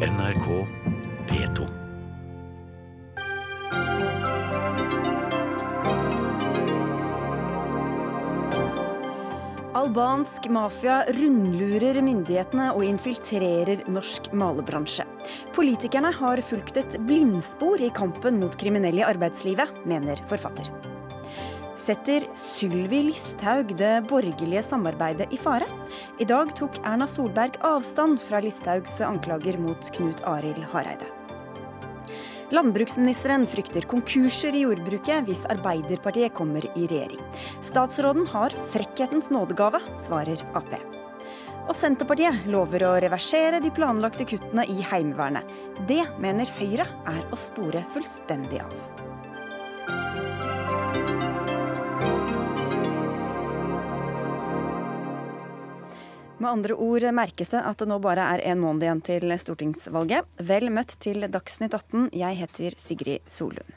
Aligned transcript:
NRK 0.00 0.66
P2. 1.28 1.66
Albansk 9.76 10.48
mafia 10.48 11.02
rundlurer 11.12 12.00
myndighetene 12.00 12.70
og 12.72 12.80
infiltrerer 12.86 13.84
norsk 13.92 14.30
malebransje. 14.32 15.04
Politikerne 15.52 16.14
har 16.16 16.40
fulgt 16.48 16.80
et 16.80 16.96
blindspor 17.04 17.84
i 17.84 17.92
kampen 17.92 18.40
mot 18.40 18.56
kriminelle 18.56 19.04
i 19.04 19.08
arbeidslivet, 19.10 19.84
mener 19.84 20.24
forfatter. 20.32 20.89
Setter 21.80 22.26
Sylvi 22.36 22.98
Listhaug 23.06 23.70
det 23.78 24.02
borgerlige 24.08 24.62
samarbeidet 24.62 25.32
i 25.32 25.38
fare? 25.40 25.64
I 26.20 26.26
dag 26.28 26.52
tok 26.58 26.76
Erna 26.84 27.06
Solberg 27.08 27.56
avstand 27.64 28.20
fra 28.20 28.42
Listhaugs 28.44 28.98
anklager 29.00 29.56
mot 29.58 29.88
Knut 29.96 30.20
Arild 30.28 30.66
Hareide. 30.74 31.08
Landbruksministeren 32.52 33.46
frykter 33.48 33.88
konkurser 33.88 34.58
i 34.58 34.66
jordbruket 34.66 35.24
hvis 35.24 35.46
Arbeiderpartiet 35.48 36.34
kommer 36.36 36.66
i 36.74 36.84
regjering. 36.84 37.22
Statsråden 37.64 38.28
har 38.28 38.52
frekkhetens 38.74 39.30
nådegave, 39.32 39.80
svarer 40.04 40.42
Ap. 40.58 40.72
Og 41.70 41.76
Senterpartiet 41.78 42.44
lover 42.50 42.84
å 42.84 42.96
reversere 43.00 43.62
de 43.64 43.72
planlagte 43.72 44.28
kuttene 44.28 44.68
i 44.68 44.82
Heimevernet. 44.92 45.48
Det 45.88 46.02
mener 46.20 46.50
Høyre 46.60 46.90
er 47.08 47.22
å 47.30 47.40
spore 47.40 47.86
fullstendig 47.94 48.66
av. 48.66 48.99
Med 56.40 56.48
andre 56.50 56.74
ord 56.80 57.04
merkes 57.12 57.52
det 57.52 57.60
at 57.68 57.82
det 57.82 57.88
nå 57.90 57.98
bare 58.00 58.24
er 58.32 58.40
en 58.48 58.62
måned 58.62 58.86
igjen 58.86 59.02
til 59.04 59.36
stortingsvalget. 59.42 60.24
Vel 60.40 60.70
møtt 60.72 60.96
til 61.04 61.28
Dagsnytt 61.28 61.76
18. 61.76 62.08
Jeg 62.16 62.40
heter 62.40 62.80
Sigrid 62.80 63.28
Solund. 63.28 63.76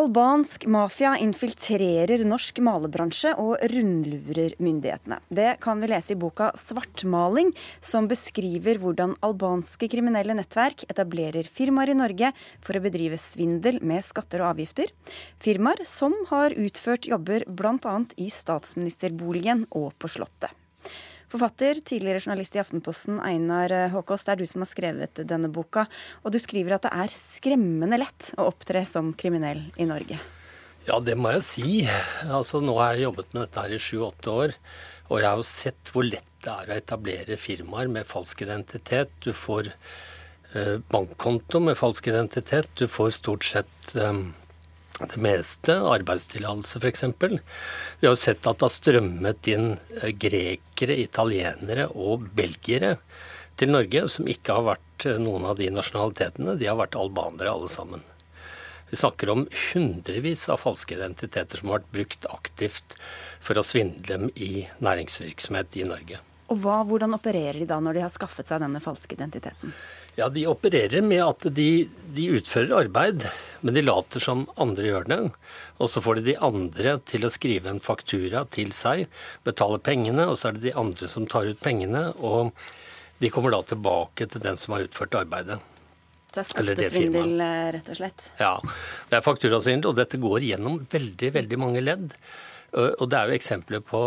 Albansk 0.00 0.62
mafia 0.72 1.10
infiltrerer 1.20 2.22
norsk 2.24 2.62
malebransje 2.64 3.34
og 3.36 3.60
rundlurer 3.68 4.54
myndighetene. 4.56 5.18
Det 5.28 5.50
kan 5.60 5.82
vi 5.82 5.90
lese 5.92 6.14
i 6.14 6.16
boka 6.16 6.48
'Svartmaling', 6.56 7.52
som 7.84 8.08
beskriver 8.08 8.80
hvordan 8.80 9.12
albanske 9.20 9.90
kriminelle 9.92 10.32
nettverk 10.32 10.86
etablerer 10.88 11.44
firmaer 11.44 11.92
i 11.92 11.98
Norge 12.00 12.32
for 12.62 12.72
å 12.72 12.84
bedrive 12.88 13.20
svindel 13.20 13.82
med 13.84 14.00
skatter 14.00 14.40
og 14.40 14.56
avgifter. 14.56 14.88
Firmaer 15.36 15.84
som 15.84 16.16
har 16.32 16.56
utført 16.56 17.04
jobber 17.12 17.44
bl.a. 17.44 17.96
i 18.16 18.32
statsministerboligen 18.32 19.66
og 19.76 19.92
på 20.00 20.08
Slottet. 20.08 20.56
Forfatter, 21.32 21.78
tidligere 21.80 22.20
journalist 22.20 22.56
i 22.58 22.60
Aftenposten, 22.60 23.16
Einar 23.24 23.72
Håkås, 23.94 24.26
det 24.26 24.34
er 24.34 24.42
du 24.42 24.48
som 24.50 24.60
har 24.66 24.68
skrevet 24.68 25.22
denne 25.24 25.48
boka. 25.48 25.86
Og 26.26 26.34
du 26.34 26.36
skriver 26.42 26.76
at 26.76 26.84
det 26.84 26.92
er 26.92 27.14
skremmende 27.16 27.96
lett 28.02 28.34
å 28.36 28.50
opptre 28.50 28.84
som 28.84 29.14
kriminell 29.16 29.62
i 29.80 29.88
Norge. 29.88 30.18
Ja, 30.84 30.98
det 31.00 31.14
må 31.16 31.30
jeg 31.36 31.44
si. 31.46 31.72
Altså, 32.26 32.60
nå 32.60 32.74
har 32.76 32.96
jeg 32.98 33.06
jobbet 33.06 33.32
med 33.32 33.46
dette 33.46 33.64
her 33.64 33.72
i 33.72 33.80
sju-åtte 33.80 34.34
år. 34.44 34.54
Og 35.08 35.20
jeg 35.20 35.28
har 35.28 35.40
jo 35.40 35.46
sett 35.46 35.92
hvor 35.94 36.04
lett 36.04 36.28
det 36.42 36.52
er 36.52 36.70
å 36.72 36.76
etablere 36.76 37.38
firmaer 37.38 37.88
med 37.92 38.08
falsk 38.08 38.42
identitet. 38.44 39.12
Du 39.22 39.30
får 39.32 39.70
eh, 39.72 40.76
bankkonto 40.92 41.62
med 41.62 41.78
falsk 41.78 42.10
identitet. 42.10 42.68
Du 42.76 42.88
får 42.90 43.14
stort 43.22 43.46
sett 43.46 43.94
eh, 43.94 44.12
det 45.00 45.18
meste, 45.22 45.76
arbeidstillatelse 45.88 46.80
f.eks. 46.82 47.04
Vi 47.22 48.06
har 48.06 48.12
jo 48.12 48.18
sett 48.18 48.46
at 48.46 48.60
det 48.60 48.66
har 48.66 48.74
strømmet 48.74 49.50
inn 49.52 49.68
eh, 50.02 50.12
grekere, 50.12 50.98
italienere 51.00 51.88
og 51.94 52.28
belgiere 52.36 52.96
til 53.60 53.72
Norge 53.72 54.06
som 54.12 54.28
ikke 54.30 54.56
har 54.58 54.68
vært 54.74 55.06
eh, 55.08 55.20
noen 55.22 55.48
av 55.48 55.58
de 55.60 55.70
nasjonalitetene. 55.72 56.56
De 56.60 56.68
har 56.68 56.78
vært 56.80 56.98
albanere 56.98 57.52
alle 57.52 57.70
sammen. 57.72 58.04
Vi 58.92 58.98
snakker 59.00 59.30
om 59.32 59.46
hundrevis 59.72 60.44
av 60.52 60.60
falske 60.60 60.98
identiteter 60.98 61.58
som 61.58 61.70
har 61.70 61.80
vært 61.80 61.94
brukt 61.96 62.28
aktivt 62.28 62.98
for 63.40 63.56
å 63.56 63.64
svindle 63.64 64.04
dem 64.04 64.28
i 64.36 64.66
næringsvirksomhet 64.84 65.80
i 65.80 65.88
Norge. 65.88 66.20
Og 66.52 66.58
hva, 66.60 66.82
Hvordan 66.84 67.16
opererer 67.16 67.62
de 67.62 67.68
da 67.70 67.78
når 67.80 67.96
de 67.96 68.04
har 68.04 68.12
skaffet 68.12 68.50
seg 68.50 68.60
denne 68.60 68.82
falske 68.84 69.16
identiteten? 69.16 69.72
Ja, 70.14 70.28
De 70.28 70.44
opererer 70.46 71.02
med 71.02 71.22
at 71.24 71.46
de, 71.56 71.88
de, 72.12 72.28
utfører 72.36 72.74
arbeid, 72.82 73.24
men 73.64 73.76
de 73.76 73.84
later 73.84 74.20
som 74.20 74.44
andre 74.60 74.90
gjør 74.90 75.08
det. 75.08 75.20
Og 75.80 75.88
så 75.88 76.02
får 76.04 76.20
de 76.20 76.26
de 76.32 76.38
andre 76.48 76.98
til 77.08 77.24
å 77.24 77.32
skrive 77.32 77.72
en 77.72 77.80
faktura 77.80 78.44
til 78.52 78.74
seg, 78.76 79.06
betale 79.46 79.80
pengene, 79.80 80.28
og 80.28 80.36
så 80.36 80.50
er 80.50 80.58
det 80.58 80.66
de 80.68 80.76
andre 80.84 81.08
som 81.08 81.28
tar 81.30 81.48
ut 81.48 81.62
pengene. 81.62 82.10
Og 82.20 82.52
de 83.22 83.30
kommer 83.32 83.54
da 83.56 83.62
tilbake 83.72 84.28
til 84.28 84.44
den 84.44 84.60
som 84.60 84.76
har 84.76 84.84
utført 84.84 85.16
arbeidet. 85.16 85.62
Det 86.32 86.40
er 86.40 86.48
skattesvindel, 86.48 87.34
eh, 87.44 87.66
rett 87.76 87.90
og 87.92 87.98
slett? 87.98 88.28
Ja, 88.40 88.54
det 89.08 89.18
er 89.18 89.24
fakturasvindel, 89.24 89.92
og 89.92 90.00
dette 90.00 90.20
går 90.20 90.44
gjennom 90.44 90.80
veldig, 90.92 91.32
veldig 91.40 91.60
mange 91.60 91.84
ledd. 91.84 92.16
Og 92.72 93.04
det 93.12 93.18
er 93.18 93.28
jo 93.28 93.36
eksempler 93.36 93.82
på 93.84 93.98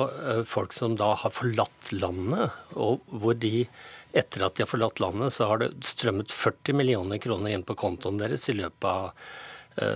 folk 0.50 0.74
som 0.74 0.96
da 0.98 1.12
har 1.22 1.30
forlatt 1.30 1.92
landet, 1.94 2.50
og 2.74 3.04
hvor 3.14 3.38
de 3.38 3.68
etter 4.16 4.46
at 4.46 4.56
de 4.56 4.64
har 4.64 4.72
forlatt 4.72 5.02
landet, 5.04 5.34
så 5.36 5.50
har 5.50 5.62
det 5.62 5.74
strømmet 5.86 6.32
40 6.32 6.78
millioner 6.80 7.20
kroner 7.22 7.56
inn 7.56 7.66
på 7.68 7.76
kontoen 7.80 8.20
deres 8.22 8.48
i 8.52 8.56
løpet 8.56 8.88
av 8.88 9.12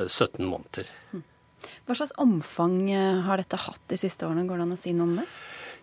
17 0.07 0.41
eh, 0.43 0.49
måneder. 0.49 0.91
Hva 1.87 1.95
slags 1.95 2.15
omfang 2.19 2.81
eh, 2.91 3.21
har 3.25 3.39
dette 3.39 3.59
hatt 3.63 3.81
de 3.91 3.99
siste 3.99 4.27
årene? 4.27 4.47
Går 4.49 4.59
det 4.59 4.67
an 4.67 4.75
å 4.75 4.79
si 4.79 4.95
noe 4.95 5.07
om 5.07 5.15
det? 5.21 5.27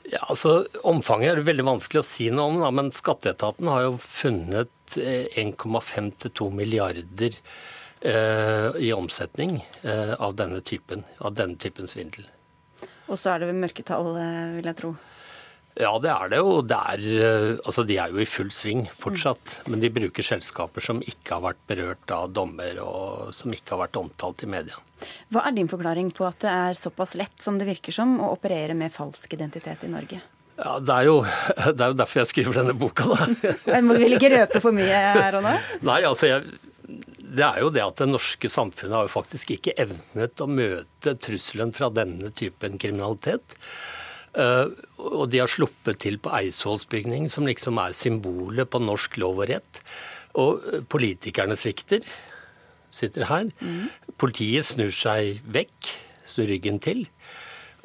Ja, 0.07 0.21
altså 0.31 0.61
Omfanget 0.87 1.33
er 1.33 1.41
det 1.41 1.49
veldig 1.49 1.65
vanskelig 1.67 2.03
å 2.03 2.07
si 2.07 2.29
noe 2.31 2.53
om, 2.53 2.61
da, 2.63 2.71
men 2.75 2.93
skatteetaten 2.95 3.71
har 3.73 3.89
jo 3.89 3.97
funnet 3.99 4.71
1,5-2 4.95 6.47
milliarder 6.55 7.35
eh, 8.07 8.69
i 8.87 8.93
omsetning 8.95 9.59
eh, 9.83 10.13
av 10.13 10.37
denne 10.39 10.61
typen, 10.61 11.03
av 11.19 11.35
denne 11.35 11.59
typen 11.59 11.91
svindel. 11.91 12.29
Og 13.07 13.19
så 13.19 13.35
er 13.35 13.43
det 13.43 13.57
mørketall, 13.59 14.13
eh, 14.21 14.57
vil 14.59 14.71
jeg 14.71 14.79
tro? 14.79 14.95
Ja, 15.77 15.93
det 16.01 16.09
er 16.09 16.31
det 16.33 16.39
jo. 16.41 16.53
Det 16.65 16.77
er, 16.77 17.03
eh, 17.21 17.59
altså, 17.69 17.85
de 17.85 17.99
er 18.01 18.13
jo 18.13 18.23
i 18.23 18.29
full 18.29 18.49
sving 18.55 18.87
fortsatt. 18.97 19.59
Mm. 19.59 19.73
Men 19.73 19.83
de 19.83 19.91
bruker 19.99 20.25
selskaper 20.25 20.85
som 20.85 21.03
ikke 21.05 21.37
har 21.37 21.43
vært 21.51 21.61
berørt 21.69 22.15
av 22.17 22.31
dommer, 22.33 22.81
og 22.81 23.35
som 23.37 23.53
ikke 23.53 23.75
har 23.75 23.83
vært 23.85 23.99
omtalt 24.01 24.47
i 24.47 24.49
media. 24.49 24.81
Hva 25.29 25.45
er 25.45 25.57
din 25.59 25.69
forklaring 25.69 26.09
på 26.17 26.25
at 26.25 26.41
det 26.45 26.53
er 26.53 26.79
såpass 26.79 27.13
lett 27.21 27.45
som 27.45 27.61
det 27.61 27.69
virker 27.69 27.93
som 27.93 28.17
å 28.25 28.33
operere 28.39 28.77
med 28.79 28.95
falsk 28.95 29.37
identitet 29.37 29.85
i 29.85 29.93
Norge? 29.93 30.23
Ja, 30.57 30.79
Det 30.81 30.95
er 30.95 31.11
jo, 31.11 31.19
det 31.77 31.85
er 31.85 31.93
jo 31.93 31.99
derfor 32.01 32.23
jeg 32.23 32.31
skriver 32.33 32.57
denne 32.63 32.77
boka, 32.77 33.11
da. 33.13 33.29
Men 33.75 33.91
Må 33.91 33.99
vil 34.01 34.17
ikke 34.17 34.33
røpe 34.33 34.65
for 34.65 34.77
mye 34.77 35.03
her 35.19 35.37
og 35.37 35.45
nå? 35.45 35.53
Nei, 35.91 36.01
altså 36.09 36.33
jeg, 36.33 36.57
det 37.37 37.45
er 37.45 37.61
jo 37.61 37.69
det 37.75 37.85
at 37.85 38.01
det 38.01 38.09
norske 38.09 38.49
samfunnet 38.49 38.97
har 38.97 39.11
jo 39.11 39.13
faktisk 39.13 39.53
ikke 39.59 39.77
evnet 39.85 40.41
å 40.41 40.49
møte 40.49 41.17
trusselen 41.21 41.77
fra 41.77 41.93
denne 41.93 42.33
typen 42.33 42.81
kriminalitet. 42.81 43.59
Uh, 44.37 44.69
og 45.01 45.31
de 45.33 45.41
har 45.41 45.51
sluppet 45.51 46.01
til 46.05 46.19
på 46.21 46.33
Eidsvollsbygningen, 46.37 47.31
som 47.33 47.49
liksom 47.49 47.81
er 47.81 47.97
symbolet 47.97 48.69
på 48.69 48.83
norsk 48.85 49.17
lov 49.23 49.43
og 49.43 49.51
rett. 49.53 49.83
Og 50.37 50.85
politikerne 50.93 51.57
svikter. 51.57 52.05
Sitter 52.93 53.27
her. 53.29 53.49
Mm. 53.61 53.89
Politiet 54.21 54.69
snur 54.69 54.93
seg 54.95 55.41
vekk, 55.53 55.91
snur 56.29 56.49
ryggen 56.53 56.81
til. 56.85 57.07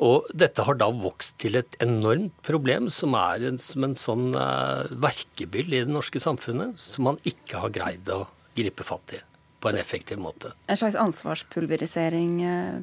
Og 0.02 0.30
dette 0.34 0.66
har 0.66 0.80
da 0.82 0.88
vokst 0.90 1.38
til 1.44 1.60
et 1.60 1.76
enormt 1.84 2.34
problem, 2.46 2.90
som 2.90 3.14
er 3.20 3.46
en, 3.52 3.60
som 3.62 3.86
en 3.86 3.98
sånn 3.98 4.32
uh, 4.34 4.90
verkebyll 4.90 5.76
i 5.76 5.84
det 5.84 5.94
norske 5.94 6.22
samfunnet, 6.22 6.80
som 6.82 7.06
man 7.12 7.20
ikke 7.28 7.62
har 7.62 7.76
greid 7.76 8.10
å 8.10 8.24
gripe 8.58 8.86
fatt 8.88 9.16
i 9.16 9.22
på 9.62 9.70
en 9.70 9.78
effektiv 9.78 10.18
måte. 10.18 10.56
En 10.74 10.80
slags 10.80 10.98
ansvarspulverisering 10.98 12.32
uh, 12.42 12.80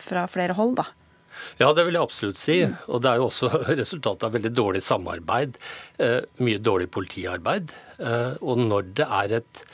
fra 0.00 0.24
flere 0.30 0.56
hold, 0.56 0.78
da? 0.80 0.88
Ja, 1.60 1.70
det 1.76 1.84
vil 1.86 1.96
jeg 1.96 2.06
absolutt 2.06 2.40
si. 2.40 2.58
Og 2.88 3.02
det 3.04 3.10
er 3.10 3.20
jo 3.20 3.28
også 3.28 3.50
resultatet 3.82 4.28
av 4.28 4.34
veldig 4.36 4.52
dårlig 4.54 4.82
samarbeid. 4.86 5.58
Eh, 6.02 6.20
mye 6.44 6.62
dårlig 6.62 6.90
politiarbeid. 6.94 7.74
Eh, 7.98 8.34
og 8.40 8.62
når 8.64 8.90
det, 9.00 9.08
et, 9.38 9.64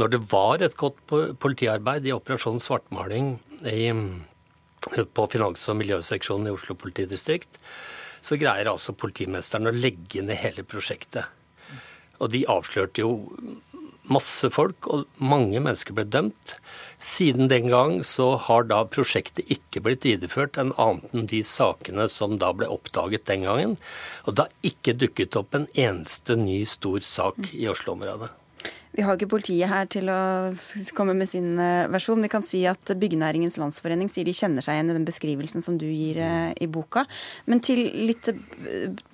når 0.00 0.14
det 0.14 0.22
var 0.32 0.64
et 0.64 0.78
godt 0.80 1.00
politiarbeid 1.42 2.06
i 2.06 2.14
Operasjon 2.14 2.62
Svartmaling 2.62 3.36
i, 3.70 3.90
på 5.04 5.28
finans- 5.32 5.68
og 5.72 5.80
miljøseksjonen 5.80 6.50
i 6.50 6.54
Oslo 6.54 6.76
politidistrikt, 6.78 7.60
så 8.24 8.38
greier 8.40 8.70
altså 8.70 8.94
politimesteren 8.96 9.68
å 9.68 9.76
legge 9.76 10.22
ned 10.24 10.40
hele 10.40 10.64
prosjektet. 10.64 11.28
Og 12.22 12.30
de 12.32 12.44
avslørte 12.48 13.02
jo 13.02 13.16
masse 14.12 14.50
folk, 14.52 14.88
og 14.90 15.06
mange 15.18 15.60
mennesker 15.62 15.96
ble 15.96 16.04
dømt. 16.04 16.56
Siden 17.04 17.50
den 17.50 17.68
gang 17.72 17.98
så 18.06 18.34
har 18.46 18.68
da 18.68 18.82
prosjektet 18.88 19.50
ikke 19.52 19.82
blitt 19.84 20.06
videreført 20.08 20.58
enn 20.60 20.72
annet 20.80 21.12
enn 21.12 21.28
de 21.30 21.42
sakene 21.44 22.06
som 22.12 22.38
da 22.40 22.52
ble 22.56 22.68
oppdaget 22.70 23.26
den 23.30 23.44
gangen. 23.48 23.76
Og 24.24 24.36
det 24.36 24.46
har 24.46 24.70
ikke 24.72 24.96
dukket 25.00 25.40
opp 25.40 25.56
en 25.56 25.68
eneste 25.74 26.38
ny 26.40 26.62
stor 26.68 27.04
sak 27.04 27.52
i 27.52 27.68
Oslo-området. 27.72 28.32
Vi 28.94 29.02
har 29.02 29.16
ikke 29.16 29.32
politiet 29.32 29.66
her 29.66 29.88
til 29.90 30.06
å 30.06 30.18
komme 30.94 31.16
med 31.18 31.26
sin 31.26 31.56
eh, 31.58 31.88
versjon. 31.90 32.22
Vi 32.22 32.30
kan 32.30 32.44
si 32.46 32.60
at 32.70 32.92
Byggenæringens 32.94 33.56
Landsforening 33.58 34.06
sier 34.12 34.26
de 34.28 34.34
kjenner 34.36 34.62
seg 34.62 34.76
igjen 34.76 34.92
i 34.92 34.94
den 34.94 35.06
beskrivelsen 35.08 35.64
som 35.66 35.80
du 35.80 35.88
gir 35.88 36.20
eh, 36.22 36.52
i 36.62 36.68
boka. 36.70 37.02
Men 37.50 37.62
til 37.64 37.82
litt 38.06 38.30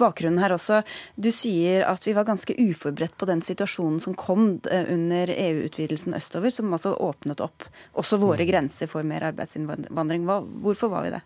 bakgrunnen 0.00 0.42
her 0.42 0.52
også. 0.52 0.82
Du 1.16 1.30
sier 1.32 1.86
at 1.88 2.04
vi 2.04 2.12
var 2.16 2.28
ganske 2.28 2.52
uforberedt 2.60 3.16
på 3.16 3.28
den 3.30 3.40
situasjonen 3.46 4.02
som 4.04 4.18
kom 4.20 4.58
eh, 4.68 4.84
under 4.92 5.32
EU-utvidelsen 5.32 6.18
østover, 6.18 6.52
som 6.52 6.76
altså 6.76 6.92
åpnet 7.00 7.40
opp 7.40 7.64
også 7.96 8.20
våre 8.20 8.44
mm. 8.44 8.50
grenser 8.52 8.90
for 8.90 9.06
mer 9.06 9.30
arbeidsinnvandring. 9.30 10.28
Hvorfor 10.60 10.92
var 10.92 11.08
vi 11.08 11.14
det? 11.16 11.22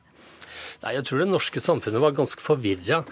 Nei, 0.84 0.94
Jeg 0.94 1.08
tror 1.08 1.24
det 1.24 1.32
norske 1.32 1.62
samfunnet 1.62 2.06
var 2.06 2.14
ganske 2.14 2.44
forvirra. 2.44 3.02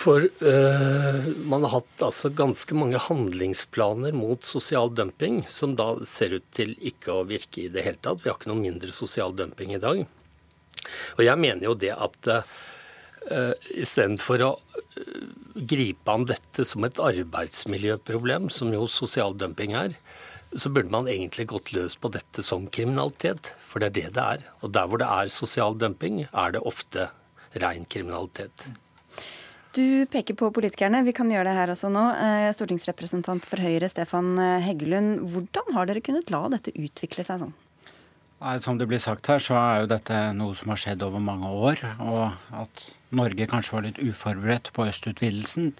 For 0.00 0.24
uh, 0.24 1.26
man 1.44 1.66
har 1.66 1.74
hatt 1.74 2.04
altså 2.06 2.30
ganske 2.32 2.76
mange 2.78 3.00
handlingsplaner 3.04 4.14
mot 4.16 4.46
sosial 4.48 4.88
dumping, 4.96 5.42
som 5.44 5.74
da 5.76 5.92
ser 6.08 6.38
ut 6.38 6.46
til 6.56 6.72
ikke 6.80 7.18
å 7.18 7.26
virke 7.28 7.66
i 7.66 7.72
det 7.72 7.84
hele 7.84 8.00
tatt. 8.00 8.24
Vi 8.24 8.32
har 8.32 8.38
ikke 8.38 8.48
noe 8.48 8.62
mindre 8.62 8.94
sosial 8.96 9.36
dumping 9.36 9.74
i 9.76 9.82
dag. 9.82 10.00
Og 11.18 11.22
jeg 11.26 11.42
mener 11.44 11.68
jo 11.68 11.76
det 11.76 11.92
at 11.92 12.32
uh, 12.32 13.52
istedenfor 13.76 14.46
å 14.48 14.50
uh, 14.56 15.14
gripe 15.68 16.16
an 16.16 16.24
dette 16.32 16.64
som 16.64 16.88
et 16.88 17.04
arbeidsmiljøproblem, 17.10 18.48
som 18.48 18.72
jo 18.72 18.88
sosial 18.88 19.36
dumping 19.36 19.76
er, 19.76 20.00
så 20.56 20.72
burde 20.72 20.90
man 20.90 21.12
egentlig 21.12 21.50
gått 21.52 21.74
løs 21.76 22.00
på 22.00 22.08
dette 22.16 22.42
som 22.42 22.70
kriminalitet. 22.72 23.52
For 23.60 23.84
det 23.84 23.92
er 23.92 23.98
det 24.00 24.10
det 24.16 24.28
er. 24.38 24.52
Og 24.64 24.72
der 24.74 24.88
hvor 24.88 25.04
det 25.04 25.12
er 25.12 25.34
sosial 25.34 25.76
dumping, 25.76 26.24
er 26.32 26.56
det 26.56 26.64
ofte 26.64 27.10
ren 27.60 27.84
kriminalitet. 27.84 28.70
Du 29.76 30.06
peker 30.10 30.34
på 30.34 30.50
politikerne. 30.50 31.04
Vi 31.06 31.14
kan 31.14 31.30
gjøre 31.30 31.46
det 31.46 31.54
her 31.54 31.70
også 31.70 31.92
nå. 31.94 32.02
Eh, 32.18 32.50
stortingsrepresentant 32.56 33.44
for 33.46 33.62
Høyre, 33.62 33.86
Stefan 33.90 34.32
eh, 34.34 34.64
Heggelund. 34.66 35.20
Hvordan 35.30 35.76
har 35.76 35.86
dere 35.86 36.02
kunnet 36.02 36.32
la 36.34 36.42
dette 36.50 36.74
utvikle 36.74 37.22
seg 37.26 37.44
sånn? 37.44 37.52
Som 38.64 38.78
det 38.80 38.86
blir 38.88 38.98
sagt 38.98 39.28
her, 39.28 39.38
så 39.38 39.54
er 39.60 39.82
jo 39.82 39.90
dette 39.90 40.16
noe 40.32 40.56
som 40.56 40.72
har 40.72 40.80
skjedd 40.80 41.02
over 41.04 41.20
mange 41.22 41.46
år. 41.46 41.82
Og 42.00 42.56
at 42.56 42.86
Norge 43.14 43.46
kanskje 43.50 43.76
var 43.76 43.84
litt 43.84 44.00
uforberedt 44.00 44.72
på 44.74 44.86
østutvidelsen, 44.88 45.74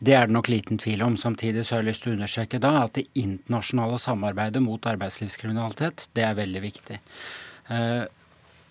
det 0.00 0.14
er 0.14 0.26
det 0.26 0.34
nok 0.34 0.48
liten 0.48 0.78
tvil 0.80 1.02
om. 1.04 1.18
Samtidig 1.20 1.66
så 1.66 1.76
har 1.76 1.82
jeg 1.82 1.90
lyst 1.90 2.06
til 2.06 2.14
å 2.14 2.16
understreke 2.16 2.62
da 2.62 2.72
at 2.84 2.96
det 2.96 3.08
internasjonale 3.18 3.98
samarbeidet 4.00 4.62
mot 4.64 4.88
arbeidslivskriminalitet, 4.88 6.08
det 6.16 6.24
er 6.24 6.38
veldig 6.38 6.62
viktig. 6.64 6.98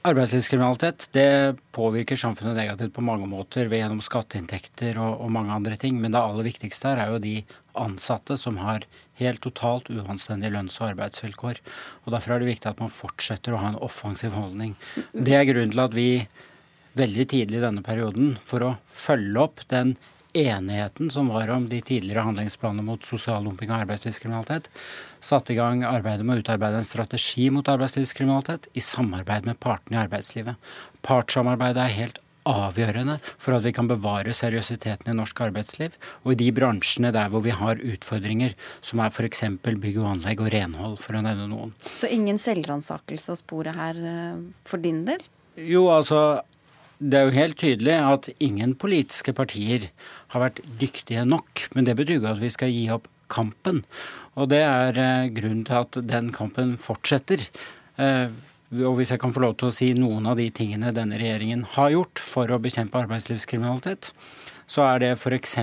Arbeidslivskriminalitet 0.06 1.08
det 1.12 1.58
påvirker 1.76 2.20
samfunnet 2.20 2.56
negativt 2.56 2.94
på 2.94 3.04
mange 3.04 3.28
måter 3.28 3.68
ved 3.68 3.82
gjennom 3.82 4.04
skatteinntekter 4.06 5.00
og, 5.02 5.22
og, 5.24 5.32
mange 5.34 5.56
andre 5.56 5.78
ting. 5.80 5.98
Men 6.00 6.14
det 6.14 6.22
aller 6.22 6.48
viktigste 6.48 6.92
her 6.92 7.02
er 7.02 7.14
jo 7.14 7.24
de 7.24 7.38
ansatte 7.78 8.38
som 8.40 8.60
har 8.62 8.86
helt 9.20 9.42
totalt 9.44 9.90
uanstendige 9.90 10.54
lønns- 10.54 10.78
og 10.80 10.92
arbeidsvilkår. 10.92 11.62
Og 12.06 12.14
Derfor 12.14 12.36
er 12.36 12.44
det 12.44 12.52
viktig 12.54 12.70
at 12.72 12.84
man 12.84 12.94
fortsetter 12.94 13.56
å 13.56 13.62
ha 13.64 13.74
en 13.74 13.82
offensiv 13.84 14.38
holdning. 14.38 14.78
Det 15.12 15.36
er 15.36 15.50
grunnen 15.50 15.74
til 15.74 15.84
at 15.88 15.98
vi 15.98 16.10
veldig 16.98 17.26
tidlig 17.30 17.60
i 17.60 17.66
denne 17.66 17.84
perioden, 17.86 18.38
for 18.46 18.64
å 18.66 18.76
følge 18.90 19.44
opp 19.44 19.66
den 19.74 19.98
enigheten 20.38 21.10
som 21.14 21.32
var 21.34 21.50
om 21.54 21.66
de 21.70 21.82
tidligere 21.82 22.26
handlingsplanene 22.28 22.86
mot 22.86 23.04
sosial 23.06 23.48
dumping 23.48 23.72
og 23.72 23.82
arbeidslivskriminalitet, 23.82 24.70
satte 25.20 25.54
i 25.54 25.60
gang 25.60 25.84
arbeidet 25.88 26.26
med 26.28 26.38
å 26.38 26.46
utarbeide 26.46 26.82
en 26.82 26.88
strategi 26.88 27.50
mot 27.54 27.68
arbeidslivskriminalitet 27.72 28.70
i 28.78 28.84
samarbeid 28.84 29.50
med 29.50 29.60
partene 29.64 29.98
i 29.98 30.04
arbeidslivet. 30.06 30.56
Partssamarbeidet 31.08 31.84
er 31.84 31.98
helt 31.98 32.24
avgjørende 32.48 33.18
for 33.36 33.58
at 33.58 33.66
vi 33.66 33.74
kan 33.76 33.90
bevare 33.90 34.34
seriøsiteten 34.36 35.12
i 35.12 35.16
norsk 35.18 35.42
arbeidsliv, 35.48 35.96
og 36.24 36.34
i 36.34 36.40
de 36.40 36.52
bransjene 36.56 37.12
der 37.16 37.32
hvor 37.34 37.44
vi 37.46 37.56
har 37.56 37.82
utfordringer, 37.82 38.56
som 38.82 39.04
er 39.04 39.12
f.eks. 39.12 39.44
bygg 39.64 40.00
og 40.02 40.12
anlegg 40.14 40.44
og 40.44 40.52
renhold, 40.54 41.00
for 41.04 41.18
å 41.18 41.24
nevne 41.26 41.50
noen. 41.52 41.74
Så 41.98 42.10
ingen 42.14 42.40
selvransakelse 42.42 43.34
av 43.36 43.42
sporet 43.42 43.78
her 43.78 44.00
eh, 44.14 44.46
for 44.68 44.84
din 44.84 45.04
del? 45.08 45.24
Jo, 45.58 45.88
altså 45.90 46.40
det 47.00 47.20
er 47.20 47.28
jo 47.28 47.36
helt 47.36 47.60
tydelig 47.62 47.96
at 48.02 48.30
ingen 48.42 48.74
politiske 48.80 49.34
partier 49.38 49.90
har 50.34 50.44
vært 50.48 50.64
dyktige 50.82 51.26
nok. 51.28 51.68
Men 51.76 51.86
det 51.86 51.98
betyr 52.00 52.18
ikke 52.20 52.34
at 52.34 52.42
vi 52.42 52.52
skal 52.54 52.74
gi 52.74 52.88
opp 52.94 53.08
kampen. 53.30 53.84
Og 54.38 54.50
det 54.52 54.64
er 54.64 54.98
eh, 55.02 55.30
grunnen 55.36 55.66
til 55.68 55.82
at 55.84 56.00
den 56.10 56.32
kampen 56.36 56.76
fortsetter. 56.82 57.44
Eh, 58.02 58.34
og 58.84 58.98
hvis 58.98 59.14
jeg 59.14 59.22
kan 59.22 59.32
få 59.32 59.46
lov 59.46 59.56
til 59.60 59.70
å 59.70 59.76
si 59.76 59.94
noen 59.96 60.28
av 60.28 60.40
de 60.40 60.50
tingene 60.52 60.92
denne 60.96 61.20
regjeringen 61.20 61.64
har 61.78 61.94
gjort 61.94 62.20
for 62.20 62.52
å 62.52 62.60
bekjempe 62.60 63.00
arbeidslivskriminalitet, 63.00 64.12
så 64.68 64.84
er 64.84 65.00
det 65.00 65.12
f.eks. 65.16 65.56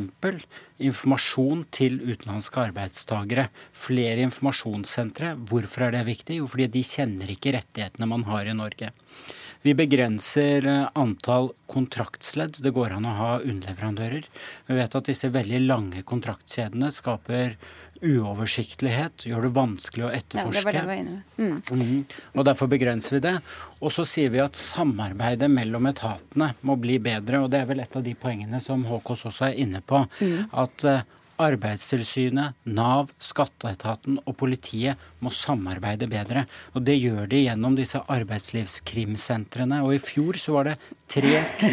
informasjon 0.81 1.67
til 1.75 1.99
utenlandske 2.01 2.63
arbeidstagere. 2.71 3.51
Flere 3.77 4.25
informasjonssentre. 4.25 5.35
Hvorfor 5.51 5.89
er 5.89 5.99
det 5.99 6.07
viktig? 6.09 6.39
Jo, 6.41 6.49
fordi 6.49 6.71
de 6.79 6.85
kjenner 6.89 7.35
ikke 7.35 7.53
rettighetene 7.59 8.09
man 8.09 8.25
har 8.31 8.49
i 8.49 8.57
Norge. 8.57 8.95
Vi 9.65 9.73
begrenser 9.73 10.67
eh, 10.69 10.89
antall 10.93 11.49
kontraktsledd 11.73 12.59
det 12.61 12.75
går 12.77 12.99
an 12.99 13.07
å 13.09 13.15
ha 13.17 13.31
underleverandører. 13.41 14.27
Vi 14.69 14.77
vet 14.77 14.97
at 14.99 15.09
disse 15.09 15.31
veldig 15.33 15.63
lange 15.65 16.03
kontraktkjedene 16.05 16.91
skaper 16.93 17.57
uoversiktlighet, 18.05 19.25
gjør 19.25 19.47
det 19.47 19.53
vanskelig 19.57 20.05
å 20.05 20.11
etterforske. 20.13 20.53
Ja, 20.53 20.59
det 20.59 20.67
var 20.67 20.77
det 20.77 20.83
jeg 20.83 20.91
var 20.91 21.01
inne 21.01 21.23
mm. 21.39 21.81
Mm. 21.81 22.05
Og 22.35 22.47
Derfor 22.51 22.69
begrenser 22.69 23.17
vi 23.17 23.23
det. 23.25 23.35
Og 23.81 23.95
så 23.97 24.05
sier 24.09 24.35
vi 24.35 24.43
at 24.45 24.59
samarbeidet 24.61 25.49
mellom 25.49 25.89
etatene 25.89 26.51
må 26.61 26.77
bli 26.81 26.99
bedre. 27.01 27.41
og 27.41 27.53
Det 27.55 27.63
er 27.63 27.71
vel 27.71 27.81
et 27.87 27.97
av 27.97 28.05
de 28.05 28.13
poengene 28.21 28.61
som 28.61 28.85
Håkås 28.91 29.25
også 29.31 29.49
er 29.49 29.63
inne 29.65 29.81
på. 29.81 30.05
Mm. 30.21 30.53
At 30.61 30.85
uh, 30.85 31.01
Arbeidstilsynet, 31.43 32.55
Nav, 32.71 33.11
skatteetaten 33.23 34.21
og 34.25 34.37
politiet 34.41 35.01
må 35.25 35.33
samarbeide 35.35 36.09
bedre. 36.11 36.45
Og 36.75 36.85
det 36.87 36.99
gjør 37.01 37.27
de 37.31 37.45
gjennom 37.45 37.79
disse 37.79 38.01
arbeidslivskrimsentrene. 38.01 39.83
Og 39.87 39.97
i 39.97 40.03
fjor 40.03 40.39
så 40.41 40.59
var 40.59 40.71
det 40.71 40.77
3200 41.15 41.73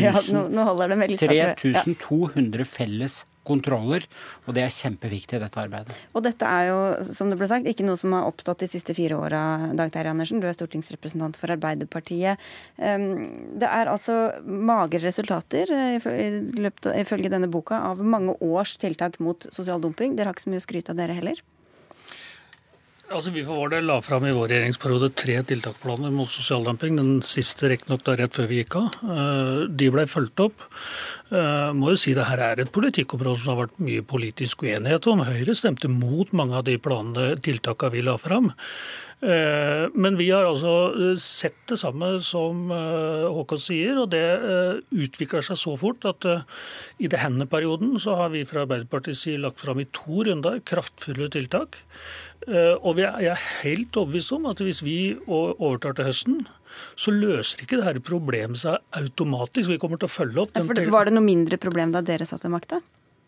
ja, 1.41 1.51
3200 1.57 2.67
felles 2.69 3.21
kontroller, 3.47 4.05
og 4.45 4.55
det 4.55 4.63
er 4.65 4.73
kjempeviktig 4.73 5.37
i 5.37 5.41
dette 5.41 5.61
arbeidet. 5.61 5.95
Og 6.13 6.23
dette 6.25 6.45
er 6.45 6.67
jo, 6.69 6.79
som 7.09 7.31
det 7.31 7.37
ble 7.39 7.47
sagt, 7.49 7.69
ikke 7.69 7.85
noe 7.87 7.97
som 7.99 8.13
har 8.13 8.27
oppstått 8.29 8.61
de 8.63 8.69
siste 8.69 8.93
fire 8.97 9.17
åra, 9.17 9.41
Dag 9.77 9.93
Terje 9.93 10.13
Andersen. 10.13 10.41
Du 10.43 10.47
er 10.49 10.57
stortingsrepresentant 10.57 11.39
for 11.41 11.53
Arbeiderpartiet. 11.53 12.41
Det 12.77 13.69
er 13.69 13.91
altså 13.91 14.17
magre 14.45 15.01
resultater, 15.03 15.71
ifølge 16.01 17.33
denne 17.33 17.49
boka, 17.51 17.81
av 17.91 18.03
mange 18.03 18.37
års 18.45 18.77
tiltak 18.81 19.17
mot 19.23 19.49
sosial 19.49 19.81
dumping. 19.81 20.13
Dere 20.17 20.29
har 20.29 20.37
ikke 20.37 20.45
så 20.45 20.53
mye 20.53 20.61
å 20.61 20.67
skryte 20.67 20.93
av 20.93 21.01
dere 21.01 21.17
heller? 21.17 21.41
Altså, 23.11 23.31
Vi 23.35 23.41
for 23.43 23.59
vår 23.59 23.71
del 23.73 23.89
la 23.89 23.97
fram 23.99 24.23
i 24.23 24.31
vår 24.31 24.47
regjeringsperiode 24.53 25.09
tre 25.19 25.33
tiltaksplaner 25.43 26.13
mot 26.15 26.29
sosial 26.31 26.63
dumping. 26.63 26.95
Den 26.95 27.19
siste 27.27 27.67
riktignok 27.67 28.05
rett 28.07 28.37
før 28.37 28.47
vi 28.47 28.61
gikk 28.61 28.77
av. 28.79 28.95
Eh, 29.03 29.63
de 29.67 29.89
ble 29.91 30.05
fulgt 30.07 30.39
opp. 30.39 30.63
Jeg 31.31 31.75
må 31.75 31.91
jo 31.91 31.99
si 31.99 32.13
det 32.15 32.27
her 32.27 32.39
er 32.43 32.61
et 32.63 32.71
politikkområde 32.71 33.39
som 33.39 33.53
har 33.53 33.65
vært 33.65 33.83
mye 33.83 34.05
politisk 34.07 34.63
uenighet 34.63 35.07
om. 35.11 35.25
Høyre 35.27 35.55
stemte 35.55 35.91
mot 35.91 36.31
mange 36.31 36.55
av 36.59 36.63
de 36.67 36.77
planene, 36.79 37.35
tiltakene 37.43 37.95
vi 37.97 38.05
la 38.07 38.15
fram. 38.19 38.51
Uh, 39.21 39.85
men 39.93 40.15
vi 40.17 40.31
har 40.33 40.47
altså 40.49 40.71
eh, 40.97 41.11
sett 41.21 41.59
det 41.69 41.75
samme 41.77 42.07
som 42.25 42.71
uh, 42.73 43.27
Håkon 43.29 43.59
sier, 43.61 43.99
og 44.01 44.07
det 44.15 44.23
utvikler 44.89 45.45
seg 45.45 45.59
så 45.61 45.75
fort 45.77 46.07
at 46.09 46.25
i 46.97 47.09
denne 47.11 47.45
perioden 47.49 47.93
så 48.01 48.15
har 48.17 48.31
vi 48.33 48.41
fra 48.49 48.63
Arbeiderpartiets 48.65 49.21
side 49.27 49.43
lagt 49.43 49.61
fram 49.61 49.81
i 49.83 49.85
to 49.93 50.23
runder 50.25 50.57
kraftfulle 50.65 51.29
tiltak. 51.33 51.77
Og 52.81 52.97
jeg 52.97 53.29
er 53.29 53.43
helt 53.61 53.97
overbevist 54.01 54.33
om 54.33 54.47
at 54.49 54.63
hvis 54.65 54.81
vi 54.81 54.95
overtar 55.27 55.93
til 55.97 56.07
høsten, 56.09 56.39
så 56.97 57.13
løser 57.13 57.61
ikke 57.61 57.77
dette 57.77 58.01
problemet 58.05 58.63
seg 58.63 58.79
automatisk. 58.97 59.69
Vi 59.69 59.77
kommer 59.81 60.01
til 60.01 60.09
å 60.09 60.15
følge 60.15 60.47
opp. 60.47 60.57
Ja, 60.57 60.65
var 60.89 61.09
det 61.09 61.13
noe 61.13 61.25
mindre 61.27 61.61
problem 61.61 61.93
da 61.93 62.01
dere 62.05 62.25
satt 62.25 62.47
ved 62.47 62.55
makta? 62.55 62.81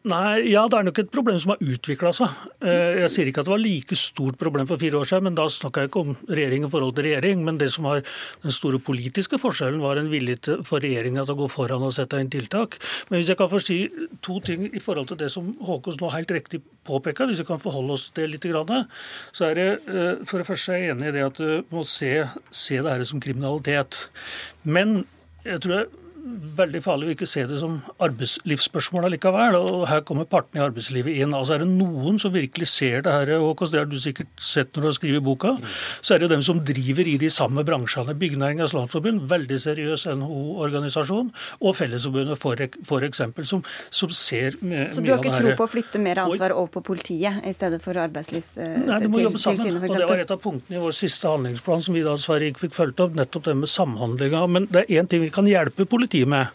Nei, 0.03 0.49
ja, 0.51 0.65
Det 0.67 0.75
er 0.75 0.83
nok 0.83 0.99
et 0.99 1.11
problem 1.13 1.37
som 1.39 1.53
har 1.53 1.61
utvikla 1.63 2.09
seg. 2.11 2.31
Eh, 2.59 3.03
jeg 3.05 3.11
sier 3.13 3.29
ikke 3.29 3.39
at 3.39 3.47
det 3.47 3.53
var 3.53 3.61
like 3.61 3.95
stort 3.95 4.35
problem 4.41 4.67
for 4.67 4.81
fire 4.81 4.99
år 4.99 5.07
siden, 5.07 5.29
men 5.29 5.37
da 5.37 5.45
snakker 5.47 5.85
jeg 5.85 5.91
ikke 5.91 6.01
om 6.01 6.17
regjering 6.27 6.65
i 6.67 6.71
forhold 6.73 6.97
til 6.97 7.07
regjering. 7.07 7.45
Men 7.47 7.59
det 7.61 7.69
som 7.71 7.87
var 7.87 8.01
den 8.43 8.51
store 8.51 8.81
politiske 8.83 9.39
forskjellen, 9.39 9.79
var 9.79 10.01
en 10.01 10.11
vilje 10.11 10.57
for 10.67 10.83
regjeringa 10.83 11.23
til 11.23 11.37
å 11.37 11.39
gå 11.45 11.47
foran 11.53 11.87
og 11.87 11.95
sette 11.95 12.19
inn 12.19 12.33
tiltak. 12.33 12.75
Men 13.07 13.21
hvis 13.21 13.31
jeg 13.31 13.39
kan 13.39 13.51
få 13.53 13.63
si 13.63 13.79
to 14.19 14.41
ting 14.43 14.67
i 14.73 14.83
forhold 14.83 15.13
til 15.13 15.21
det 15.23 15.31
som 15.31 15.53
Håkon 15.63 15.95
nå 16.01 16.11
helt 16.11 16.35
riktig 16.35 16.59
påpeker, 16.83 17.31
hvis 17.31 17.39
vi 17.39 17.47
kan 17.47 17.63
forholde 17.63 17.95
oss 17.95 18.09
til 18.11 18.27
det 18.27 18.43
litt, 18.43 18.91
så 19.31 19.47
er 19.53 19.55
det 19.55 19.69
eh, 19.87 20.27
for 20.27 20.43
det 20.43 20.49
første 20.51 20.83
enig 20.83 21.13
i 21.13 21.15
det 21.15 21.27
at 21.31 21.39
du 21.39 21.63
må 21.71 21.87
se, 21.87 22.25
se 22.51 22.83
det 22.83 22.91
her 22.91 23.07
som 23.07 23.23
kriminalitet. 23.23 24.09
Men 24.67 25.05
jeg 25.47 25.63
tror 25.63 25.79
jeg 25.79 26.02
veldig 26.23 26.79
farlig 26.83 27.09
å 27.09 27.13
ikke 27.17 27.27
se 27.27 27.43
det 27.49 27.57
som 27.59 27.79
arbeidslivsspørsmål 28.03 29.07
allikevel. 29.09 29.57
og 29.59 29.87
Her 29.89 30.03
kommer 30.07 30.27
partene 30.29 30.61
i 30.61 30.63
arbeidslivet 30.63 31.17
inn. 31.19 31.33
altså 31.35 31.55
Er 31.55 31.63
det 31.63 31.69
noen 31.71 32.19
som 32.21 32.31
virkelig 32.31 32.69
ser 32.71 33.03
det 33.03 33.11
her, 33.11 33.31
Håkon, 33.43 33.71
det 33.71 33.79
har 33.81 33.89
du 33.89 33.97
sikkert 33.99 34.29
sett 34.39 34.71
når 34.73 34.81
du 34.81 34.87
har 34.87 34.95
skrevet 34.97 35.23
boka, 35.23 35.57
så 36.01 36.13
er 36.13 36.21
det 36.21 36.29
jo 36.29 36.33
dem 36.35 36.45
som 36.45 36.61
driver 36.63 37.09
i 37.11 37.17
de 37.19 37.29
samme 37.33 37.65
bransjene. 37.67 38.15
Byggenæringens 38.15 38.75
Landsforbund, 38.75 39.25
veldig 39.31 39.59
seriøs 39.59 40.05
NHO-organisasjon, 40.13 41.33
og 41.59 41.75
Fellesforbundet 41.75 42.39
f.eks., 42.39 43.23
som, 43.49 43.63
som 43.89 44.15
ser 44.15 44.55
mye 44.61 44.87
av 44.87 44.93
det 44.93 44.93
her. 44.93 44.93
Så 44.95 45.03
du 45.03 45.11
har 45.11 45.19
ikke 45.19 45.41
tro 45.41 45.55
på 45.59 45.67
å 45.67 45.71
flytte 45.73 46.03
mer 46.03 46.23
ansvar 46.23 46.55
over 46.55 46.71
på 46.77 46.85
politiet 46.93 47.43
i 47.43 47.53
stedet 47.55 47.81
for 47.83 47.99
Arbeidslivstilsynet. 47.99 49.89
Og 49.89 49.97
Det 49.97 50.07
var 50.07 50.23
et 50.23 50.31
av 50.31 50.39
punktene 50.39 50.79
i 50.79 50.83
vår 50.83 50.95
siste 50.95 51.27
handlingsplan 51.27 51.83
som 51.83 51.97
vi 51.97 52.05
da 52.05 52.15
dessverre 52.15 52.47
ikke 52.47 52.67
fikk 52.67 52.77
fulgt 52.79 53.03
opp, 53.03 53.19
nettopp 53.19 53.49
det 53.49 53.57
med 53.59 53.71
samhandlinga. 53.71 54.45
Men 54.47 54.71
det 54.71 54.85
er 54.85 55.01
én 55.01 55.09
ting 55.09 55.23
vi 55.25 55.33
kan 55.33 55.47
hjelpe 55.49 55.83
politiet 55.89 56.12
med. 56.29 56.51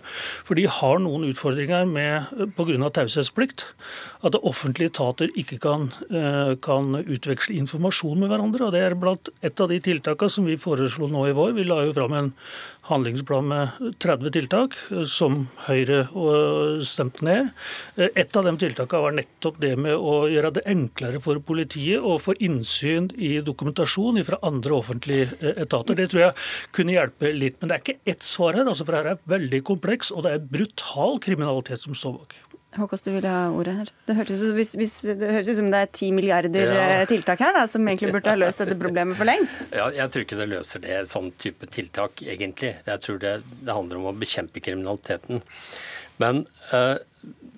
For 0.46 0.58
de 0.58 0.66
har 0.70 1.00
noen 1.02 1.26
utfordringer 1.28 1.88
med 1.90 2.30
pga. 2.56 2.90
taushetsplikt. 2.94 3.66
At 4.22 4.34
offentlige 4.38 4.90
etater 4.90 5.30
ikke 5.38 5.60
kan, 5.62 5.90
eh, 6.10 6.54
kan, 6.56 6.94
utveksle 7.04 7.58
informasjon 7.58 8.18
med 8.18 8.30
hverandre. 8.30 8.66
og 8.66 8.72
Det 8.72 8.82
er 8.82 8.94
blant 8.94 9.28
et 9.42 9.60
av 9.60 9.68
de 9.68 9.78
tiltakene 9.80 10.30
som 10.30 10.44
vi 10.44 10.56
foreslo 10.56 11.08
nå 11.08 11.28
i 11.28 11.32
vår. 11.32 11.54
Vi 11.54 11.62
la 11.64 11.84
jo 11.84 11.92
fram 11.92 12.12
en 12.12 12.32
handlingsplan 12.88 13.48
med 13.48 13.94
30 14.02 14.32
tiltak, 14.34 14.76
eh, 14.90 15.04
som 15.08 15.46
Høyre 15.66 16.00
eh, 16.08 16.82
stemte 16.86 17.24
ned. 17.26 17.52
Et 17.96 18.36
av 18.36 18.46
de 18.46 18.54
tiltakene 18.60 19.04
var 19.04 19.16
nettopp 19.16 19.60
det 19.62 19.74
med 19.80 19.94
å 19.96 20.20
gjøre 20.30 20.52
det 20.58 20.66
enklere 20.70 21.22
for 21.22 21.40
politiet 21.44 22.04
å 22.04 22.16
få 22.22 22.36
innsyn 22.44 23.10
i 23.16 23.38
dokumentasjon 23.44 24.20
fra 24.26 24.40
andre 24.46 24.76
offentlige 24.78 25.54
etater. 25.54 25.98
Det 25.98 26.10
tror 26.12 26.26
jeg 26.26 26.38
kunne 26.76 26.96
hjelpe 26.96 27.32
litt. 27.34 27.60
Men 27.60 27.70
det 27.70 27.78
er 27.78 27.84
ikke 27.84 28.12
ett 28.14 28.26
svar 28.26 28.58
her. 28.58 28.66
altså 28.66 28.86
for 28.86 28.96
dette 28.96 29.16
er 29.16 29.32
veldig 29.36 29.62
kompleks, 29.64 30.12
og 30.12 30.24
det 30.26 30.34
er 30.34 30.46
brutal 30.58 31.18
kriminalitet 31.22 31.84
som 31.84 31.96
står 31.96 32.20
bak. 32.20 32.38
Håkon, 32.78 33.00
du 33.04 33.10
vil 33.12 33.26
ha 33.28 33.48
ordet 33.54 33.74
her. 33.78 33.90
Det 34.08 34.16
høres, 34.18 34.40
ut, 34.42 34.54
hvis, 34.56 34.72
hvis, 34.78 34.94
det 35.06 35.30
høres 35.34 35.50
ut 35.50 35.58
som 35.60 35.70
det 35.72 35.82
er 35.84 35.90
ti 36.00 36.10
milliarder 36.14 36.72
ja. 36.74 36.86
Eh, 36.98 37.04
tiltak 37.10 37.42
her 37.44 37.52
da, 37.56 37.66
som 37.70 37.84
egentlig 37.86 38.12
burde 38.14 38.32
ha 38.32 38.38
løst 38.42 38.62
dette 38.62 38.78
problemet 38.80 39.18
for 39.18 39.28
lengst. 39.28 39.74
Ja, 39.76 39.88
jeg 39.94 40.12
tror 40.14 40.24
ikke 40.26 40.38
det 40.40 40.48
løser 40.52 40.84
det, 40.84 41.02
sånn 41.10 41.32
type 41.42 41.68
tiltak, 41.74 42.22
egentlig. 42.24 42.74
Jeg 42.86 43.04
tror 43.04 43.20
det, 43.24 43.34
det 43.60 43.76
handler 43.76 44.00
om 44.00 44.08
å 44.12 44.16
bekjempe 44.16 44.62
kriminaliteten. 44.64 45.42
Men 46.22 46.42
uh, 46.72 46.96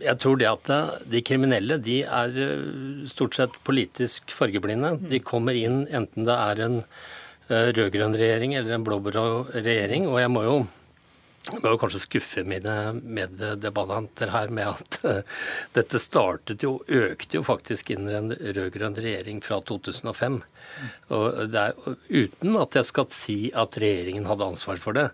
jeg 0.02 0.16
tror 0.20 0.40
det 0.40 0.50
at 0.50 0.72
de 1.12 1.22
kriminelle 1.24 1.78
de 1.84 2.00
er 2.04 2.42
eh, 2.44 2.66
stort 3.08 3.36
sett 3.36 3.56
politisk 3.68 4.32
fargeblinde. 4.32 4.96
De 5.12 5.22
kommer 5.24 5.56
inn 5.56 5.84
enten 5.86 6.28
det 6.28 6.36
er 6.36 6.66
en 6.66 6.82
rød-grønn 7.50 8.14
regjering 8.14 8.52
eller 8.54 8.76
en 8.76 8.84
blå-blå 8.86 9.24
regjering. 9.56 10.06
Og 10.06 10.20
jeg 10.22 10.30
må 10.30 10.44
jo 10.46 10.58
jeg 11.48 11.62
må 11.64 11.76
kanskje 11.80 12.02
skuffe 12.02 12.42
mine 12.44 12.74
meddebattanter 13.00 14.32
her 14.34 14.50
med 14.52 14.68
at 14.68 14.98
uh, 15.08 15.38
dette 15.76 16.00
startet 16.02 16.66
jo, 16.66 16.74
økte 16.84 17.38
jo 17.38 17.44
faktisk 17.46 17.94
under 17.96 18.18
en 18.18 18.34
rød-grønn 18.34 18.98
regjering 19.00 19.40
fra 19.44 19.62
2005. 19.64 20.36
Og 21.16 21.40
det 21.50 21.62
er, 21.62 21.96
uten 22.12 22.60
at 22.60 22.76
jeg 22.76 22.90
skal 22.90 23.08
si 23.14 23.38
at 23.56 23.80
regjeringen 23.80 24.28
hadde 24.28 24.50
ansvar 24.52 24.82
for 24.82 25.00
det. 25.00 25.08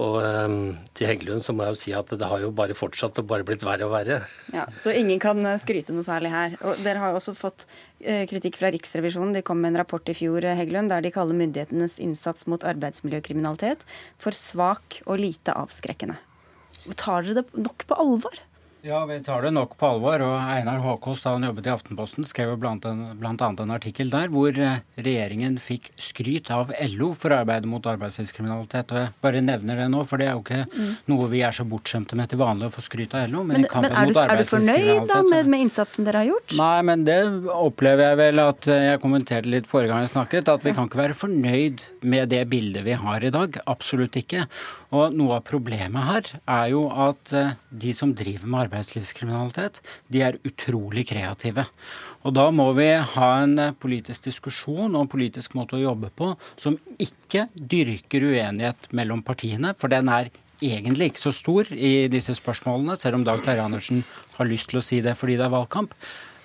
Og 0.00 0.14
um, 0.24 0.54
til 0.96 1.10
Heggelund 1.10 1.44
så 1.44 1.52
må 1.52 1.66
jeg 1.66 1.74
jo 1.74 1.80
si 1.82 1.92
at 1.96 2.12
det 2.16 2.28
har 2.28 2.40
jo 2.40 2.48
bare 2.56 2.76
fortsatt 2.76 3.18
og 3.20 3.26
bare 3.28 3.44
blitt 3.44 3.64
verre 3.66 3.84
og 3.84 3.92
verre. 3.92 4.22
Ja, 4.54 4.64
Så 4.72 4.94
ingen 4.96 5.20
kan 5.20 5.44
eh, 5.44 5.58
skryte 5.60 5.92
noe 5.92 6.06
særlig 6.06 6.30
her. 6.32 6.56
Og 6.64 6.80
Dere 6.84 7.02
har 7.02 7.12
jo 7.12 7.20
også 7.20 7.34
fått 7.36 7.66
uh, 7.68 8.24
kritikk 8.30 8.56
fra 8.60 8.72
Riksrevisjonen. 8.72 9.34
De 9.36 9.44
kom 9.44 9.60
med 9.60 9.74
en 9.74 9.82
rapport 9.82 10.08
i 10.08 10.16
fjor 10.16 10.46
Heggelund, 10.48 10.92
der 10.92 11.04
de 11.04 11.12
kaller 11.12 11.36
myndighetenes 11.36 11.98
innsats 12.00 12.48
mot 12.48 12.64
arbeidsmiljøkriminalitet 12.72 13.84
for 14.22 14.36
svak 14.36 15.02
og 15.04 15.20
lite 15.20 15.52
avskrekkende. 15.60 16.16
Tar 16.96 17.28
dere 17.28 17.42
det 17.42 17.62
nok 17.68 17.84
på 17.86 18.00
alvor? 18.00 18.40
Ja, 18.84 19.04
vi 19.06 19.20
tar 19.22 19.42
det 19.42 19.50
nok 19.54 19.76
på 19.78 19.86
alvor. 19.86 20.22
og 20.26 20.32
Einar 20.50 20.80
Håkås, 20.82 21.20
da 21.22 21.36
han 21.36 21.44
jobbet 21.46 21.68
i 21.68 21.70
Aftenposten, 21.70 22.24
skrev 22.26 22.56
bl.a. 22.58 22.72
en, 22.90 23.02
blant 23.14 23.42
annet 23.46 23.60
en 23.62 23.70
artikkel 23.70 24.08
der 24.10 24.26
hvor 24.32 24.56
eh, 24.58 24.80
regjeringen 24.98 25.54
fikk 25.62 25.92
skryt 26.02 26.50
av 26.50 26.72
LO 26.90 27.12
for 27.14 27.30
arbeidet 27.36 27.70
mot 27.70 27.86
arbeidslivskriminalitet. 27.86 28.90
og 28.90 28.98
Jeg 29.04 29.12
bare 29.22 29.42
nevner 29.46 29.78
det 29.84 29.86
nå, 29.92 30.02
for 30.10 30.18
det 30.18 30.26
er 30.26 30.34
jo 30.34 30.42
ikke 30.42 30.64
mm. 30.66 30.88
noe 31.12 31.28
vi 31.30 31.44
er 31.46 31.54
så 31.54 31.66
bortskjemte 31.70 32.18
med 32.18 32.32
til 32.32 32.40
vanlig 32.42 32.72
å 32.72 32.74
få 32.74 32.82
skryt 32.88 33.14
av 33.14 33.28
LO. 33.30 33.44
Men, 33.44 33.60
men, 33.60 33.68
i 33.68 33.70
kampen 33.70 33.94
men 33.94 34.00
er, 34.00 34.10
du, 34.10 34.18
mot 34.18 34.34
er 34.34 34.42
du 34.42 34.50
fornøyd 34.50 35.06
da 35.12 35.20
med, 35.30 35.52
med, 35.54 35.64
innsatsen 35.68 36.10
dere 36.10 36.24
har 36.24 36.32
gjort? 36.32 36.58
Nei, 36.58 36.82
men 36.90 37.06
det 37.06 37.20
opplever 37.54 38.08
jeg 38.08 38.20
vel 38.24 38.44
at 38.48 38.70
eh, 38.74 38.88
jeg 38.88 39.02
kommenterte 39.06 39.54
litt 39.54 39.70
forrige 39.70 39.94
gang 39.94 40.08
jeg 40.08 40.14
snakket, 40.16 40.50
at 40.56 40.66
vi 40.66 40.74
kan 40.74 40.90
ikke 40.90 41.02
være 41.04 41.20
fornøyd 41.22 41.86
med 42.02 42.34
det 42.34 42.42
bildet 42.50 42.82
vi 42.90 42.98
har 42.98 43.22
i 43.22 43.30
dag. 43.38 43.62
Absolutt 43.70 44.18
ikke. 44.18 44.42
Og 44.90 45.14
noe 45.14 45.38
av 45.38 45.46
problemet 45.46 46.10
her 46.10 46.34
er 46.42 46.68
jo 46.74 46.88
at 46.90 47.36
eh, 47.38 47.54
de 47.70 47.94
som 47.94 48.10
driver 48.18 48.50
med 48.50 48.64
arbeid 48.66 48.71
arbeidslivskriminalitet, 48.72 49.80
de 50.08 50.22
er 50.24 50.38
utrolig 50.48 51.04
kreative. 51.12 51.66
Og 52.24 52.34
da 52.36 52.48
må 52.54 52.70
vi 52.78 52.88
ha 52.96 53.30
en 53.42 53.58
eh, 53.60 53.74
politisk 53.76 54.30
diskusjon 54.30 54.94
og 54.94 55.04
en 55.04 55.12
politisk 55.12 55.56
måte 55.58 55.76
å 55.76 55.82
jobbe 55.82 56.12
på 56.16 56.32
som 56.56 56.78
ikke 57.02 57.48
dyrker 57.54 58.24
uenighet 58.32 58.88
mellom 58.96 59.22
partiene, 59.26 59.74
for 59.78 59.92
den 59.92 60.08
er 60.08 60.32
egentlig 60.62 61.10
ikke 61.10 61.24
så 61.24 61.34
stor 61.34 61.70
i 61.74 62.08
disse 62.10 62.36
spørsmålene, 62.38 62.96
selv 62.96 63.18
om 63.18 63.26
Dag 63.26 63.42
Terje 63.44 63.64
Andersen 63.64 64.04
har 64.36 64.48
lyst 64.48 64.70
til 64.70 64.78
å 64.78 64.84
si 64.84 65.02
det 65.04 65.16
fordi 65.18 65.36
det 65.40 65.48
er 65.48 65.56
valgkamp. 65.56 65.96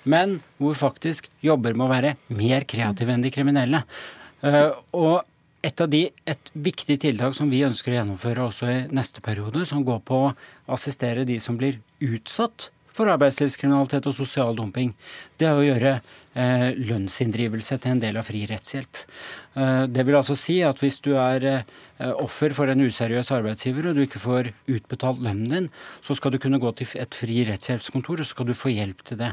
Men 0.08 0.38
hvor 0.58 0.74
vi 0.74 0.80
faktisk 0.80 1.28
jobber 1.44 1.76
med 1.76 1.86
å 1.86 1.92
være 1.92 2.14
mer 2.34 2.66
kreative 2.68 3.14
enn 3.14 3.22
de 3.22 3.32
kriminelle. 3.34 3.82
Uh, 4.42 4.74
og 4.94 5.26
et 5.68 5.82
av 5.84 5.90
de, 5.92 6.06
et 6.24 6.50
viktig 6.54 6.96
tiltak 7.02 7.36
som 7.36 7.50
vi 7.52 7.64
ønsker 7.66 7.92
å 7.92 7.98
gjennomføre 7.98 8.46
også 8.48 8.68
i 8.72 8.78
neste 8.94 9.22
periode, 9.24 9.66
som 9.68 9.84
går 9.84 10.00
på 10.08 10.20
å 10.28 10.34
assistere 10.74 11.26
de 11.28 11.36
som 11.42 11.58
blir 11.60 11.80
utsatt 12.04 12.70
for 12.98 13.10
arbeidslivskriminalitet 13.14 14.08
og 14.10 14.16
sosial 14.16 14.56
dumping, 14.58 14.94
det 15.38 15.48
er 15.48 15.58
å 15.58 15.66
gjøre 15.66 15.98
eh, 16.34 16.70
lønnsinndrivelse 16.88 17.78
til 17.78 17.94
en 17.94 18.02
del 18.02 18.18
av 18.18 18.26
fri 18.26 18.44
rettshjelp. 18.50 19.02
Eh, 19.58 19.84
det 19.90 20.04
vil 20.06 20.18
altså 20.18 20.36
si 20.38 20.58
at 20.66 20.80
hvis 20.82 21.00
du 21.04 21.12
er 21.18 21.46
eh, 21.48 21.62
offer 22.10 22.54
for 22.56 22.70
en 22.70 22.82
useriøs 22.84 23.30
arbeidsgiver 23.34 23.90
og 23.90 23.98
du 23.98 24.04
ikke 24.04 24.22
får 24.22 24.50
utbetalt 24.70 25.22
lønnen 25.24 25.54
din, 25.54 25.70
så 26.04 26.16
skal 26.18 26.34
du 26.34 26.40
kunne 26.42 26.60
gå 26.62 26.72
til 26.78 26.94
et 27.00 27.16
fri 27.16 27.42
rettshjelpskontor 27.48 28.22
og 28.22 28.28
så 28.28 28.36
skal 28.36 28.50
du 28.50 28.54
få 28.58 28.74
hjelp 28.74 29.02
til 29.08 29.20
det. 29.22 29.32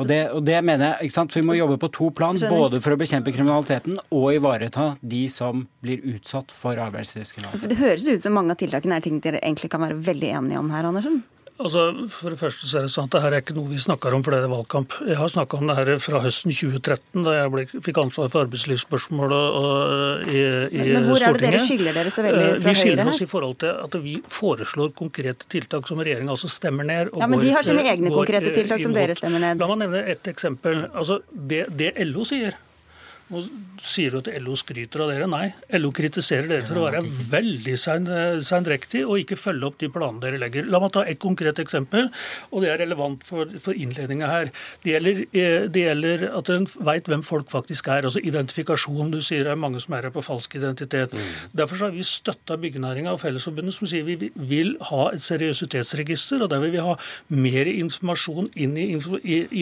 Og 0.00 0.08
det, 0.10 0.20
og 0.34 0.42
det 0.48 0.58
mener 0.66 0.90
jeg, 0.90 1.08
ikke 1.08 1.18
sant? 1.20 1.36
Vi 1.36 1.44
må 1.46 1.56
jobbe 1.58 1.78
på 1.80 1.92
to 1.94 2.10
plan, 2.16 2.38
både 2.50 2.82
for 2.82 2.96
å 2.96 3.00
bekjempe 3.00 3.32
kriminaliteten 3.36 4.00
og 4.08 4.28
ivareta 4.34 4.90
de 5.00 5.24
som 5.32 5.66
blir 5.84 6.02
utsatt 6.16 6.52
for 6.54 6.80
arbeidslivskriminalitet. 6.88 7.70
Det 7.70 7.80
høres 7.80 8.08
ut 8.08 8.24
som 8.24 8.34
mange 8.34 8.56
av 8.56 8.60
tiltakene 8.60 8.98
er 8.98 9.04
ting 9.04 9.20
dere 9.22 9.42
egentlig 9.44 9.70
kan 9.72 9.84
være 9.86 10.00
veldig 10.08 10.32
enige 10.40 10.62
om 10.64 10.72
her, 10.74 10.88
Andersen? 10.88 11.22
Altså, 11.58 11.80
for 12.12 12.30
det 12.30 12.38
første 12.38 12.68
så 12.70 12.78
er 12.78 12.84
det 12.86 12.92
sånn 12.92 13.08
at 13.08 13.14
det 13.16 13.20
her 13.24 13.34
er 13.34 13.42
ikke 13.42 13.54
noe 13.56 13.70
vi 13.72 13.80
snakker 13.82 14.14
om 14.14 14.22
for 14.22 14.34
det 14.34 14.44
er 14.44 14.50
valgkamp. 14.52 14.94
Jeg 15.08 15.18
har 15.18 15.30
snakka 15.32 15.58
om 15.58 15.70
det 15.70 15.74
her 15.74 15.88
fra 16.02 16.20
høsten 16.22 16.54
2013, 16.54 17.24
da 17.26 17.34
jeg 17.34 17.52
ble, 17.54 17.64
fikk 17.82 17.98
ansvar 18.04 18.30
for 18.30 18.46
arbeidslivsspørsmål 18.46 19.34
og, 19.34 20.28
i, 20.30 20.44
i 20.70 20.86
Men 20.94 21.08
hvor 21.08 21.24
er 21.26 21.34
det 21.34 21.42
dere 21.48 21.62
skiller 21.64 21.98
dere 21.98 22.12
så 22.14 22.22
veldig 22.28 22.44
eh, 22.44 22.52
fra 22.52 22.54
Høyre 22.54 22.62
her? 22.62 22.68
Vi 22.68 22.76
skiller 22.82 23.10
oss 23.10 23.24
i 23.24 23.28
forhold 23.32 23.58
til 23.64 23.74
at 23.88 23.98
vi 24.04 24.14
foreslår 24.38 24.94
konkrete 25.02 25.50
tiltak 25.50 25.90
som 25.90 25.98
regjeringa 25.98 26.36
også 26.36 26.52
stemmer 26.60 26.86
ned. 26.86 27.10
ja, 27.10 27.30
Men 27.34 27.42
de 27.42 27.50
har 27.56 27.66
sine 27.66 27.82
egne 27.82 28.06
går, 28.06 28.20
konkrete 28.22 28.54
tiltak 28.54 28.86
som 28.86 28.94
dere 28.94 29.18
stemmer 29.18 29.42
ned. 29.48 29.58
La 29.58 29.70
meg 29.72 29.82
nevne 29.82 30.06
et 30.14 30.30
eksempel. 30.30 30.86
Altså, 30.92 31.18
det, 31.34 31.64
det 31.74 31.90
LO 32.06 32.22
sier 32.28 32.54
nå 33.28 33.42
sier 33.84 34.14
du 34.14 34.18
at 34.22 34.28
LO 34.40 34.54
skryter 34.56 35.02
av 35.04 35.10
dere. 35.12 35.26
Nei, 35.28 35.50
LO 35.76 35.90
kritiserer 35.94 36.48
dere 36.48 36.66
for 36.66 36.80
å 36.80 36.86
være 36.86 37.02
veldig 37.32 37.74
sendrektig 37.78 39.02
og 39.04 39.20
ikke 39.22 39.36
følge 39.38 39.68
opp 39.68 39.76
de 39.82 39.90
planene 39.92 40.22
dere 40.22 40.40
legger. 40.40 40.68
La 40.72 40.80
meg 40.80 40.94
ta 40.94 41.04
et 41.04 41.20
konkret 41.20 41.60
eksempel, 41.60 42.08
og 42.50 42.64
det 42.64 42.72
er 42.72 42.80
relevant 42.82 43.24
for, 43.26 43.50
for 43.62 43.76
innledninga 43.76 44.30
her. 44.30 44.52
Det 44.84 44.94
gjelder, 44.94 45.20
eh, 45.28 45.66
det 45.68 45.84
gjelder 45.84 46.24
at 46.38 46.52
en 46.54 46.68
veit 46.88 47.10
hvem 47.10 47.24
folk 47.26 47.50
faktisk 47.52 47.90
er. 47.92 48.08
Altså 48.08 48.22
identifikasjon. 48.24 49.12
Du 49.12 49.20
sier 49.24 49.44
det 49.44 49.52
er 49.52 49.60
mange 49.60 49.82
som 49.84 49.98
er 49.98 50.08
her 50.08 50.14
på 50.14 50.24
falsk 50.24 50.56
identitet. 50.58 51.12
Mm. 51.12 51.28
Derfor 51.60 51.84
har 51.84 51.94
vi 51.94 52.06
støtta 52.06 52.56
byggenæringa 52.60 53.12
og 53.12 53.20
Fellesforbundet 53.22 53.76
som 53.76 53.90
sier 53.90 54.06
vi 54.08 54.30
vil 54.34 54.74
ha 54.88 55.02
et 55.12 55.24
seriøsitetsregister, 55.24 56.42
og 56.42 56.52
der 56.54 56.64
vil 56.64 56.74
vi 56.78 56.84
ha 56.84 56.96
mer 57.28 57.68
informasjon 57.70 58.50
inn 58.56 58.76
i 58.80 58.88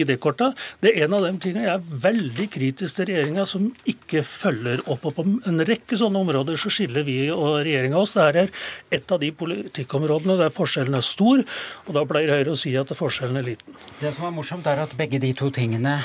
ID-korta. 0.01 0.53
Det 0.83 0.93
er 0.93 1.05
en 1.05 1.19
av 1.19 1.27
de 1.27 1.35
tingene 1.43 1.67
jeg 1.67 1.75
er 1.75 2.01
veldig 2.07 2.49
kritisk 2.53 2.99
til 2.99 3.11
regjeringa 3.11 3.47
som 3.57 3.67
ikke 3.89 4.23
følger 4.25 4.83
opp. 4.85 5.05
Og 5.09 5.15
på 5.17 5.25
en 5.25 5.63
rekke 5.67 5.97
sånne 5.99 6.21
områder 6.21 6.59
så 6.59 6.71
skiller 6.73 7.05
vi 7.07 7.19
og 7.33 7.61
regjeringa 7.65 7.99
oss. 7.99 8.15
Det 8.17 8.43
er 8.43 8.51
et 8.99 9.13
av 9.13 9.21
de 9.21 9.31
politikkområdene 9.35 10.37
der 10.39 10.53
forskjellen 10.53 10.97
er 10.97 11.05
stor, 11.05 11.43
og 11.87 11.91
da 11.95 12.05
pleier 12.07 12.37
Høyre 12.37 12.53
å 12.53 12.59
si 12.59 12.73
at 12.77 12.93
forskjellen 12.97 13.39
er 13.41 13.47
liten. 13.51 13.77
Det 14.01 14.13
som 14.15 14.27
er 14.29 14.35
morsomt, 14.35 14.67
er 14.67 14.83
at 14.83 14.93
begge 14.99 15.21
de 15.23 15.33
to 15.37 15.49
tingene 15.53 15.97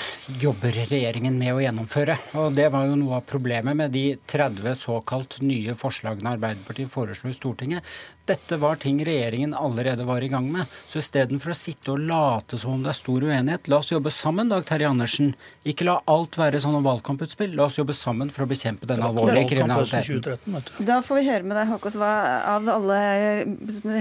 jobber 0.43 0.75
regjeringen 0.91 1.37
med 1.39 1.55
å 1.55 1.63
gjennomføre. 1.63 2.19
Og 2.41 2.57
det 2.57 2.69
var 2.73 2.89
jo 2.89 2.99
noe 2.99 3.21
av 3.21 3.29
problemet 3.29 3.79
med 3.79 3.95
de 3.95 4.07
30 4.33 4.79
såkalt 4.79 5.41
nye 5.45 5.77
forslagene 5.79 6.37
Arbeiderpartiet 6.37 6.93
foreslo 6.93 7.31
i 7.31 7.37
Stortinget. 7.37 7.87
Dette 8.25 8.57
var 8.57 8.77
ting 8.77 9.01
regjeringen 9.05 9.55
allerede 9.55 10.05
var 10.07 10.23
i 10.23 10.29
gang 10.29 10.47
med. 10.53 10.71
Så 10.87 11.01
istedenfor 11.01 11.51
å 11.51 11.57
sitte 11.59 11.91
og 11.91 12.05
late 12.07 12.59
som 12.61 12.77
om 12.77 12.85
det 12.85 12.93
er 12.93 12.99
stor 13.01 13.25
uenighet, 13.27 13.67
la 13.67 13.81
oss 13.83 13.91
jobbe 13.91 14.13
sammen, 14.15 14.53
Dag 14.53 14.63
Terje 14.69 14.87
Andersen. 14.87 15.33
Ikke 15.67 15.89
la 15.89 15.97
alt 16.11 16.39
være 16.39 16.61
sånne 16.63 16.85
valgkamputspill. 16.87 17.57
La 17.59 17.67
oss 17.67 17.81
jobbe 17.81 17.97
sammen 17.99 18.31
for 18.31 18.45
å 18.45 18.49
bekjempe 18.53 18.87
denne 18.87 19.09
alvorlige 19.11 19.57
kriminaliteten. 19.57 20.63
Da 20.87 21.01
får 21.03 21.19
vi 21.19 21.25
høre 21.27 21.49
med 21.49 21.59
deg, 21.59 21.73
Håkos. 21.73 21.97
Hva, 21.99 22.13
av 22.53 22.71
alle, 22.77 23.01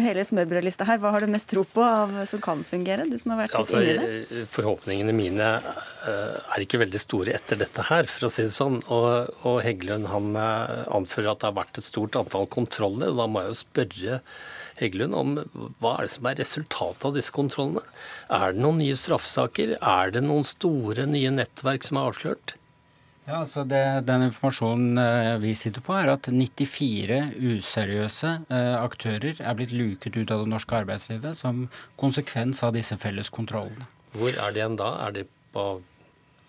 hele 0.06 0.28
smørbrødlista 0.30 0.86
her, 0.86 1.02
hva 1.02 1.16
har 1.16 1.26
du 1.26 1.34
mest 1.34 1.50
tro 1.50 1.66
på 1.66 1.82
av, 1.82 2.14
som 2.30 2.44
kan 2.46 2.62
fungere? 2.68 3.10
Du 3.10 3.18
som 3.18 3.34
har 3.34 3.42
vært 3.48 3.58
altså, 3.58 3.82
inni 3.82 3.98
det. 3.98 4.22
Eh, 4.22 4.46
forhåpningene 4.54 5.18
mine 5.18 5.50
eh, 5.58 6.38
er 6.38 6.68
ikke 6.68 6.84
veldig 6.84 7.02
store 7.02 7.34
etter 7.40 7.58
dette 7.64 7.90
her, 7.90 8.06
for 8.06 8.30
å 8.30 8.34
si 8.34 8.46
det 8.46 8.54
sånn. 8.54 8.84
Og, 8.94 9.34
og 9.50 9.60
Heggelund 9.66 10.12
han 10.14 10.30
eh, 10.38 10.86
anfører 10.94 11.34
at 11.34 11.42
det 11.42 11.50
har 11.50 11.58
vært 11.58 11.82
et 11.82 11.90
stort 11.90 12.22
antall 12.22 12.46
kontroller. 12.54 13.10
og 13.10 13.24
Da 13.24 13.30
må 13.32 13.46
jeg 13.46 13.56
jo 13.56 13.60
spørre 13.66 14.11
Heggelund 14.80 15.18
om 15.18 15.36
hva 15.82 15.98
er 15.98 16.08
det 16.08 16.14
som 16.16 16.30
er 16.30 16.40
resultatet 16.42 17.06
av 17.10 17.18
disse 17.18 17.34
kontrollene. 17.36 17.84
Er 18.34 18.56
det 18.56 18.64
noen 18.64 18.82
nye 18.82 18.98
straffesaker? 18.98 19.76
Er 19.78 20.16
det 20.16 20.24
noen 20.26 20.48
store 20.48 21.06
nye 21.10 21.32
nettverk 21.36 21.86
som 21.88 22.00
er 22.00 22.10
avslørt? 22.12 22.56
Ja, 23.28 23.44
altså 23.44 23.64
det, 23.70 23.82
Den 24.08 24.26
informasjonen 24.26 24.98
eh, 24.98 25.36
vi 25.44 25.54
sitter 25.56 25.84
på, 25.86 25.94
er 25.94 26.10
at 26.16 26.28
94 26.28 27.20
useriøse 27.38 28.32
eh, 28.50 28.74
aktører 28.82 29.38
er 29.40 29.58
blitt 29.60 29.76
luket 29.76 30.18
ut 30.18 30.34
av 30.34 30.44
det 30.44 30.52
norske 30.52 30.80
arbeidslivet 30.82 31.38
som 31.38 31.68
konsekvens 32.02 32.64
av 32.66 32.74
disse 32.76 32.98
felles 33.00 33.30
kontrollene. 33.32 33.88
Hvor 34.18 34.34
er 34.34 34.52
de 34.52 34.64
igjen 34.64 34.80
da? 34.82 34.90
Er 35.06 35.16
de 35.16 35.28
på 35.54 35.68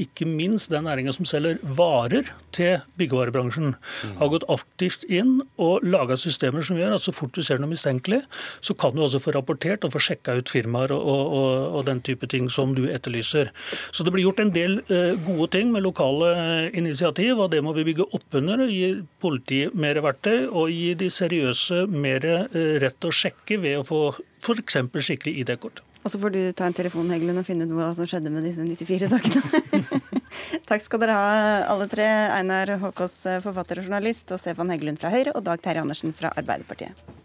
ikke 0.02 0.28
minst 0.30 0.72
den 0.74 0.86
næringa 0.86 1.14
som 1.16 1.26
selger 1.28 1.58
varer 1.64 2.28
til 2.56 2.82
byggevarebransjen, 3.00 3.76
har 4.20 4.32
gått 4.32 4.46
aktivt 4.52 5.06
inn 5.10 5.40
og 5.62 5.86
laga 5.86 6.18
systemer 6.20 6.66
som 6.66 6.78
gjør 6.80 6.96
at 6.98 7.04
så 7.04 7.14
fort 7.16 7.34
du 7.36 7.42
ser 7.46 7.62
noe 7.62 7.72
mistenkelig, 7.72 8.22
så 8.62 8.76
kan 8.78 8.96
du 8.96 9.04
også 9.06 9.22
få 9.24 9.34
rapport 9.36 9.45
rapportert 9.46 9.86
og 9.86 9.94
få 9.94 10.02
sjekka 10.02 10.40
ut 10.40 10.50
firmaer 10.50 10.92
og, 10.96 11.06
og, 11.06 11.50
og, 11.78 11.86
den 11.86 12.02
type 12.02 12.28
ting 12.28 12.50
som 12.50 12.74
du 12.76 12.88
etterlyser. 12.90 13.52
Så 13.94 14.04
det 14.04 14.14
blir 14.16 14.26
gjort 14.26 14.42
en 14.42 14.54
del 14.56 14.80
uh, 14.90 15.14
gode 15.26 15.52
ting 15.54 15.72
med 15.72 15.86
lokale 15.86 16.34
uh, 16.34 16.78
initiativ, 16.78 17.38
og 17.38 17.52
det 17.54 17.62
må 17.64 17.76
vi 17.78 17.86
bygge 17.86 18.10
opp 18.10 18.40
under. 18.42 18.66
Gi 18.68 19.06
politiet 19.22 19.76
mer 19.78 20.02
verktøy 20.02 20.48
og 20.50 20.72
gi 20.74 20.96
de 20.98 21.12
seriøse 21.14 21.86
mer 21.94 22.26
uh, 22.26 22.78
rett 22.82 23.06
å 23.06 23.14
sjekke 23.14 23.62
ved 23.62 23.82
å 23.82 23.86
få 23.86 24.06
f.eks. 24.46 24.82
skikkelig 24.94 25.38
ID-kort. 25.42 25.84
Og 26.06 26.12
så 26.14 26.20
får 26.22 26.36
du 26.36 26.40
ta 26.54 26.68
en 26.70 26.76
telefon 26.78 27.10
Heggelund, 27.10 27.42
og 27.42 27.48
finne 27.48 27.66
ut 27.66 27.74
hva 27.74 27.88
som 27.98 28.06
skjedde 28.06 28.30
med 28.30 28.46
disse 28.46 28.62
94 28.62 29.10
sakene. 29.10 30.02
Takk 30.70 30.86
skal 30.86 31.02
dere 31.02 31.18
ha, 31.18 31.34
alle 31.74 31.90
tre. 31.90 32.06
Einar 32.36 32.76
Håkås, 32.84 33.24
forfatter 33.42 33.82
og 33.82 33.90
journalist, 33.90 34.30
og 34.30 34.42
Stefan 34.44 34.70
Heggelund 34.70 35.02
fra 35.02 35.14
Høyre, 35.14 35.34
og 35.34 35.48
Dag 35.50 35.66
Terje 35.66 35.82
Andersen 35.82 36.14
fra 36.14 36.30
Arbeiderpartiet. 36.38 37.25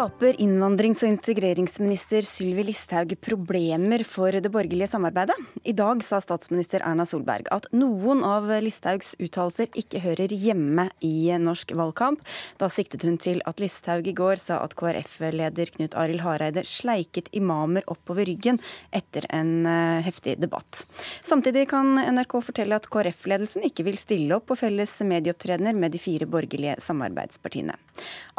Skaper 0.00 0.38
innvandrings- 0.40 1.02
og 1.04 1.10
integreringsminister 1.10 2.24
Sylvi 2.24 2.62
Listhaug 2.70 3.10
problemer 3.20 4.00
for 4.08 4.32
det 4.32 4.48
borgerlige 4.48 4.88
samarbeidet? 4.88 5.36
I 5.68 5.74
dag 5.76 6.00
sa 6.00 6.22
statsminister 6.24 6.80
Erna 6.88 7.04
Solberg 7.04 7.50
at 7.52 7.66
noen 7.76 8.22
av 8.24 8.48
Listhaugs 8.64 9.10
uttalelser 9.20 9.68
ikke 9.76 10.00
hører 10.00 10.32
hjemme 10.32 10.86
i 11.04 11.28
norsk 11.44 11.74
valgkamp. 11.76 12.24
Da 12.56 12.70
siktet 12.72 13.04
hun 13.04 13.20
til 13.20 13.42
at 13.44 13.60
Listhaug 13.60 14.08
i 14.08 14.16
går 14.16 14.40
sa 14.40 14.62
at 14.64 14.72
KrF-leder 14.80 15.74
Knut 15.76 15.98
Arild 16.00 16.24
Hareide 16.24 16.64
sleiket 16.64 17.28
imamer 17.36 17.84
oppover 17.84 18.24
ryggen 18.24 18.62
etter 18.96 19.28
en 19.28 19.68
eh, 19.68 20.00
heftig 20.08 20.38
debatt. 20.40 20.86
Samtidig 21.20 21.66
kan 21.74 22.00
NRK 22.00 22.38
fortelle 22.48 22.80
at 22.80 22.88
KrF-ledelsen 22.88 23.68
ikke 23.68 23.84
vil 23.90 24.00
stille 24.00 24.40
opp 24.40 24.48
på 24.48 24.62
felles 24.64 24.96
medieopptredener 25.04 25.76
med 25.76 25.92
de 25.92 26.00
fire 26.00 26.30
borgerlige 26.30 26.80
samarbeidspartiene. 26.88 27.76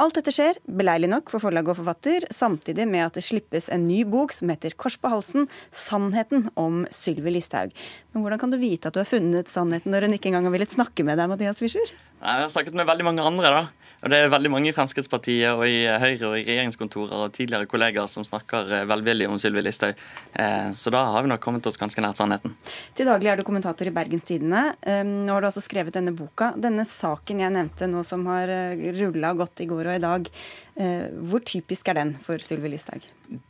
Alt 0.02 0.18
dette 0.18 0.34
skjer, 0.34 0.60
beleilig 0.66 1.10
nok 1.12 1.32
for 1.34 1.44
forlag 1.44 1.68
og 1.72 1.78
forfatter, 1.80 2.28
samtidig 2.34 2.88
med 2.90 3.06
at 3.08 3.18
det 3.20 3.26
slippes 3.26 3.70
en 3.74 3.86
ny 3.88 4.04
bok 4.04 4.34
som 4.36 4.50
heter 4.50 4.76
'Kors 4.76 4.98
på 4.98 5.12
halsen 5.12 5.48
sannheten 5.72 6.50
om 6.56 6.86
Sylvi 6.92 7.36
Listhaug'. 7.36 7.72
Men 8.14 8.24
hvordan 8.24 8.40
kan 8.40 8.52
du 8.52 8.58
vite 8.58 8.88
at 8.88 8.94
du 8.94 9.00
har 9.00 9.10
funnet 9.10 9.48
sannheten 9.48 9.92
når 9.92 10.08
hun 10.08 10.18
ikke 10.18 10.32
engang 10.32 10.46
har 10.46 10.56
villet 10.56 10.72
snakke 10.72 11.04
med 11.04 11.18
deg, 11.18 11.30
Mathias 11.30 11.60
Fischer? 11.60 11.94
Jeg 12.22 12.42
har 12.44 12.50
snakket 12.50 12.74
med 12.74 12.86
veldig 12.86 13.06
mange 13.06 13.22
andre, 13.22 13.50
da. 13.50 13.68
Og 14.02 14.10
det 14.10 14.18
er 14.18 14.32
veldig 14.34 14.52
mange 14.54 14.72
i 14.72 14.74
Fremskrittspartiet 14.76 15.52
og 15.54 15.64
i 15.68 15.84
Høyre 15.86 16.32
og 16.32 16.38
i 16.40 16.46
regjeringskontorer 16.48 17.26
og 17.26 17.36
tidligere 17.36 17.70
kollegaer 17.70 18.10
som 18.10 18.26
snakker 18.26 18.72
eh, 18.80 18.88
velvillig 18.90 19.28
om 19.30 19.38
Sylvi 19.42 19.62
Listhaug. 19.66 20.00
Eh, 20.34 20.72
så 20.78 20.94
da 20.94 21.04
har 21.14 21.26
vi 21.26 21.32
nok 21.32 21.44
kommet 21.44 21.70
oss 21.70 21.78
ganske 21.82 22.02
nært 22.04 22.22
sannheten. 22.22 22.56
Til 22.98 23.10
daglig 23.12 23.32
er 23.32 23.42
du 23.42 23.46
kommentator 23.48 23.90
i 23.90 23.94
Bergens 23.94 24.26
Tidende. 24.28 24.72
Nå 25.06 25.36
har 25.36 25.44
du 25.44 25.52
altså 25.52 25.64
skrevet 25.64 25.96
denne 25.98 26.16
boka. 26.18 26.52
Denne 26.58 26.88
saken 26.88 27.44
jeg 27.44 27.54
nevnte 27.54 27.90
nå 27.92 28.02
som 28.08 28.26
har 28.32 28.50
eh, 28.50 28.90
rulla 28.98 29.36
godt 29.38 29.66
i 29.66 29.70
går 29.70 29.92
og 29.92 30.00
i 30.00 30.04
dag, 30.04 30.34
Eh, 30.76 31.08
hvor 31.28 31.44
typisk 31.44 31.90
er 31.92 31.98
den 32.00 32.14
for 32.24 32.40
Sylvi 32.40 32.70
Listhaug? 32.72 33.04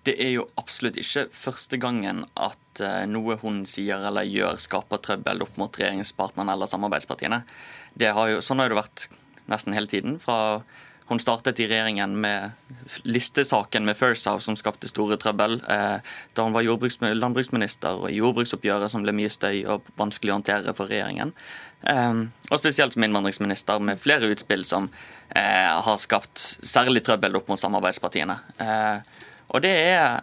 Det 0.06 0.16
er 0.18 0.34
jo 0.34 0.48
absolutt 0.58 0.98
ikke 0.98 1.28
første 1.36 1.78
gangen 1.78 2.24
at 2.34 2.82
eh, 2.82 3.04
noe 3.10 3.38
hun 3.44 3.62
sier 3.70 4.02
eller 4.10 4.26
gjør, 4.26 4.58
skaper 4.62 5.02
trøbbel 5.06 5.46
opp 5.46 5.60
mot 5.62 5.78
regjeringspartnerne 5.78 6.56
eller 6.56 6.72
samarbeidspartiene. 6.72 7.44
Har 8.02 8.32
jo, 8.32 8.42
sånn 8.42 8.64
har 8.64 8.74
det 8.74 8.80
vært 8.80 9.06
nesten 9.52 9.76
hele 9.78 9.92
tiden. 9.92 10.20
fra 10.20 10.64
hun 11.12 11.20
startet 11.20 11.60
i 11.60 11.66
regjeringen 11.68 12.14
med 12.24 12.52
listesaken 13.04 13.84
med 13.86 13.98
First 13.98 14.26
House, 14.26 14.46
som 14.46 14.56
skapte 14.56 14.88
store 14.88 15.18
trøbbel. 15.20 15.58
Eh, 15.68 15.98
da 16.34 16.46
hun 16.46 16.54
var 16.56 16.64
landbruksminister 16.64 18.00
og 18.00 18.08
i 18.08 18.22
jordbruksoppgjøret, 18.22 18.88
som 18.94 19.04
ble 19.04 19.12
mye 19.18 19.32
støy 19.34 19.66
og 19.68 19.90
vanskelig 20.00 20.32
å 20.32 20.38
håndtere 20.38 20.76
for 20.78 20.88
regjeringen. 20.88 21.34
Eh, 21.84 22.24
og 22.48 22.62
spesielt 22.62 22.96
som 22.96 23.04
innvandringsminister, 23.04 23.84
med 23.84 24.00
flere 24.00 24.32
utspill 24.32 24.64
som 24.64 24.88
eh, 25.36 25.84
har 25.84 26.00
skapt 26.00 26.40
særlig 26.64 27.04
trøbbel 27.04 27.36
opp 27.42 27.52
mot 27.52 27.60
samarbeidspartiene. 27.60 28.40
Og 29.52 29.60
det 29.68 29.76
er 29.92 30.22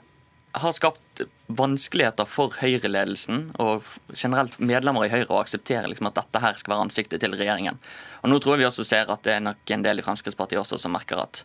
har 0.52 0.72
skapt 0.72 1.22
vanskeligheter 1.46 2.28
for 2.28 2.54
Høyre-ledelsen 2.60 3.48
og 3.60 3.84
generelt 4.14 4.58
medlemmer 4.60 5.06
i 5.06 5.12
Høyre 5.12 5.30
å 5.32 5.40
akseptere 5.42 5.88
liksom, 5.90 6.08
at 6.10 6.18
dette 6.20 6.42
her 6.42 6.56
skal 6.58 6.74
være 6.74 6.86
ansiktet 6.88 7.22
til 7.22 7.36
regjeringen. 7.36 7.78
Og 8.22 8.32
Nå 8.32 8.38
tror 8.40 8.56
jeg 8.56 8.64
vi 8.64 8.68
også 8.68 8.86
ser 8.86 9.12
at 9.12 9.24
det 9.26 9.36
er 9.36 9.44
nok 9.44 9.74
en 9.74 9.84
del 9.84 10.00
i 10.00 10.06
Fremskrittspartiet 10.06 10.60
også 10.62 10.80
som 10.80 10.96
merker 10.96 11.20
at 11.22 11.44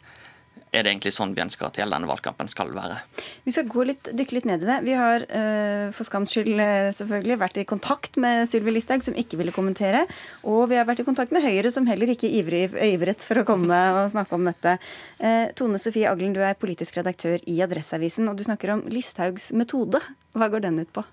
er 0.73 0.83
det 0.83 0.91
egentlig 0.91 1.13
sånn 1.13 1.36
vi 1.38 1.43
ønsker 1.43 1.67
at 1.67 1.77
hele 1.79 1.93
denne 1.93 2.09
valgkampen 2.09 2.49
skal 2.51 2.71
være. 2.73 2.97
Vi 3.45 3.53
skal 3.53 3.67
gå 3.69 3.86
litt, 3.88 4.09
dykke 4.09 4.38
litt 4.38 4.47
ned 4.49 4.65
i 4.65 4.69
det. 4.69 4.77
Vi 4.88 4.95
har 4.97 5.25
uh, 5.29 5.93
for 5.93 6.09
skams 6.09 6.33
skyld 6.33 6.57
uh, 6.57 6.89
selvfølgelig 6.97 7.39
vært 7.43 7.59
i 7.62 7.67
kontakt 7.69 8.17
med 8.21 8.49
Sylvi 8.49 8.73
Listhaug, 8.73 9.05
som 9.05 9.17
ikke 9.19 9.39
ville 9.39 9.55
kommentere. 9.55 10.05
Og 10.49 10.65
vi 10.71 10.79
har 10.79 10.88
vært 10.89 11.03
i 11.03 11.07
kontakt 11.07 11.36
med 11.36 11.45
Høyre, 11.45 11.71
som 11.73 11.88
heller 11.89 12.13
ikke 12.15 12.31
ivrig, 12.41 12.65
ivret 12.89 13.25
for 13.25 13.41
å 13.41 13.47
komme 13.47 13.79
og 13.99 14.12
snakke 14.15 14.38
om 14.38 14.49
dette. 14.49 14.77
Uh, 15.21 15.49
Tone 15.57 15.81
Sofie 15.81 16.09
Aglen, 16.09 16.36
du 16.36 16.41
er 16.43 16.59
politisk 16.59 16.97
redaktør 16.99 17.38
i 17.45 17.59
Adresseavisen, 17.65 18.29
og 18.31 18.39
du 18.39 18.47
snakker 18.47 18.75
om 18.77 18.88
Listhaugs 18.89 19.51
metode. 19.53 20.01
Hva 20.33 20.49
går 20.49 20.65
den 20.65 20.81
ut 20.81 20.95
på? 20.95 21.05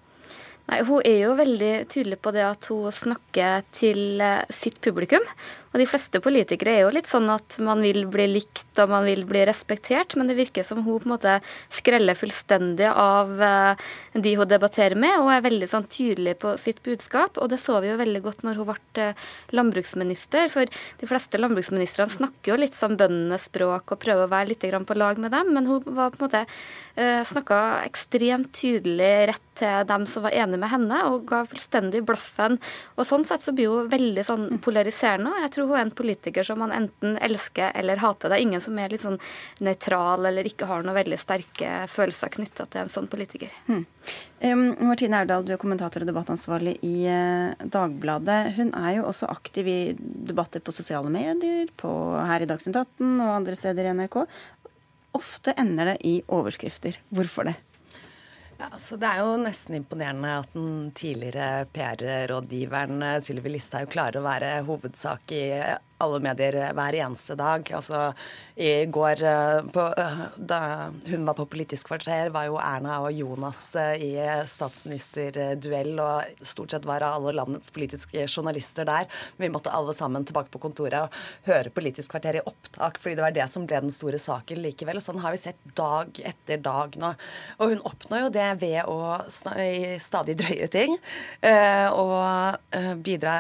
Nei, 0.70 0.82
Hun 0.86 1.02
er 1.02 1.24
jo 1.24 1.32
veldig 1.38 1.72
tydelig 1.90 2.20
på 2.22 2.30
det 2.34 2.44
at 2.46 2.68
hun 2.70 2.92
snakker 2.94 3.64
til 3.74 4.22
eh, 4.22 4.46
sitt 4.54 4.78
publikum. 4.84 5.24
Og 5.70 5.78
de 5.78 5.86
fleste 5.86 6.18
politikere 6.22 6.72
er 6.74 6.80
jo 6.82 6.94
litt 6.94 7.06
sånn 7.06 7.28
at 7.30 7.56
man 7.62 7.82
vil 7.84 8.02
bli 8.10 8.26
likt 8.32 8.78
og 8.82 8.90
man 8.90 9.04
vil 9.06 9.22
bli 9.28 9.44
respektert, 9.46 10.16
men 10.18 10.30
det 10.30 10.34
virker 10.38 10.66
som 10.66 10.82
hun 10.82 10.98
på 10.98 11.06
en 11.06 11.12
måte 11.12 11.36
skreller 11.70 12.18
fullstendig 12.18 12.88
av 12.90 13.42
eh, 13.46 13.84
de 14.18 14.34
hun 14.38 14.50
debatterer 14.50 14.98
med, 14.98 15.20
og 15.22 15.30
er 15.30 15.44
veldig 15.46 15.68
sånn 15.70 15.86
tydelig 15.90 16.36
på 16.42 16.56
sitt 16.58 16.82
budskap. 16.86 17.38
Og 17.38 17.52
det 17.52 17.60
så 17.62 17.78
vi 17.84 17.92
jo 17.92 18.00
veldig 18.00 18.22
godt 18.24 18.42
når 18.46 18.58
hun 18.58 18.70
ble 18.72 19.04
eh, 19.04 19.28
landbruksminister, 19.54 20.50
for 20.50 20.66
de 21.00 21.10
fleste 21.10 21.38
landbruksministrene 21.38 22.18
snakker 22.18 22.54
jo 22.54 22.60
litt 22.64 22.78
sånn 22.78 22.98
bøndenes 22.98 23.46
språk 23.46 23.94
og 23.94 24.02
prøver 24.02 24.26
å 24.26 24.32
være 24.32 24.52
litt 24.52 24.66
på 24.70 24.96
lag 24.98 25.18
med 25.22 25.32
dem, 25.34 25.54
men 25.54 25.66
hun 25.66 25.86
var 25.86 26.10
på 26.10 26.20
en 26.20 26.26
måte 26.26 26.42
eh, 26.98 27.22
snakka 27.26 27.60
ekstremt 27.86 28.50
tydelig 28.58 29.12
rett 29.30 29.46
til 29.60 29.86
dem 29.88 30.06
som 30.08 30.24
var 30.24 30.36
enig 30.36 30.58
med 30.60 30.72
henne, 30.72 31.02
og 31.10 31.26
ga 31.28 31.42
fullstendig 31.48 32.02
blaffen. 32.08 32.58
Og 32.96 33.06
sånn 33.08 33.26
sett 33.28 33.44
så 33.44 33.54
blir 33.56 33.72
hun 33.72 33.90
veldig 33.92 34.24
sånn 34.26 34.46
polariserende. 34.64 35.32
og 35.34 35.44
jeg 35.44 35.52
tror 35.56 35.59
tror 35.60 35.68
hun 35.68 35.76
er 35.76 35.84
en 35.84 35.90
politiker 35.94 36.46
som 36.46 36.60
man 36.62 36.72
enten 36.72 37.16
elsker 37.20 37.72
eller 37.76 38.00
hater. 38.00 38.30
Det 38.30 38.38
er 38.38 38.44
ingen 38.46 38.62
som 38.64 38.78
er 38.80 38.92
litt 38.92 39.04
sånn 39.04 39.18
nøytral 39.64 40.28
eller 40.30 40.48
ikke 40.48 40.68
har 40.70 40.84
noen 40.84 40.96
veldig 40.96 41.18
sterke 41.20 41.72
følelser 41.90 42.32
knytta 42.32 42.66
til 42.66 42.84
en 42.84 42.92
sånn 42.92 43.08
politiker. 43.10 43.52
Hmm. 43.68 43.84
Um, 44.40 44.64
Martine 44.88 45.20
Aurdal, 45.20 45.44
du 45.44 45.52
er 45.52 45.60
kommentator 45.60 46.04
og 46.04 46.08
debattansvarlig 46.08 46.78
i 46.86 46.94
uh, 47.12 47.52
Dagbladet. 47.60 48.40
Hun 48.56 48.72
er 48.78 49.00
jo 49.00 49.08
også 49.10 49.28
aktiv 49.32 49.68
i 49.68 49.80
debatter 49.98 50.64
på 50.64 50.74
sosiale 50.74 51.12
medier, 51.12 51.68
på, 51.76 51.90
her 52.30 52.44
i 52.44 52.48
Dagsnytt 52.48 52.78
18 52.80 53.18
og 53.18 53.34
andre 53.34 53.58
steder 53.58 53.90
i 53.90 53.96
NRK. 54.00 54.22
Ofte 55.18 55.56
ender 55.58 55.92
det 55.92 55.98
i 56.06 56.20
overskrifter. 56.30 56.96
Hvorfor 57.12 57.50
det? 57.50 57.58
Ja, 58.60 58.78
så 58.78 58.96
Det 59.00 59.08
er 59.08 59.22
jo 59.24 59.36
nesten 59.40 59.78
imponerende 59.78 60.34
at 60.42 60.50
den 60.52 60.90
tidligere 60.92 61.64
PR-rådgiveren 61.72 63.02
eh, 63.06 63.20
Sylvi 63.24 63.54
Listhaug 63.54 63.88
klarer 63.88 64.20
å 64.20 64.26
være 64.26 64.50
hovedsak 64.66 65.32
i 65.32 65.44
alle 66.00 66.20
medier 66.24 66.56
hver 66.76 66.96
eneste 66.96 67.36
dag. 67.38 67.66
Altså, 67.76 68.10
I 68.60 68.86
går, 68.92 69.22
eh, 69.24 69.62
på, 69.72 69.84
eh, 69.96 70.22
da 70.36 70.90
hun 71.06 71.24
var 71.24 71.34
på 71.34 71.46
Politisk 71.46 71.88
kvarter, 71.88 72.30
var 72.30 72.46
jo 72.48 72.58
Erna 72.60 72.98
og 73.00 73.12
Jonas 73.12 73.62
eh, 73.76 74.02
i 74.04 74.10
statsministerduell, 74.48 75.94
og 76.00 76.44
stort 76.44 76.74
sett 76.74 76.88
var 76.88 77.04
alle 77.06 77.32
landets 77.36 77.72
politiske 77.72 78.26
journalister 78.26 78.88
der. 78.88 79.08
Vi 79.40 79.48
måtte 79.52 79.72
alle 79.72 79.94
sammen 79.96 80.24
tilbake 80.28 80.52
på 80.52 80.60
kontoret 80.60 81.08
og 81.08 81.48
høre 81.48 81.72
Politisk 81.72 82.12
kvarter 82.12 82.40
i 82.40 82.44
opptak, 82.44 83.00
fordi 83.00 83.16
det 83.16 83.26
var 83.26 83.36
det 83.36 83.48
som 83.52 83.66
ble 83.68 83.80
den 83.86 83.94
store 83.94 84.20
saken 84.20 84.60
likevel. 84.64 85.00
Og 85.00 85.06
sånn 85.06 85.22
har 85.24 85.36
vi 85.36 85.42
sett 85.44 85.60
dag 85.78 86.20
etter 86.20 86.60
dag 86.60 86.96
nå. 87.00 87.14
Og 87.60 87.74
hun 87.74 87.84
oppnår 87.88 88.26
jo 88.26 88.34
det 88.34 88.50
ved 88.60 88.84
å 88.88 89.00
stadig 89.30 90.36
drøye 90.40 90.68
ting, 90.72 90.96
og 91.96 93.00
bidra 93.04 93.34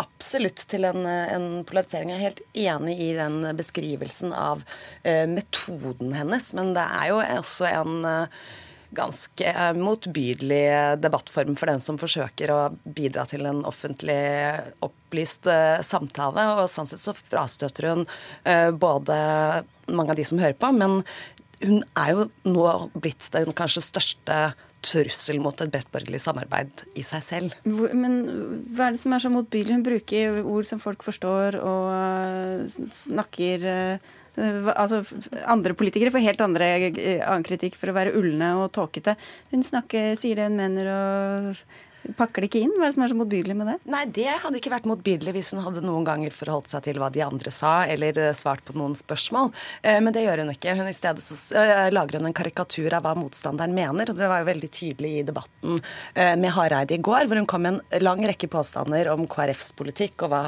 absolutt 0.00 0.64
til 0.70 0.86
en, 0.88 1.06
en, 1.06 1.48
polarisering. 1.68 2.12
Jeg 2.12 2.18
er 2.18 2.28
helt 2.28 2.42
enig 2.66 2.98
i 3.02 3.12
den 3.18 3.40
beskrivelsen 3.58 4.34
av 4.36 4.64
uh, 4.64 5.24
metoden 5.30 6.14
hennes. 6.16 6.50
Men 6.56 6.74
det 6.76 6.84
er 6.84 7.10
jo 7.12 7.20
også 7.22 7.68
en 7.70 8.06
uh, 8.06 8.44
ganske 8.94 9.52
uh, 9.54 9.70
motbydelig 9.78 10.64
debattform 11.02 11.58
for 11.58 11.70
den 11.70 11.82
som 11.84 12.00
forsøker 12.00 12.54
å 12.54 12.60
bidra 12.84 13.26
til 13.30 13.46
en 13.50 13.62
offentlig 13.68 14.18
opplyst 14.84 15.50
samtale. 15.86 16.48
Og 16.58 16.66
sånn 16.72 16.90
sett 16.90 17.02
så 17.02 17.14
frastøter 17.18 17.90
hun 17.92 18.04
både 18.78 19.16
mange 19.94 20.14
av 20.14 20.18
de 20.18 20.24
som 20.26 20.40
hører 20.40 20.56
på, 20.58 20.70
men 20.74 21.02
hun 21.64 21.82
er 21.98 22.12
jo 22.14 22.26
nå 22.48 22.66
blitt 22.94 23.28
den 23.34 23.52
kanskje 23.56 23.82
største 23.84 24.38
trussel 24.84 25.40
mot 25.42 25.60
et 25.62 25.72
bredt 25.72 25.90
borgerlig 25.94 26.20
samarbeid 26.22 26.84
i 26.98 27.04
seg 27.06 27.24
selv. 27.26 27.54
Hvor, 27.64 27.94
men 27.96 28.18
hva 28.74 28.88
er 28.88 28.96
det 28.96 29.02
som 29.02 29.14
er 29.16 29.24
så 29.24 29.32
motbydelig? 29.32 29.78
Hun 29.78 29.86
bruker 29.86 30.42
ord 30.42 30.68
som 30.68 30.82
folk 30.82 31.06
forstår, 31.06 31.58
og 31.62 31.88
uh, 31.94 32.92
snakker 33.04 33.70
uh, 33.70 34.12
Altså, 34.34 34.96
andre 35.46 35.76
politikere 35.78 36.10
får 36.10 36.24
helt 36.24 36.40
andre 36.42 36.66
uh, 36.88 37.20
annen 37.22 37.44
kritikk 37.46 37.76
for 37.78 37.92
å 37.92 37.94
være 37.94 38.16
ulne 38.18 38.48
og 38.58 38.72
tåkete. 38.74 39.14
Hun 39.52 39.62
snakker, 39.62 40.16
sier 40.18 40.40
det 40.40 40.48
hun 40.48 40.58
mener 40.58 40.90
og 40.90 41.60
pakker 42.18 42.44
det 42.44 42.50
ikke 42.50 42.62
inn? 42.64 42.74
Hva 42.76 42.86
er 42.86 42.92
det 42.92 42.96
som 42.96 43.04
er 43.06 43.12
så 43.12 43.18
motbydelig 43.18 43.56
med 43.56 43.70
det? 43.70 43.76
Nei, 43.90 44.02
det 44.16 44.28
hadde 44.42 44.60
ikke 44.60 44.72
vært 44.72 44.88
motbydelig 44.88 45.34
hvis 45.36 45.52
hun 45.54 45.62
hadde 45.64 45.82
noen 45.84 46.06
ganger 46.06 46.34
forholdt 46.34 46.70
seg 46.72 46.84
til 46.86 47.00
hva 47.00 47.10
de 47.14 47.22
andre 47.24 47.52
sa, 47.54 47.72
eller 47.90 48.18
eh, 48.20 48.34
svart 48.36 48.64
på 48.66 48.76
noen 48.76 48.96
spørsmål. 48.98 49.52
Eh, 49.82 50.00
men 50.04 50.14
det 50.14 50.24
gjør 50.26 50.44
hun 50.44 50.52
ikke. 50.52 50.76
Hun 50.78 50.90
I 50.90 50.96
stedet 50.96 51.24
så 51.24 51.38
eh, 51.60 51.88
lager 51.94 52.20
hun 52.20 52.28
en 52.30 52.36
karikatur 52.36 52.94
av 52.96 53.06
hva 53.06 53.14
motstanderen 53.18 53.74
mener. 53.76 54.10
og 54.10 54.20
Det 54.20 54.30
var 54.30 54.42
jo 54.42 54.50
veldig 54.50 54.70
tydelig 54.74 55.12
i 55.18 55.26
debatten 55.26 55.80
med 56.14 56.52
Hareide 56.54 56.96
i 56.96 57.02
går, 57.02 57.26
hvor 57.28 57.38
hun 57.38 57.48
kom 57.48 57.64
med 57.64 57.78
en 57.78 58.02
lang 58.04 58.20
rekke 58.26 58.48
påstander 58.52 59.08
om 59.12 59.24
KrFs 59.30 59.72
politikk 59.76 60.26
og 60.26 60.32
hva 60.32 60.42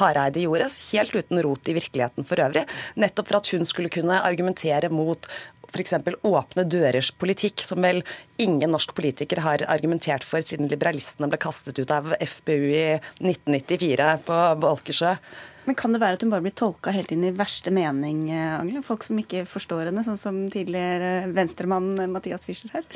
Hareide 0.00 0.42
gjorde, 0.42 0.70
helt 0.90 1.14
uten 1.14 1.40
rot 1.44 1.68
i 1.68 1.76
virkeligheten 1.76 2.26
for 2.28 2.42
øvrig. 2.42 2.64
Nettopp 3.00 3.30
for 3.30 3.40
at 3.40 3.50
hun 3.54 3.68
skulle 3.68 3.92
kunne 3.92 4.18
argumentere 4.24 4.90
mot 4.92 5.28
f.eks. 5.72 5.94
åpne 6.22 6.64
dørers 6.68 7.10
politikk, 7.16 7.64
som 7.64 7.82
vel 7.84 8.02
ingen 8.42 8.72
norsk 8.74 8.94
politiker 8.96 9.42
har 9.44 9.64
argumentert 9.72 10.26
for 10.26 10.44
siden 10.44 10.70
liberalistene 10.70 11.30
ble 11.32 11.40
kastet 11.40 11.80
ut 11.80 11.94
av 11.94 12.12
FPU 12.20 12.68
i 12.68 12.84
1994 13.22 14.12
på 14.28 14.42
Bolkersjø. 14.62 15.16
Men 15.64 15.78
Kan 15.78 15.94
det 15.94 16.02
være 16.02 16.18
at 16.18 16.22
hun 16.24 16.32
bare 16.32 16.42
blir 16.42 16.54
tolka 16.58 16.90
helt 16.94 17.12
inn 17.14 17.24
i 17.24 17.34
verste 17.34 17.70
mening, 17.70 18.24
Angela? 18.34 18.82
Folk 18.82 19.04
som 19.06 19.20
ikke 19.22 19.44
forstår 19.46 19.88
henne, 19.88 20.02
sånn 20.06 20.18
som 20.18 20.40
tidligere 20.50 21.28
venstremann 21.32 21.94
Mathias 22.10 22.46
Fischer 22.48 22.74
her? 22.74 22.88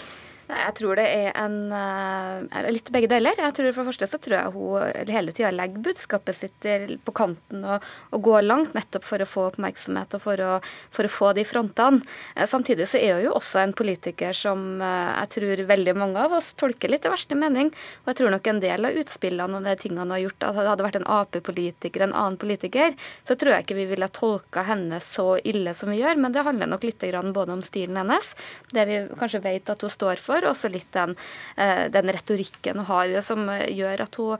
Jeg 0.46 0.74
tror 0.78 0.98
det 0.98 1.06
er 1.10 1.32
en 1.40 1.72
uh, 1.74 2.68
litt 2.70 2.90
begge 2.94 3.08
deler. 3.10 3.34
Jeg 3.40 3.54
tror 3.56 3.72
For 3.72 3.82
det 3.82 3.90
første 3.90 4.08
så 4.12 4.18
tror 4.22 4.36
jeg 4.36 4.52
hun 4.54 5.10
hele 5.10 5.34
tida 5.34 5.50
legger 5.50 5.82
budskapet 5.82 6.38
sitt 6.38 6.68
på 7.06 7.14
kanten 7.16 7.64
og, 7.66 7.86
og, 8.12 8.20
går 8.22 8.46
langt, 8.46 8.74
nettopp 8.76 9.06
for 9.08 9.22
å 9.22 9.26
få 9.26 9.46
oppmerksomhet 9.50 10.14
og 10.14 10.22
for 10.22 10.42
å, 10.42 10.52
for 10.94 11.08
å 11.08 11.10
få 11.10 11.32
de 11.38 11.42
frontene. 11.48 12.02
Uh, 12.36 12.46
samtidig 12.46 12.86
så 12.90 13.00
er 13.00 13.16
hun 13.16 13.26
jo 13.26 13.34
også 13.40 13.64
en 13.64 13.74
politiker 13.76 14.36
som 14.38 14.78
uh, 14.82 15.16
jeg 15.24 15.32
tror 15.34 15.64
veldig 15.72 15.96
mange 15.98 16.22
av 16.22 16.36
oss 16.38 16.52
tolker 16.58 16.94
litt 16.94 17.08
i 17.08 17.12
verste 17.12 17.38
mening. 17.38 17.72
Og 18.04 18.12
jeg 18.12 18.20
tror 18.22 18.34
nok 18.36 18.52
en 18.52 18.62
del 18.62 18.90
av 18.90 19.00
utspillene 19.02 19.58
og 19.58 19.66
de 19.66 19.76
tingene 19.82 20.06
hun 20.06 20.14
har 20.14 20.24
gjort, 20.28 20.46
at 20.46 20.60
det 20.60 20.68
hadde 20.70 20.86
vært 20.86 21.00
en 21.00 21.10
Ap-politiker, 21.16 22.06
en 22.06 22.14
annen 22.14 22.38
politiker, 22.38 22.94
så 23.26 23.34
tror 23.34 23.56
jeg 23.56 23.66
ikke 23.66 23.80
vi 23.80 23.90
ville 23.90 24.10
tolka 24.14 24.62
henne 24.68 25.02
så 25.02 25.40
ille 25.42 25.74
som 25.74 25.90
vi 25.90 25.98
gjør. 26.04 26.22
Men 26.22 26.34
det 26.36 26.46
handler 26.46 26.70
nok 26.70 26.86
litt 26.86 27.02
både 27.06 27.54
om 27.54 27.62
stilen 27.64 27.98
hennes, 27.98 28.32
det 28.74 28.86
vi 28.88 29.02
kanskje 29.18 29.42
vet 29.44 29.70
at 29.72 29.82
hun 29.82 29.92
står 29.92 30.22
for 30.22 30.35
for. 30.36 30.48
Også 30.52 30.70
litt 30.72 30.88
den, 30.96 31.16
eh, 31.56 31.86
den 31.92 32.12
retorikken 32.14 32.82
hun 32.82 32.90
har, 32.92 33.16
som 33.26 33.48
gjør 33.50 34.04
at 34.06 34.20
hun 34.20 34.36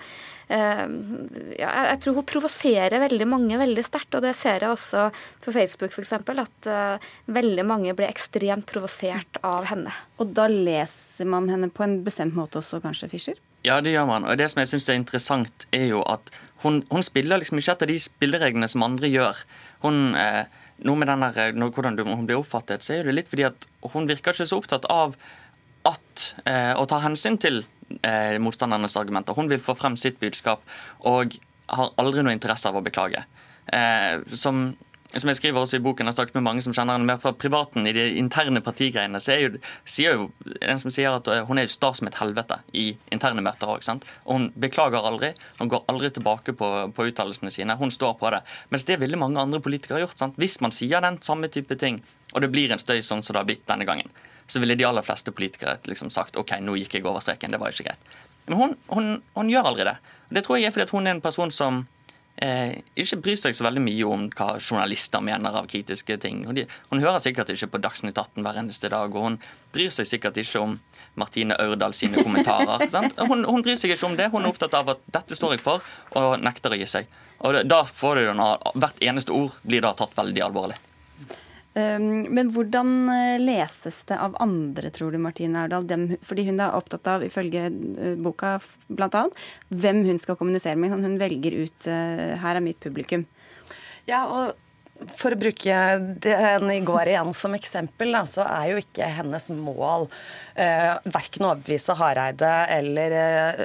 eh, 0.48 0.85
ja, 1.59 1.70
Jeg 1.92 2.00
tror 2.04 2.18
hun 2.20 2.28
provoserer 2.28 3.00
veldig 3.02 3.28
mange 3.28 3.59
veldig 3.61 3.85
sterkt. 3.87 4.14
Og 4.14 4.24
det 4.26 4.37
ser 4.38 4.62
jeg 4.62 4.72
også 4.72 5.09
på 5.44 5.56
Facebook 5.56 5.96
f.eks. 5.96 6.14
At 6.37 6.70
uh, 6.70 7.11
veldig 7.32 7.64
mange 7.66 7.94
blir 7.96 8.11
ekstremt 8.11 8.68
provosert 8.68 9.40
av 9.46 9.66
henne. 9.70 9.92
Og 10.20 10.32
da 10.37 10.46
leser 10.50 11.28
man 11.28 11.48
henne 11.52 11.70
på 11.72 11.85
en 11.87 12.00
bestemt 12.06 12.37
måte 12.37 12.61
også, 12.61 12.80
kanskje, 12.85 13.11
Fischer? 13.12 13.40
Ja, 13.66 13.80
det 13.82 13.96
gjør 13.96 14.06
man. 14.09 14.26
Og 14.28 14.38
det 14.38 14.46
som 14.52 14.61
jeg 14.62 14.70
syns 14.70 14.90
er 14.92 15.00
interessant, 15.00 15.66
er 15.74 15.88
jo 15.90 16.02
at 16.06 16.30
hun, 16.62 16.82
hun, 16.90 17.02
spiller 17.04 17.40
liksom 17.40 17.59
ikke 17.61 17.74
etter 17.74 17.90
de 17.90 17.96
spillereglene 18.00 18.68
som 18.70 18.85
andre 18.87 19.11
gjør. 19.11 19.40
Hun, 19.82 20.14
eh, 20.18 20.44
noe 20.87 21.00
med 21.00 21.11
denne, 21.11 21.30
Hvordan 21.74 21.98
hun 21.98 22.26
blir 22.28 22.38
oppfattet, 22.38 22.85
så 22.85 22.96
er 22.96 23.09
det 23.09 23.16
litt 23.16 23.32
fordi 23.32 23.48
at 23.48 23.66
hun 23.92 24.09
virker 24.09 24.35
ikke 24.35 24.48
så 24.48 24.61
opptatt 24.61 24.87
av 24.92 25.16
at, 25.87 26.31
eh, 26.44 26.72
å 26.75 26.87
ta 26.88 27.01
hensyn 27.05 27.38
til 27.40 27.62
eh, 28.03 28.38
motstandernes 28.42 28.96
argumenter. 28.99 29.37
Hun 29.37 29.51
vil 29.53 29.62
få 29.62 29.77
frem 29.79 29.96
sitt 30.01 30.18
budskap 30.22 30.64
og 31.07 31.38
har 31.66 31.94
aldri 32.01 32.25
noe 32.25 32.35
interesse 32.37 32.68
av 32.68 32.79
å 32.79 32.85
beklage. 32.85 33.22
Eh, 33.75 34.22
som, 34.38 34.68
som 35.11 35.31
jeg 35.31 35.38
skriver 35.38 35.62
også 35.62 35.79
i 35.79 35.85
boken, 35.85 36.07
jeg 36.07 36.12
har 36.12 36.16
snakket 36.18 36.38
med 36.38 36.46
mange 36.46 36.62
som 36.62 36.75
kjenner 36.75 36.99
henne 36.99 37.09
mer 37.09 37.20
fra 37.22 37.33
privaten 37.35 37.87
i 37.87 37.94
de 37.96 38.05
interne 38.20 38.62
partigreiene, 38.64 39.20
så 39.22 39.35
er 39.35 39.40
jo, 39.44 39.62
sier 39.88 40.18
jo 40.18 40.29
en 40.61 40.83
som 40.83 40.94
sier 40.94 41.14
at 41.14 41.31
hun 41.49 41.59
er 41.59 41.66
jo 41.66 41.75
sta 41.75 41.92
som 41.96 42.11
et 42.11 42.18
helvete 42.20 42.61
i 42.79 42.88
interne 43.14 43.44
møter 43.46 43.75
òg. 43.75 43.87
Og 44.27 44.31
hun 44.33 44.46
beklager 44.66 45.07
aldri. 45.07 45.33
Hun 45.61 45.72
går 45.72 45.87
aldri 45.90 46.12
tilbake 46.18 46.55
på, 46.59 46.70
på 46.94 47.11
uttalelsene 47.11 47.55
sine. 47.55 47.79
Hun 47.81 47.94
står 47.94 48.14
på 48.20 48.31
det. 48.35 48.42
Mens 48.75 48.87
det 48.87 49.01
ville 49.03 49.20
mange 49.20 49.42
andre 49.42 49.62
politikere 49.62 50.05
gjort. 50.05 50.18
Sant? 50.18 50.38
Hvis 50.38 50.61
man 50.62 50.75
sier 50.75 51.03
den 51.03 51.20
samme 51.22 51.51
type 51.51 51.79
ting, 51.81 52.03
og 52.35 52.42
det 52.42 52.51
blir 52.55 52.75
en 52.75 52.83
støy 52.83 52.99
sånn 53.03 53.22
som 53.22 53.35
det 53.35 53.42
har 53.42 53.51
blitt 53.51 53.68
denne 53.70 53.87
gangen, 53.88 54.11
så 54.46 54.62
ville 54.62 54.76
de 54.78 54.87
aller 54.87 55.04
fleste 55.06 55.35
politikere 55.35 55.78
liksom 55.90 56.12
sagt 56.14 56.38
OK, 56.40 56.54
nå 56.62 56.76
gikk 56.80 56.98
jeg 56.98 57.06
over 57.06 57.24
streken, 57.24 57.52
det 57.52 57.61
var 57.62 57.74
ikke 57.74 57.88
greit. 57.88 58.09
Men 58.46 58.59
hun, 58.61 58.78
hun, 58.92 59.12
hun 59.35 59.50
gjør 59.50 59.72
aldri 59.72 59.88
det. 59.88 59.96
Det 60.30 60.42
tror 60.46 60.61
jeg 60.61 60.70
er 60.70 60.74
fordi 60.74 60.94
hun 60.94 61.06
er 61.06 61.16
en 61.16 61.22
person 61.24 61.50
som 61.50 61.80
eh, 62.42 62.78
ikke 62.98 63.18
bryr 63.24 63.38
seg 63.40 63.56
så 63.56 63.66
veldig 63.66 63.82
mye 63.82 64.06
om 64.06 64.26
hva 64.38 64.48
journalister 64.61 65.24
mener 65.24 65.59
av 65.59 65.68
kritiske 65.70 66.18
ting. 66.22 66.44
De, 66.56 66.66
hun 66.92 67.02
hører 67.02 67.22
sikkert 67.22 67.50
ikke 67.54 67.72
på 67.74 67.82
Dagsnytt 67.82 68.18
18 68.18 68.46
hver 68.46 68.61
eneste 68.62 68.90
dag, 68.92 69.14
og 69.14 69.28
hun 69.28 69.38
bryr 69.74 69.92
seg 69.94 70.09
sikkert 70.09 70.38
ikke 70.42 70.62
om 70.62 70.78
Martine 71.18 71.59
Aurdal 71.62 71.96
sine 71.96 72.22
kommentarer. 72.22 72.87
hun, 73.30 73.44
hun, 73.44 73.66
bryr 73.66 73.78
seg 73.80 73.96
ikke 73.96 74.11
om 74.11 74.18
det. 74.18 74.30
Hun 74.35 74.44
er 74.44 74.52
opptatt 74.52 74.76
av 74.78 74.94
at 74.94 75.06
dette 75.18 75.38
står 75.38 75.56
jeg 75.56 75.64
for, 75.64 75.85
og 76.18 76.37
nekter 76.42 76.74
å 76.74 76.80
gi 76.80 76.90
seg. 76.98 77.11
Og 77.44 77.59
da 77.68 77.82
får 77.85 78.22
du 78.22 78.30
Hvert 78.80 79.02
eneste 79.04 79.35
ord 79.35 79.59
blir 79.66 79.82
da 79.85 79.92
tatt 79.96 80.14
veldig 80.16 80.46
alvorlig. 80.46 80.78
Um, 81.77 82.25
men 82.33 82.49
hvordan 82.55 82.93
eh, 83.12 83.39
leses 83.43 83.99
det 84.09 84.17
av 84.17 84.37
andre, 84.41 84.89
tror 84.95 85.12
du, 85.12 85.19
Martine 85.21 85.67
Erdal? 85.67 85.85
Dem, 85.85 86.07
fordi 86.25 86.47
hun 86.49 86.62
er 86.65 86.77
opptatt 86.77 87.09
av, 87.12 87.25
ifølge 87.27 87.67
eh, 87.69 88.15
boka 88.17 88.55
bl.a., 88.89 89.27
hvem 89.69 90.01
hun 90.07 90.21
skal 90.23 90.39
kommunisere 90.41 90.79
med. 90.81 90.95
Hun 90.97 91.19
velger 91.21 91.59
ut 91.61 91.89
uh, 91.91 92.33
'her 92.41 92.57
er 92.57 92.65
mitt 92.65 92.81
publikum'. 92.81 93.27
Ja, 94.09 94.25
og 94.25 94.55
for 95.19 95.35
å 95.35 95.39
bruke 95.39 95.77
den 96.25 96.71
i 96.73 96.81
går 96.87 97.12
igjen 97.12 97.35
som 97.37 97.55
eksempel, 97.57 98.15
da, 98.17 98.25
så 98.29 98.47
er 98.49 98.71
jo 98.73 98.81
ikke 98.81 99.09
hennes 99.19 99.51
mål 99.53 100.09
eh, 100.55 100.97
verken 101.05 101.47
å 101.47 101.53
overbevise 101.53 101.97
Hareide 101.99 102.53
eller 102.73 103.17
eh, 103.21 103.65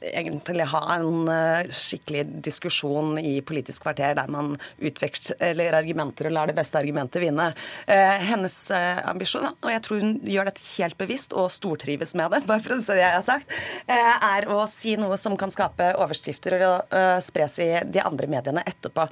egentlig 0.00 0.66
ha 0.72 0.80
en 0.96 1.28
uh, 1.28 1.70
skikkelig 1.74 2.24
diskusjon 2.46 3.18
i 3.20 3.38
Politisk 3.46 3.84
kvarter 3.84 4.16
der 4.18 4.30
man 4.32 4.54
utveksler 4.78 5.76
argumenter 5.76 6.30
og 6.30 6.36
lar 6.36 6.50
det 6.50 6.56
beste 6.58 6.80
argumentet 6.80 7.22
vinne. 7.22 7.50
Uh, 7.88 8.16
hennes 8.30 8.56
uh, 8.72 9.02
ambisjon, 9.10 9.50
og 9.52 9.70
jeg 9.72 9.84
tror 9.86 10.02
hun 10.02 10.16
gjør 10.24 10.50
dette 10.50 10.64
helt 10.76 10.98
bevisst 11.00 11.36
og 11.36 11.50
stortrives 11.52 12.16
med 12.18 12.32
det, 12.34 12.42
bare 12.50 12.64
for 12.64 12.76
å 12.76 12.80
si 12.80 12.96
det 12.96 13.04
jeg 13.04 13.18
har 13.18 13.26
sagt, 13.26 13.58
er 13.90 14.48
å 14.50 14.62
si 14.70 14.96
noe 15.00 15.18
som 15.20 15.36
kan 15.40 15.52
skape 15.52 15.92
overskrifter 16.00 16.56
og 16.66 16.96
spres 17.24 17.58
i 17.62 17.68
de 17.86 18.02
andre 18.02 18.28
mediene 18.30 18.64
etterpå. 18.66 19.06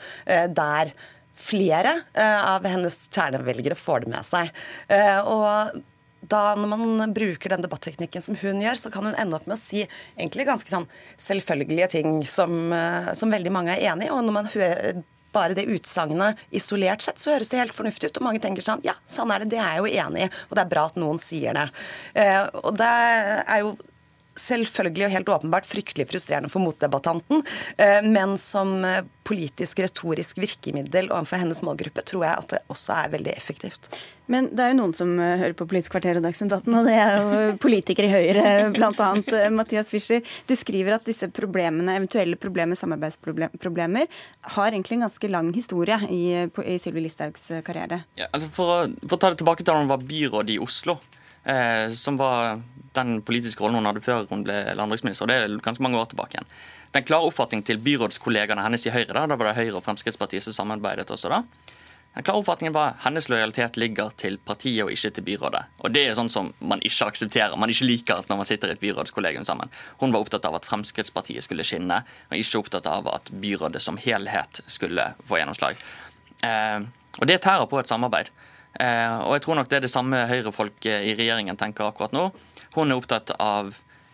der 0.54 0.90
flere 1.38 1.94
av 2.18 2.66
hennes 2.66 2.96
kjernevelgere 3.14 3.76
får 3.78 4.04
det 4.04 4.12
med 4.12 4.26
seg. 4.26 4.50
Og 5.28 5.78
da 6.20 6.54
når 6.58 6.70
man 6.72 7.12
bruker 7.14 7.52
den 7.52 7.62
debatteknikken 7.62 8.24
som 8.24 8.38
hun 8.40 8.62
gjør, 8.62 8.80
så 8.80 8.90
kan 8.94 9.06
hun 9.06 9.16
ende 9.18 9.38
opp 9.38 9.46
med 9.46 9.56
å 9.58 9.60
si 9.60 9.84
egentlig 9.84 10.48
ganske 10.48 10.72
sånn 10.72 10.88
selvfølgelige 11.20 11.92
ting 11.98 12.18
som, 12.26 12.72
uh, 12.72 13.12
som 13.18 13.30
veldig 13.32 13.52
mange 13.54 13.76
er 13.76 13.92
enig 13.92 14.08
i. 14.08 14.12
Og 14.14 14.24
når 14.26 14.36
man 14.36 14.50
hører 14.52 15.02
bare 15.34 15.54
det 15.54 15.68
utsagnet 15.70 16.40
isolert 16.56 17.04
sett, 17.04 17.20
så 17.20 17.34
høres 17.34 17.52
det 17.52 17.60
helt 17.60 17.76
fornuftig 17.76 18.10
ut. 18.10 18.18
Og 18.18 18.26
mange 18.26 18.42
tenker 18.42 18.64
sånn 18.64 18.82
Ja, 18.86 18.96
sånn 19.06 19.30
er 19.30 19.44
det. 19.44 19.52
Det 19.54 19.60
er 19.62 19.76
jeg 19.76 19.84
jo 19.84 20.06
enig 20.06 20.26
i. 20.26 20.32
Og 20.48 20.56
det 20.56 20.64
er 20.64 20.72
bra 20.72 20.88
at 20.88 20.98
noen 20.98 21.20
sier 21.22 21.54
det. 21.54 21.68
og 22.64 22.72
det 22.80 22.88
er 22.88 23.62
jo 23.62 23.76
selvfølgelig 24.40 25.08
og 25.08 25.14
helt 25.14 25.32
åpenbart 25.36 25.68
fryktelig 25.68 26.08
frustrerende 26.10 26.50
for 26.52 26.64
motdebattanten, 26.64 27.42
eh, 27.76 28.00
men 28.06 28.36
som 28.40 28.78
eh, 28.86 29.02
politisk 29.28 29.82
retorisk 29.84 30.38
virkemiddel 30.40 31.10
overfor 31.12 31.42
hennes 31.42 31.60
målgruppe 31.66 32.04
tror 32.06 32.24
jeg 32.24 32.44
at 32.44 32.54
det 32.54 32.62
også 32.72 32.94
er 33.02 33.12
veldig 33.18 33.34
effektivt. 33.36 33.90
Men 34.28 34.50
det 34.52 34.60
er 34.60 34.72
jo 34.72 34.78
noen 34.82 34.94
som 34.96 35.10
eh, 35.20 35.36
hører 35.40 35.56
på 35.56 35.66
Politisk 35.68 35.94
kvarter 35.94 36.20
og 36.20 36.24
Dagsnytt 36.24 36.52
18, 36.52 36.76
og 36.76 36.88
det 36.88 36.96
er 37.00 37.12
jo 37.16 37.42
politikere 37.64 38.08
i 38.08 38.12
Høyre, 38.12 38.44
bl.a. 38.76 39.10
Mathias 39.54 39.92
Fischer. 39.92 40.24
Du 40.48 40.54
skriver 40.58 40.98
at 40.98 41.08
disse 41.08 41.30
problemene, 41.32 41.96
eventuelle 41.96 42.38
problemer, 42.40 42.78
samarbeidsproblemer, 42.78 44.08
har 44.56 44.70
egentlig 44.70 44.98
en 44.98 45.06
ganske 45.08 45.32
lang 45.32 45.52
historie 45.56 46.00
i, 46.12 46.22
i 46.44 46.78
Sylvi 46.80 47.06
Listhaugs 47.06 47.48
karriere. 47.66 48.02
Ja, 48.20 48.28
altså 48.32 48.52
for, 48.52 48.74
å, 48.74 49.06
for, 49.06 49.16
å, 49.16 49.22
ta 49.22 49.32
det 49.32 49.40
tilbake 49.42 49.64
til 49.64 49.72
da 49.72 49.80
hun 49.80 49.92
var 49.92 50.04
byråd 50.08 50.52
i 50.52 50.60
Oslo, 50.62 50.98
eh, 51.48 51.88
som 51.96 52.18
var 52.20 52.60
den 52.98 53.22
politiske 53.22 53.62
rollen 53.62 53.80
hun 53.80 53.88
hadde 53.88 54.04
før 54.04 54.26
hun 54.30 54.44
ble 54.46 54.60
landbruksminister. 54.78 55.24
og 55.24 55.32
Det 55.32 55.38
er 55.38 55.64
ganske 55.64 55.84
mange 55.84 55.98
år 56.00 56.10
tilbake 56.12 56.36
igjen. 56.38 56.52
Den 56.94 57.04
klare 57.04 57.28
oppfatningen 57.28 57.66
til 57.68 57.80
byrådskollegaene 57.84 58.64
hennes 58.64 58.86
i 58.88 58.92
Høyre, 58.94 59.12
da, 59.12 59.26
da 59.28 59.36
var 59.36 59.50
det 59.50 59.58
Høyre 59.58 59.80
og 59.80 59.84
Fremskrittspartiet 59.84 60.46
som 60.46 60.56
samarbeidet 60.56 61.10
også 61.12 61.32
da. 61.32 61.42
Den 62.16 62.24
klare 62.24 62.40
oppfatningen 62.40 62.74
var 62.74 62.96
hennes 63.04 63.28
lojalitet 63.28 63.76
ligger 63.76 64.08
til 64.18 64.38
partiet 64.42 64.80
og 64.86 64.90
ikke 64.90 65.10
til 65.14 65.26
byrådet. 65.26 65.60
Og 65.84 65.92
Det 65.94 66.06
er 66.06 66.16
sånn 66.18 66.32
som 66.32 66.48
man 66.58 66.80
ikke 66.82 67.10
aksepterer. 67.12 67.56
Man 67.60 67.70
ikke 67.70 67.86
liker 67.86 68.22
at 68.22 68.32
når 68.32 68.40
man 68.40 68.48
sitter 68.48 68.72
i 68.72 68.74
et 68.74 68.82
byrådskollegium 68.82 69.44
sammen. 69.46 69.70
Hun 70.00 70.14
var 70.14 70.24
opptatt 70.24 70.48
av 70.48 70.56
at 70.58 70.66
Fremskrittspartiet 70.66 71.44
skulle 71.44 71.66
skinne, 71.66 72.00
og 72.30 72.40
ikke 72.40 72.62
opptatt 72.62 72.88
av 72.90 73.06
at 73.12 73.30
byrådet 73.30 73.84
som 73.84 74.00
helhet 74.00 74.62
skulle 74.66 75.12
få 75.28 75.38
gjennomslag. 75.38 75.78
Eh, 76.42 76.80
og 77.20 77.26
Det 77.26 77.40
tærer 77.42 77.68
på 77.68 77.78
et 77.78 77.88
samarbeid. 77.88 78.32
Eh, 78.78 79.18
og 79.24 79.36
jeg 79.36 79.44
tror 79.46 79.58
nok 79.58 79.70
det 79.70 79.80
er 79.80 79.86
det 79.86 79.92
samme 79.92 80.26
Høyre-folk 80.28 80.86
i 80.90 81.14
regjeringen 81.18 81.58
tenker 81.58 81.88
akkurat 81.88 82.14
nå. 82.14 82.28
Hun 82.76 82.92
er 82.92 83.00
opptatt 83.00 83.32
av 83.40 83.72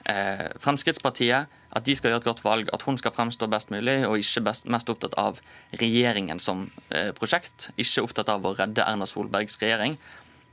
eh, 0.08 0.46
Fremskrittspartiet, 0.62 1.50
at 1.74 1.86
de 1.86 1.96
skal 1.98 2.12
gjøre 2.12 2.22
et 2.22 2.28
godt 2.28 2.44
valg, 2.44 2.70
at 2.72 2.84
hun 2.86 2.98
skal 3.00 3.14
fremstå 3.14 3.48
best 3.50 3.72
mulig, 3.74 3.98
og 4.06 4.20
ikke 4.20 4.44
best, 4.46 4.68
mest 4.70 4.90
opptatt 4.92 5.16
av 5.20 5.40
regjeringen 5.80 6.40
som 6.42 6.68
eh, 6.94 7.10
prosjekt. 7.16 7.70
Ikke 7.74 8.04
opptatt 8.06 8.30
av 8.32 8.46
å 8.46 8.54
redde 8.56 8.86
Erna 8.86 9.08
Solbergs 9.10 9.58
regjering, 9.62 9.98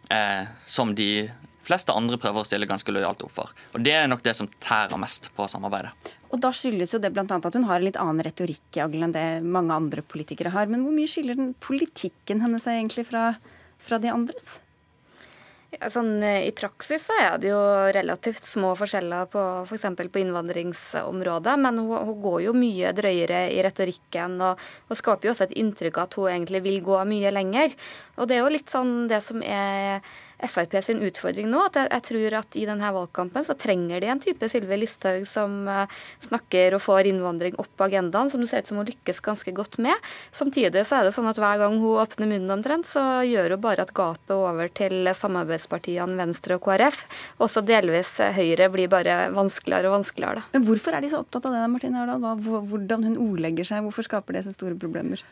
eh, 0.10 0.50
som 0.66 0.96
de 0.98 1.30
fleste 1.62 1.94
andre 1.94 2.18
prøver 2.18 2.42
å 2.42 2.48
stille 2.48 2.68
ganske 2.70 2.94
lojalt 2.94 3.22
opp 3.26 3.36
for. 3.36 3.54
Og 3.76 3.86
Det 3.86 3.94
er 3.94 4.10
nok 4.10 4.24
det 4.26 4.34
som 4.38 4.50
tærer 4.64 4.98
mest 5.00 5.30
på 5.38 5.46
samarbeidet. 5.52 5.94
Og 6.32 6.40
Da 6.42 6.50
skyldes 6.56 6.96
jo 6.96 7.00
det 7.04 7.12
bl.a. 7.14 7.26
at 7.28 7.54
hun 7.54 7.68
har 7.70 7.80
en 7.80 7.86
litt 7.86 8.00
annen 8.00 8.24
retorikk 8.26 8.80
enn 8.82 9.14
det 9.14 9.44
mange 9.44 9.76
andre 9.76 10.02
politikere 10.02 10.54
har. 10.56 10.72
Men 10.72 10.86
hvor 10.86 10.96
mye 10.96 11.10
skiller 11.12 11.38
den 11.38 11.54
politikken 11.60 12.42
hennes 12.42 12.66
egentlig 12.72 13.06
fra, 13.12 13.36
fra 13.82 14.02
de 14.02 14.14
andres? 14.14 14.60
Ja, 15.72 15.88
sånn, 15.88 16.18
eh, 16.20 16.50
I 16.50 16.52
praksis 16.52 17.06
så 17.08 17.16
er 17.16 17.38
det 17.40 17.48
jo 17.48 17.60
relativt 17.96 18.44
små 18.44 18.74
forskjeller 18.76 19.30
på 19.32 19.44
f.eks. 19.64 19.86
på 20.12 20.20
innvandringsområdet, 20.20 21.54
men 21.64 21.80
hun, 21.80 21.94
hun, 22.10 22.18
går 22.26 22.42
jo 22.50 22.56
mye 22.58 22.92
drøyere 22.98 23.46
i 23.56 23.62
retorikken 23.64 24.36
og, 24.50 24.60
og, 24.90 24.98
skaper 25.00 25.30
jo 25.30 25.32
også 25.32 25.48
et 25.48 25.56
inntrykk 25.64 26.02
av 26.02 26.10
at 26.10 26.18
hun 26.20 26.28
egentlig 26.34 26.62
vil 26.68 26.82
gå 26.84 27.00
mye 27.08 27.32
lenger. 27.32 27.78
Og 28.20 28.28
det 28.28 28.36
er 28.36 28.44
jo 28.44 28.52
litt 28.52 28.74
sånn 28.74 29.08
det 29.08 29.22
som 29.24 29.40
er 29.48 30.04
Frp 30.48 30.78
sin 30.84 31.02
utfordring 31.06 31.50
nå. 31.52 31.62
at 31.68 31.78
jeg, 31.78 31.90
jeg, 31.92 32.06
tror 32.08 32.38
at 32.42 32.58
I 32.58 32.66
denne 32.70 32.92
valgkampen 32.96 33.46
så 33.46 33.56
trenger 33.60 34.02
de 34.02 34.10
en 34.12 34.22
type 34.22 34.50
Sylvi 34.52 34.80
Listhaug 34.82 35.26
som 35.30 35.68
uh, 35.70 35.86
snakker 36.24 36.78
og 36.78 36.84
får 36.86 37.12
innvandring 37.12 37.58
opp 37.62 37.70
på 37.78 37.88
agendaen, 37.88 38.32
som 38.32 38.42
det 38.42 38.50
ser 38.52 38.64
ut 38.64 38.72
som 38.72 38.82
hun 38.82 38.90
lykkes 38.90 39.22
ganske 39.26 39.54
godt 39.56 39.78
med. 39.84 40.10
Samtidig 40.36 40.86
så 40.88 41.00
er 41.00 41.08
det 41.08 41.16
sånn 41.16 41.30
at 41.32 41.40
hver 41.42 41.62
gang 41.62 41.78
hun 41.82 42.02
åpner 42.02 42.30
munnen 42.32 42.56
omtrent, 42.58 42.90
så 42.90 43.22
gjør 43.28 43.56
hun 43.56 43.64
bare 43.64 43.86
at 43.86 43.94
gapet 43.98 44.36
over 44.36 44.72
til 44.82 45.12
samarbeidspartiene 45.18 46.18
Venstre 46.20 46.58
og 46.58 46.66
KrF, 46.66 47.04
også 47.42 47.66
delvis 47.68 48.18
Høyre, 48.36 48.70
blir 48.74 48.92
bare 48.92 49.24
vanskeligere 49.36 49.92
og 49.92 50.00
vanskeligere. 50.00 50.42
Da. 50.42 50.50
Men 50.56 50.68
Hvorfor 50.68 50.96
er 50.96 51.04
de 51.04 51.12
så 51.12 51.22
opptatt 51.22 51.48
av 51.50 51.56
det, 51.58 51.68
Martine 51.72 52.04
Ørdal? 52.04 52.44
Hvordan 52.72 53.08
hun 53.10 53.22
ordlegger 53.30 53.68
seg? 53.68 53.86
Hvorfor 53.86 54.08
skaper 54.08 54.38
det 54.38 54.46
så 54.48 54.56
store 54.56 54.78
problemer? 54.80 55.24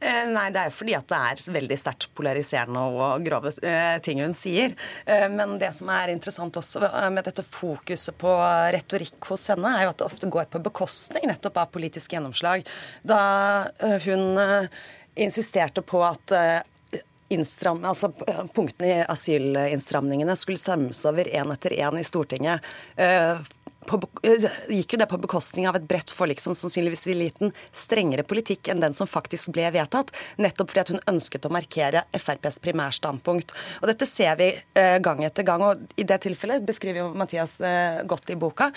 Eh, 0.00 0.26
nei, 0.28 0.50
det 0.52 0.60
er 0.60 0.74
fordi 0.74 0.92
at 0.96 1.08
det 1.08 1.18
er 1.30 1.42
veldig 1.56 1.78
sterkt 1.80 2.10
polariserende 2.16 2.82
og 2.92 3.24
grove 3.24 3.52
eh, 3.64 3.96
ting 4.04 4.20
hun 4.20 4.36
sier. 4.36 4.76
Eh, 5.08 5.24
men 5.32 5.56
det 5.60 5.72
som 5.76 5.88
er 5.92 6.12
interessant 6.12 6.58
også 6.60 6.84
med 7.14 7.24
dette 7.24 7.44
fokuset 7.46 8.16
på 8.20 8.34
retorikk 8.76 9.30
hos 9.30 9.48
henne, 9.52 9.72
er 9.72 9.86
jo 9.86 9.94
at 9.94 10.02
det 10.02 10.08
ofte 10.10 10.30
går 10.32 10.50
på 10.52 10.62
bekostning 10.68 11.28
nettopp 11.30 11.62
av 11.62 11.72
politisk 11.72 12.12
gjennomslag. 12.12 12.66
Da 13.06 13.20
hun 14.04 14.40
insisterte 15.16 15.84
på 15.86 16.02
at 16.04 16.34
Innstram, 17.32 17.80
altså 17.82 18.12
punktene 18.54 18.86
i 18.86 18.98
asylinnstramningene 19.02 20.36
skulle 20.38 20.60
stemmes 20.60 21.00
over 21.10 21.26
én 21.26 21.50
etter 21.50 21.74
én 21.74 21.98
i 21.98 22.04
Stortinget 22.06 22.62
på, 23.88 24.00
eh, 24.26 24.46
gikk 24.72 24.94
jo 24.94 25.00
det 25.00 25.08
på 25.10 25.20
bekostning 25.22 25.68
av 25.68 25.78
et 25.78 25.86
bredt 25.88 26.12
forlik 26.12 26.42
som 26.42 26.54
sannsynligvis 26.54 27.06
ville 27.08 27.28
gitt 27.28 27.40
en 27.42 27.54
strengere 27.72 28.26
politikk 28.26 28.70
enn 28.72 28.82
den 28.82 28.96
som 28.96 29.08
faktisk 29.10 29.54
ble 29.56 29.70
vedtatt, 29.74 30.12
nettopp 30.42 30.72
fordi 30.72 30.84
at 30.84 30.92
hun 30.94 31.06
ønsket 31.14 31.46
å 31.46 31.54
markere 31.54 32.04
FrPs 32.16 32.60
primærstandpunkt. 32.64 33.56
Og 33.82 33.88
Dette 33.90 34.08
ser 34.10 34.36
vi 34.40 34.52
eh, 34.54 34.98
gang 34.98 35.24
etter 35.24 35.46
gang, 35.46 35.62
og 35.62 35.98
i 35.98 36.06
det 36.06 36.20
tilfellet 36.26 36.66
beskriver 36.66 37.04
jo 37.04 37.10
Mathias 37.16 37.60
eh, 37.60 38.02
godt 38.08 38.30
i 38.34 38.38
boka 38.40 38.72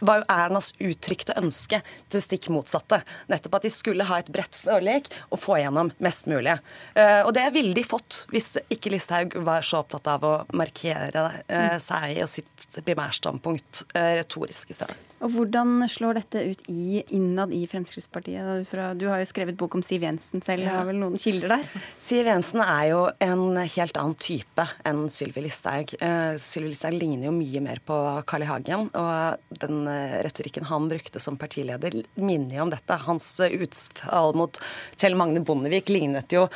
var 0.00 0.20
jo 0.20 0.26
Ernas 0.32 0.72
uttrykte 0.82 1.36
ønske 1.38 1.80
til 2.12 2.22
stikk 2.24 2.48
motsatte. 2.52 3.00
Nettopp 3.30 3.58
at 3.58 3.66
de 3.66 3.72
skulle 3.72 4.06
ha 4.08 4.20
et 4.20 4.30
bredt 4.32 4.56
forlik 4.58 5.10
og 5.30 5.40
få 5.42 5.58
igjennom 5.60 5.92
mest 6.04 6.28
mulig. 6.30 6.58
Eh, 6.98 7.22
og 7.24 7.32
det 7.36 7.46
ville 7.54 7.74
de 7.76 7.86
fått 7.86 8.24
hvis 8.32 8.56
ikke 8.72 8.92
Listhaug 8.94 9.38
var 9.46 9.64
så 9.66 9.82
opptatt 9.82 10.08
av 10.10 10.26
å 10.26 10.34
markere 10.56 11.28
eh, 11.46 11.76
seg 11.82 12.22
og 12.24 12.30
sitt 12.30 12.80
primærstandpunkt 12.84 13.84
eh, 13.94 14.16
retorisk 14.20 14.74
i 14.74 14.78
stedet. 14.80 15.04
Og 15.18 15.32
Hvordan 15.34 15.82
slår 15.90 16.20
dette 16.20 16.44
ut 16.46 16.60
i, 16.70 17.00
innad 17.16 17.50
i 17.50 17.64
Fremskrittspartiet? 17.66 18.68
Du 19.00 19.08
har 19.10 19.18
jo 19.18 19.26
skrevet 19.26 19.56
bok 19.58 19.74
om 19.74 19.82
Siv 19.82 20.04
Jensen 20.06 20.44
selv, 20.46 20.62
ja. 20.62 20.76
har 20.76 20.86
vel 20.86 21.00
noen 21.00 21.18
kilder 21.18 21.56
der? 21.56 21.80
Siv 21.98 22.28
Jensen 22.30 22.62
er 22.62 22.84
jo 22.92 23.00
en 23.24 23.58
helt 23.58 23.98
annen 23.98 24.14
type 24.14 24.68
enn 24.86 25.08
Sylvi 25.10 25.42
Listhaug. 25.42 25.96
Sylvi 26.38 26.70
Listhaug 26.70 26.94
ligner 27.00 27.32
jo 27.32 27.34
mye 27.34 27.64
mer 27.64 27.82
på 27.82 27.98
Carl 28.30 28.46
I. 28.46 28.48
Hagen, 28.48 28.86
og 28.94 29.58
den 29.58 29.87
retorikken 30.24 30.68
han 30.68 30.88
brukte 30.90 31.20
som 31.22 31.38
partileder, 31.40 31.94
minner 32.14 32.58
jo 32.58 32.66
om 32.66 32.72
dette. 32.72 33.00
Hans 33.06 33.26
uh, 33.42 33.48
utfall 33.48 34.34
mot 34.38 34.60
Kjell 34.96 35.16
Magne 35.18 35.42
Bondevik 35.44 35.90
lignet 35.92 36.32
jo 36.34 36.46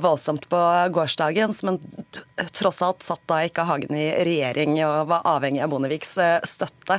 voldsomt 0.00 0.46
på 0.50 0.58
gårsdagens, 0.94 1.62
men 1.66 1.78
tross 2.56 2.80
alt 2.84 3.04
satt 3.04 3.22
da 3.30 3.40
ikke 3.46 3.64
Hagen 3.68 3.94
i 3.96 4.06
regjering 4.26 4.76
og 4.86 5.10
var 5.10 5.26
avhengig 5.28 5.62
av 5.64 5.72
Bondeviks 5.72 6.14
støtte. 6.48 6.98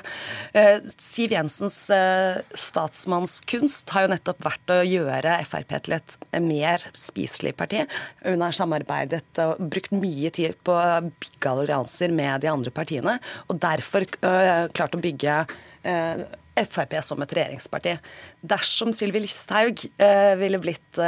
Siv 0.98 1.34
Jensens 1.36 1.78
eh, 1.94 2.40
statsmannskunst 2.58 3.92
har 3.96 4.06
jo 4.06 4.12
nettopp 4.14 4.44
vært 4.46 4.74
å 4.74 4.80
gjøre 4.86 5.38
Frp 5.48 5.76
til 5.86 5.96
et 5.98 6.18
mer 6.44 6.84
spiselig 6.98 7.54
parti. 7.60 7.84
Hun 8.26 8.44
har 8.44 8.56
samarbeidet 8.56 9.42
og 9.44 9.62
brukt 9.72 9.94
mye 9.96 10.32
tid 10.34 10.58
på 10.66 10.76
å 10.76 11.02
bygge 11.08 11.54
allianser 11.54 12.14
med 12.16 12.44
de 12.44 12.52
andre 12.52 12.74
partiene, 12.74 13.18
og 13.48 13.60
derfor 13.62 14.08
klart 14.22 14.96
å 14.96 15.02
bygge 15.02 15.42
Frp 15.82 16.98
som 17.02 17.22
et 17.24 17.34
regjeringsparti. 17.34 17.96
Dersom 18.42 18.92
Sylvi 18.94 19.24
Listhaug 19.24 19.86
uh, 20.02 20.34
ville 20.38 20.60
blitt 20.62 21.00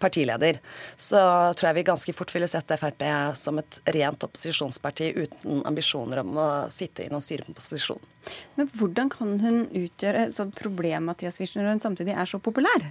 partileder, 0.00 0.58
så 0.96 1.18
tror 1.52 1.68
jeg 1.68 1.76
vi 1.76 1.86
ganske 1.86 2.14
fort 2.16 2.32
ville 2.34 2.48
sett 2.48 2.72
Frp 2.80 3.04
som 3.36 3.60
et 3.60 3.78
rent 3.92 4.26
opposisjonsparti 4.26 5.10
uten 5.18 5.60
ambisjoner 5.68 6.22
om 6.22 6.38
å 6.40 6.48
sitte 6.72 7.04
i 7.04 7.10
noen 7.12 7.24
styreposisjon. 7.24 8.00
Men 8.56 8.70
hvordan 8.72 9.12
kan 9.12 9.36
hun 9.42 9.64
utgjøre 9.68 10.28
et 10.28 10.36
sånt 10.36 10.56
problem 10.56 11.10
Mathias 11.10 11.36
Wischner, 11.40 11.66
når 11.66 11.76
hun 11.76 11.84
samtidig 11.84 12.16
er 12.16 12.30
så 12.30 12.40
populær? 12.40 12.88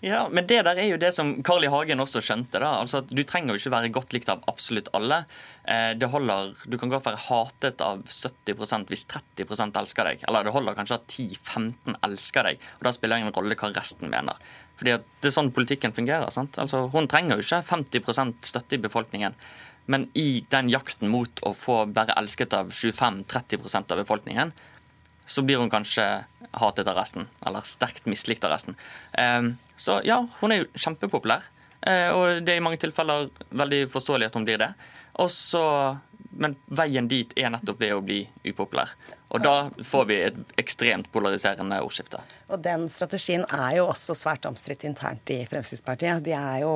Ja, 0.00 0.28
men 0.30 0.46
det 0.46 0.60
der 0.62 0.78
er 0.78 0.86
jo 0.92 0.96
det 1.00 1.10
som 1.16 1.32
Carl 1.42 1.64
I. 1.66 1.70
Hagen 1.72 1.98
også 1.98 2.20
skjønte. 2.22 2.60
da, 2.62 2.68
altså 2.78 3.00
at 3.02 3.08
Du 3.10 3.22
trenger 3.26 3.54
jo 3.56 3.58
ikke 3.58 3.72
være 3.74 3.90
godt 3.90 4.12
likt 4.14 4.28
av 4.30 4.44
absolutt 4.46 4.88
alle. 4.94 5.24
Eh, 5.66 5.94
det 5.98 6.10
holder, 6.12 6.54
Du 6.70 6.78
kan 6.78 6.88
godt 6.88 7.04
være 7.08 7.18
hatet 7.24 7.82
av 7.82 8.04
70% 8.06 8.86
hvis 8.92 9.04
30% 9.10 9.80
elsker 9.82 10.04
deg. 10.04 10.22
Eller 10.28 10.44
det 10.44 10.52
holder 10.54 10.78
kanskje 10.78 11.00
at 11.00 11.08
10-15 11.08 11.98
elsker 12.06 12.46
deg. 12.46 12.62
og 12.78 12.84
Da 12.86 12.92
spiller 12.94 13.16
det 13.16 13.24
ingen 13.26 13.34
rolle 13.34 13.58
hva 13.58 13.72
resten 13.74 14.08
mener. 14.08 14.38
Fordi 14.78 14.94
at 14.94 15.04
Det 15.20 15.32
er 15.32 15.34
sånn 15.40 15.50
politikken 15.52 15.92
fungerer. 15.92 16.30
sant? 16.30 16.58
Altså 16.58 16.88
Hun 16.92 17.08
trenger 17.08 17.36
jo 17.36 17.42
ikke 17.42 17.64
50% 17.66 18.34
støtte 18.42 18.74
i 18.78 18.78
befolkningen. 18.78 19.34
Men 19.88 20.10
i 20.14 20.44
den 20.48 20.68
jakten 20.68 21.08
mot 21.08 21.40
å 21.42 21.54
få 21.56 21.92
bare 21.92 22.14
elsket 22.14 22.52
av 22.54 22.70
25-30% 22.70 23.90
av 23.90 23.98
befolkningen, 23.98 24.52
så 25.28 25.44
blir 25.44 25.60
hun 25.60 25.70
kanskje 25.70 26.06
hatet 26.58 26.88
av 26.88 26.96
resten, 26.96 27.28
eller 27.46 27.66
sterkt 27.68 28.06
mislikt 28.08 28.44
av 28.44 28.54
resten. 28.54 28.76
Ehm, 29.12 29.56
så 29.76 30.00
ja, 30.04 30.22
hun 30.40 30.52
er 30.52 30.62
jo 30.62 30.68
kjempepopulær, 30.74 31.44
eh, 31.86 32.08
og 32.16 32.42
det 32.44 32.54
er 32.54 32.62
i 32.62 32.64
mange 32.64 32.80
tilfeller 32.80 33.28
veldig 33.50 33.84
forståelig 33.92 34.30
at 34.30 34.38
hun 34.38 34.48
blir 34.48 34.60
det. 34.62 34.72
Også, 35.20 35.60
men 36.40 36.56
veien 36.72 37.08
dit 37.10 37.32
er 37.36 37.52
nettopp 37.52 37.80
ved 37.82 37.94
å 37.94 38.02
bli 38.04 38.22
upopulær. 38.46 38.94
Og 39.28 39.44
da 39.44 39.68
får 39.84 40.04
vi 40.08 40.20
et 40.30 40.38
ekstremt 40.60 41.10
polariserende 41.12 41.82
ordskifte. 41.84 42.22
Og 42.48 42.62
den 42.64 42.86
strategien 42.88 43.44
er 43.52 43.80
jo 43.80 43.88
også 43.90 44.16
svært 44.16 44.48
omstridt 44.48 44.86
internt 44.88 45.28
i 45.34 45.42
Fremskrittspartiet. 45.50 46.24
De 46.24 46.32
er 46.38 46.62
jo 46.62 46.72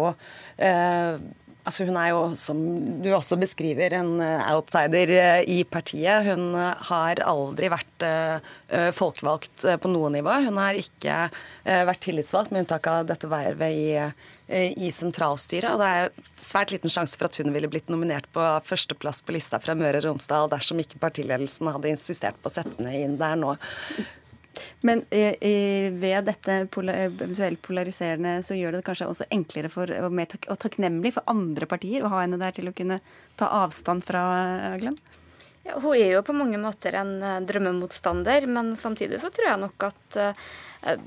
eh, 0.59 1.17
Altså 1.63 1.85
hun 1.87 1.95
er 1.95 2.09
jo, 2.11 2.23
som 2.35 2.59
du 3.05 3.07
også 3.15 3.37
beskriver, 3.39 3.95
en 3.95 4.17
eh, 4.19 4.47
outsider 4.51 5.13
eh, 5.15 5.43
i 5.47 5.61
partiet. 5.63 6.27
Hun 6.27 6.57
eh, 6.59 6.87
har 6.89 7.23
aldri 7.23 7.71
vært 7.71 7.89
folkevalgt 8.97 9.63
på 9.79 9.91
noe 9.93 10.09
nivå. 10.11 10.33
Hun 10.49 10.57
har 10.59 10.75
ikke 10.75 11.29
vært 11.63 12.01
tillitsvalgt, 12.03 12.51
med 12.51 12.65
unntak 12.65 12.89
av 12.91 13.05
dette 13.07 13.29
vervet 13.31 13.77
i, 13.77 14.65
i 14.75 14.89
sentralstyret. 14.91 15.69
Og 15.71 15.79
det 15.79 15.91
er 16.01 16.33
svært 16.41 16.73
liten 16.75 16.91
sjanse 16.91 17.21
for 17.21 17.29
at 17.29 17.39
hun 17.39 17.53
ville 17.55 17.71
blitt 17.71 17.93
nominert 17.93 18.27
på 18.35 18.43
førsteplass 18.67 19.23
på 19.23 19.37
lista 19.37 19.61
fra 19.63 19.77
Møre 19.79 20.01
og 20.01 20.09
Romsdal 20.09 20.51
dersom 20.51 20.83
ikke 20.83 20.99
partiledelsen 21.05 21.71
hadde 21.71 21.93
insistert 21.95 22.41
på 22.43 22.51
å 22.51 22.57
sette 22.57 22.75
henne 22.81 23.05
inn 23.05 23.15
der 23.21 23.39
nå. 23.39 23.55
Men 24.87 25.05
eh, 25.11 25.89
ved 25.93 26.29
dette 26.29 26.59
eventuelt 26.67 27.63
polariserende 27.65 28.39
så 28.47 28.59
gjør 28.59 28.79
det 28.79 28.85
kanskje 28.87 29.09
også 29.09 29.29
enklere 29.33 29.73
for, 29.73 29.91
og 29.91 30.13
mer 30.15 30.31
tak 30.31 30.49
og 30.53 30.61
takknemlig 30.63 31.15
for 31.17 31.29
andre 31.31 31.69
partier 31.71 32.05
å 32.05 32.13
ha 32.13 32.25
henne 32.25 32.41
der 32.43 32.55
til 32.57 32.69
å 32.71 32.77
kunne 32.77 33.01
ta 33.41 33.51
avstand 33.63 34.05
fra 34.07 34.23
Glenn? 34.83 34.99
Ja, 35.63 35.77
hun 35.79 35.95
er 35.95 36.17
jo 36.17 36.25
på 36.27 36.35
mange 36.35 36.59
måter 36.59 36.97
en 36.99 37.17
eh, 37.23 37.41
drømmemotstander, 37.47 38.49
men 38.51 38.75
samtidig 38.77 39.23
så 39.23 39.31
tror 39.31 39.53
jeg 39.53 39.63
nok 39.63 39.91
at 39.93 40.23
Eh, 40.23 40.35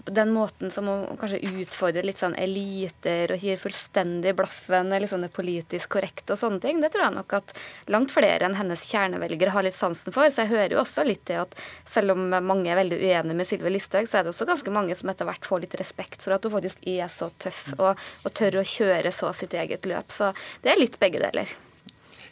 den 0.05 0.31
måten 0.31 0.71
som 0.71 0.87
hun 0.87 1.17
kanskje 1.19 1.41
utfordrer 1.61 2.05
litt 2.07 2.19
sånn 2.21 2.35
eliter 2.39 3.33
og 3.35 3.43
gir 3.43 3.59
fullstendig 3.59 4.31
blaffen 4.37 4.93
eller 4.95 5.11
det 5.25 5.31
politisk 5.35 5.97
korrekt 5.97 6.31
og 6.31 6.39
sånne 6.39 6.61
ting, 6.63 6.79
det 6.79 6.93
tror 6.93 7.05
jeg 7.07 7.15
nok 7.17 7.35
at 7.37 7.53
langt 7.91 8.13
flere 8.15 8.47
enn 8.47 8.55
hennes 8.55 8.85
kjernevelgere 8.87 9.51
har 9.55 9.67
litt 9.67 9.77
sansen 9.77 10.15
for. 10.15 10.31
Så 10.31 10.45
jeg 10.45 10.53
hører 10.53 10.77
jo 10.77 10.81
også 10.83 11.05
litt 11.07 11.25
det 11.27 11.41
at 11.43 11.59
selv 11.89 12.15
om 12.15 12.27
mange 12.31 12.71
er 12.71 12.79
veldig 12.79 13.01
uenige 13.01 13.39
med 13.41 13.49
Sylvi 13.49 13.75
Listhaug, 13.75 14.07
så 14.07 14.19
er 14.19 14.25
det 14.25 14.33
også 14.33 14.47
ganske 14.47 14.75
mange 14.75 14.95
som 14.95 15.11
etter 15.11 15.27
hvert 15.27 15.47
får 15.49 15.65
litt 15.65 15.77
respekt 15.81 16.23
for 16.23 16.37
at 16.37 16.47
hun 16.47 16.55
faktisk 16.55 16.87
er 16.95 17.11
så 17.11 17.31
tøff 17.41 17.67
og, 17.75 17.93
og 18.23 18.35
tør 18.35 18.61
å 18.61 18.67
kjøre 18.75 19.11
så 19.15 19.35
sitt 19.35 19.55
eget 19.59 19.87
løp. 19.89 20.11
Så 20.15 20.31
det 20.63 20.71
er 20.71 20.79
litt 20.79 20.99
begge 21.01 21.23
deler. 21.23 21.51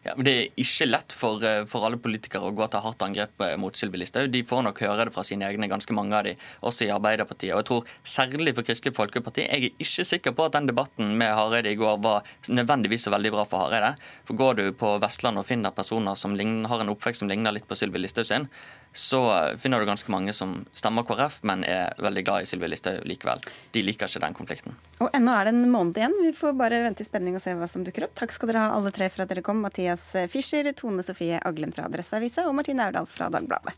Ja, 0.04 0.14
men 0.18 0.26
Det 0.26 0.34
er 0.34 0.50
ikke 0.60 0.88
lett 0.90 1.14
for, 1.16 1.44
eh, 1.48 1.64
for 1.64 1.86
alle 1.88 1.96
politikere 1.96 2.50
å 2.50 2.56
gå 2.56 2.66
til 2.70 2.84
hardt 2.84 3.04
angrep 3.06 3.40
eh, 3.40 3.56
mot 3.56 3.74
Sylvi 3.74 4.02
Listhaug. 4.02 4.30
De 4.34 4.44
får 4.44 4.64
nok 4.66 4.82
høre 4.84 5.06
det 5.08 5.14
fra 5.16 5.24
sine 5.24 5.48
egne, 5.48 5.70
ganske 5.72 5.96
mange 5.96 6.18
av 6.18 6.26
de, 6.28 6.36
også 6.62 6.88
i 6.88 6.92
Arbeiderpartiet. 6.92 7.54
Og 7.56 7.64
jeg 7.64 7.70
tror 7.70 7.92
Særlig 8.04 8.54
for 8.56 8.68
Kristelig 8.68 8.96
Folkeparti. 8.98 9.46
Jeg 9.48 9.64
er 9.70 9.84
ikke 9.86 10.06
sikker 10.06 10.36
på 10.36 10.46
at 10.46 10.58
den 10.58 10.68
debatten 10.68 11.16
med 11.18 11.32
Hareide 11.34 11.72
i 11.72 11.80
går 11.80 12.02
var 12.04 12.28
nødvendigvis 12.50 13.08
så 13.08 13.14
veldig 13.16 13.32
bra 13.32 13.46
for 13.48 13.64
Hareide. 13.64 13.96
For 14.28 14.36
Går 14.36 14.60
du 14.60 14.66
på 14.76 15.00
Vestlandet 15.00 15.46
og 15.46 15.48
finner 15.48 15.72
personer 15.72 16.20
som 16.20 16.36
ligner, 16.36 16.68
har 16.68 16.84
en 16.84 16.92
oppvekst 16.92 17.24
som 17.24 17.32
ligner 17.32 17.56
litt 17.56 17.68
på 17.68 17.78
Sylvi 17.80 18.04
Listhaug 18.04 18.28
sin, 18.28 18.50
så 18.94 19.20
finner 19.60 19.80
du 19.80 19.90
ganske 19.90 20.12
mange 20.14 20.34
som 20.34 20.56
stemmer 20.78 21.06
KrF, 21.08 21.40
men 21.50 21.66
er 21.68 21.96
veldig 22.02 22.24
glad 22.28 22.46
i 22.46 22.50
Sylvi 22.50 22.70
Listhaug 22.70 23.06
likevel. 23.10 23.42
De 23.74 23.82
liker 23.86 24.10
ikke 24.10 24.22
den 24.24 24.38
konflikten. 24.38 24.78
Og 25.02 25.10
ennå 25.18 25.34
er 25.34 25.50
det 25.50 25.56
en 25.56 25.72
måned 25.74 25.98
igjen. 25.98 26.14
Vi 26.22 26.34
får 26.38 26.54
bare 26.60 26.84
vente 26.86 27.02
i 27.02 27.08
spenning 27.08 27.38
og 27.40 27.44
se 27.44 27.56
hva 27.58 27.70
som 27.70 27.86
dukker 27.86 28.08
opp. 28.08 28.18
Takk 28.20 28.36
skal 28.36 28.52
dere 28.52 28.68
ha 28.68 28.76
alle 28.78 28.94
tre 28.94 29.10
for 29.14 29.26
at 29.26 29.34
dere 29.34 29.46
kom. 29.46 29.64
Mathias 29.66 30.12
Fischer, 30.34 30.70
Tone 30.78 31.06
Sofie 31.06 31.42
Aglen 31.42 31.74
fra 31.74 31.90
Adresseavisa 31.90 32.46
og 32.50 32.56
Martine 32.60 32.86
Aurdal 32.86 33.10
fra 33.10 33.32
Dagbladet. 33.34 33.76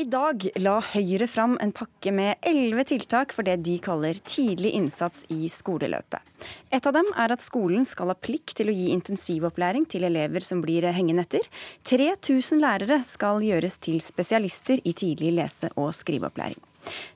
I 0.00 0.06
dag 0.08 0.46
la 0.62 0.78
Høyre 0.80 1.26
fram 1.28 1.58
en 1.60 1.74
pakke 1.76 2.08
med 2.14 2.38
elleve 2.46 2.86
tiltak 2.88 3.34
for 3.36 3.44
det 3.44 3.58
de 3.66 3.74
kaller 3.84 4.16
tidlig 4.24 4.70
innsats 4.78 5.26
i 5.34 5.50
skoleløpet. 5.52 6.24
Et 6.72 6.86
av 6.88 6.94
dem 6.96 7.10
er 7.20 7.34
at 7.34 7.44
skolen 7.44 7.84
skal 7.84 8.08
ha 8.08 8.16
plikt 8.16 8.54
til 8.56 8.70
å 8.72 8.76
gi 8.78 8.86
intensivopplæring 8.94 9.84
til 9.92 10.06
elever 10.08 10.46
som 10.46 10.62
blir 10.64 10.88
hengende 10.96 11.26
etter. 11.26 11.44
3000 11.90 12.62
lærere 12.64 13.02
skal 13.04 13.44
gjøres 13.44 13.76
til 13.84 14.00
spesialister 14.00 14.80
i 14.88 14.96
tidlig 14.96 15.34
lese- 15.36 15.74
og 15.74 15.92
skriveopplæring. 15.98 16.62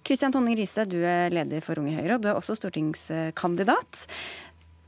Kristian 0.04 0.34
Tonning 0.34 0.58
Riise, 0.60 0.84
du 0.84 0.98
er 1.08 1.32
leder 1.32 1.64
for 1.64 1.80
Unge 1.80 1.96
Høyre, 1.96 2.18
og 2.18 2.26
du 2.26 2.28
er 2.34 2.36
også 2.36 2.58
stortingskandidat. 2.58 4.04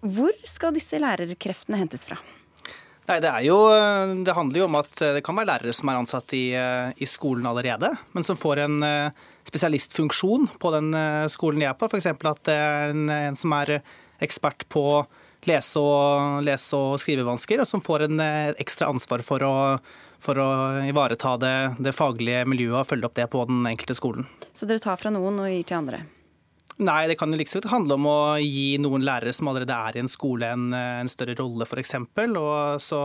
Hvor 0.04 0.37
skal 0.44 0.76
disse 0.76 1.00
lærerkreftene 1.00 1.80
hentes 1.80 2.04
fra? 2.11 2.20
Nei, 3.07 3.21
det, 3.23 3.31
jo, 3.47 3.57
det, 4.27 4.35
handler 4.35 4.61
jo 4.61 4.66
om 4.66 4.77
at 4.81 4.99
det 4.99 5.23
kan 5.27 5.37
være 5.38 5.51
lærere 5.53 5.75
som 5.77 5.90
er 5.92 5.99
ansatt 6.01 6.33
i, 6.35 6.47
i 6.53 7.07
skolen 7.07 7.47
allerede, 7.47 7.92
men 8.16 8.27
som 8.27 8.38
får 8.40 8.64
en 8.64 8.81
eh, 8.83 9.27
spesialistfunksjon 9.47 10.49
på 10.59 10.73
den 10.75 10.95
eh, 10.95 11.27
skolen 11.31 11.62
de 11.62 11.69
er 11.69 11.77
på. 11.79 11.87
F.eks. 11.87 12.09
at 12.11 12.42
det 12.49 12.57
er 12.57 12.95
en, 12.95 13.07
en, 13.12 13.38
som 13.38 13.55
er 13.57 13.79
ekspert 14.23 14.66
på 14.73 15.05
lese- 15.47 15.83
og, 15.83 16.42
lese 16.47 16.79
og 16.79 16.99
skrivevansker, 17.03 17.62
og 17.62 17.71
som 17.71 17.85
får 17.85 18.09
en 18.09 18.23
eh, 18.23 18.57
ekstra 18.62 18.90
ansvar 18.90 19.23
for 19.27 19.47
å, 19.47 19.55
for 20.23 20.42
å 20.42 20.51
ivareta 20.87 21.37
det, 21.42 21.57
det 21.79 21.95
faglige 21.97 22.42
miljøet 22.51 22.83
og 22.83 22.90
følge 22.90 23.11
opp 23.11 23.19
det 23.19 23.31
på 23.33 23.47
den 23.49 23.62
enkelte 23.71 23.99
skolen. 23.99 24.29
Så 24.53 24.69
dere 24.69 24.83
tar 24.83 24.99
fra 25.01 25.14
noen 25.14 25.45
og 25.45 25.51
gir 25.53 25.66
til 25.66 25.79
andre? 25.79 26.03
Nei, 26.77 27.07
det 27.09 27.17
kan 27.17 27.33
jo 27.33 27.39
liksom 27.41 27.65
handle 27.73 27.97
om 27.97 28.07
å 28.11 28.19
gi 28.43 28.77
noen 28.83 29.05
lærere 29.07 29.33
som 29.33 29.49
allerede 29.49 29.73
er 29.73 29.97
i 29.97 30.03
en 30.03 30.11
skole, 30.12 30.51
en, 30.53 30.67
en 30.77 31.09
større 31.09 31.37
rolle, 31.39 31.65
f.eks. 31.65 31.95
Så 32.85 32.99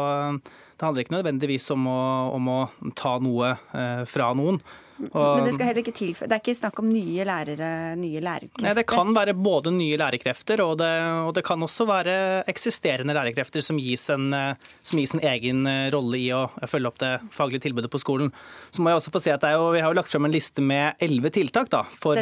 det 0.81 0.83
handler 0.83 1.05
ikke 1.05 1.15
nødvendigvis 1.15 1.69
om 1.71 1.87
å, 1.87 2.01
om 2.35 2.49
å 2.51 2.59
ta 2.99 3.15
noe 3.23 3.53
eh, 3.53 4.03
fra 4.09 4.33
noen. 4.35 4.59
Og, 5.09 5.37
Men 5.37 5.47
det 5.47 5.53
skal 5.55 5.69
heller 5.71 5.83
ikke 5.83 5.95
tilføye 5.97 6.27
Det 6.29 6.35
er 6.37 6.41
ikke 6.43 6.57
snakk 6.57 6.79
om 6.83 6.89
nye 6.91 7.25
lærere, 7.27 7.69
nye 7.99 8.21
lærerkrefter? 8.23 8.65
Nei, 8.65 8.75
det 8.77 8.85
kan 8.89 9.13
være 9.15 9.35
både 9.37 9.73
nye 9.75 9.97
lærerkrefter, 9.99 10.61
og 10.65 10.77
det, 10.81 10.91
og 11.25 11.33
det 11.37 11.43
kan 11.47 11.63
også 11.65 11.87
være 11.89 12.15
eksisterende 12.51 13.15
lærerkrefter 13.17 13.63
som 13.65 13.79
gis, 13.81 14.07
en, 14.13 14.29
som 14.85 15.01
gis 15.01 15.15
en 15.15 15.23
egen 15.31 15.65
rolle 15.93 16.19
i 16.19 16.29
å 16.35 16.43
følge 16.69 16.91
opp 16.91 16.99
det 17.01 17.11
faglige 17.33 17.65
tilbudet 17.67 17.91
på 17.91 18.01
skolen. 18.01 18.31
Så 18.71 18.83
må 18.83 18.91
jeg 18.91 19.01
også 19.01 19.13
få 19.13 19.21
si 19.23 19.33
at 19.33 19.45
jo, 19.55 19.71
Vi 19.75 19.81
har 19.83 19.91
jo 19.91 19.97
lagt 19.97 20.11
frem 20.11 20.27
en 20.27 20.33
liste 20.33 20.63
med 20.65 20.99
elleve 21.03 21.31
tiltak 21.33 21.71
da, 21.73 21.83
for, 22.01 22.19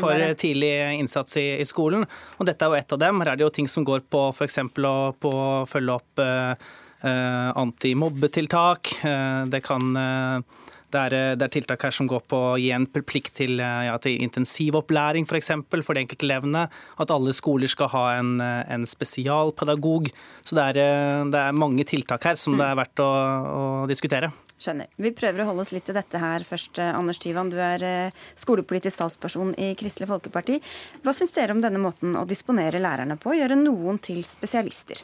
for 0.00 0.26
tidlig 0.40 0.72
innsats 0.96 1.36
i, 1.40 1.46
i, 1.60 1.66
skolen. 1.68 2.06
og 2.38 2.48
Dette 2.48 2.66
er 2.66 2.72
jo 2.72 2.80
ett 2.80 2.96
av 2.96 3.02
dem. 3.02 3.22
Her 3.22 3.32
er 3.32 3.38
det 3.38 3.46
jo 3.46 3.54
ting 3.60 3.70
som 3.70 3.86
går 3.86 4.06
på 4.10 4.28
f.eks. 4.32 4.60
Å, 4.66 4.96
på 5.20 5.32
å 5.32 5.48
følge 5.68 5.96
opp 5.96 6.22
eh, 6.22 6.68
eh 7.06 7.50
antimobbetiltak. 7.62 8.92
Eh, 9.06 9.42
det 9.52 9.62
kan 9.66 9.90
eh, 10.00 10.65
det 10.94 11.00
er, 11.00 11.14
eh, 11.16 11.34
det 11.36 11.46
er, 11.46 11.52
tiltak 11.56 11.82
her 11.86 11.94
som 11.94 12.08
går 12.10 12.22
på 12.30 12.38
å 12.52 12.54
gi 12.60 12.70
en 12.74 12.86
plikt 12.86 13.34
til, 13.40 13.58
eh, 13.60 13.86
ja, 13.88 13.96
til 14.02 14.20
intensivopplæring 14.22 15.26
f.eks. 15.26 15.30
For, 15.30 15.40
eksempel, 15.40 15.82
for 15.84 15.96
de 15.96 16.04
enkelte 16.04 16.26
elevene. 16.28 16.66
At 17.02 17.12
alle 17.12 17.34
skoler 17.36 17.70
skal 17.70 17.90
ha 17.92 18.06
en, 18.20 18.40
eh, 18.40 18.64
en 18.72 18.86
spesialpedagog. 18.86 20.10
Så 20.42 20.56
det 20.56 20.64
er, 20.70 21.26
det 21.30 21.42
er, 21.42 21.52
mange 21.56 21.84
tiltak 21.84 22.24
her 22.24 22.38
som 22.38 22.56
det 22.56 22.66
er 22.66 22.78
verdt 22.78 23.02
å, 23.02 23.10
å 23.10 23.62
diskutere. 23.90 24.32
Skjønner. 24.56 24.88
Vi 24.96 25.12
prøver 25.12 25.42
å 25.42 25.50
holde 25.50 25.66
oss 25.66 25.72
litt 25.74 25.84
til 25.84 25.96
dette 25.98 26.16
her 26.16 26.40
først. 26.46 26.78
Anders 26.80 27.20
Tyvan, 27.20 27.50
du 27.52 27.58
er 27.60 27.82
skolepolitisk 28.40 29.02
talsperson 29.02 29.52
i 29.60 29.74
Kristelig 29.76 30.08
Folkeparti. 30.08 30.62
Hva 31.04 31.12
syns 31.12 31.36
dere 31.36 31.52
om 31.52 31.60
denne 31.60 31.82
måten 31.82 32.16
å 32.16 32.24
disponere 32.28 32.80
lærerne 32.80 33.18
på, 33.20 33.36
gjøre 33.36 33.58
noen 33.60 34.00
til 34.00 34.22
spesialister? 34.24 35.02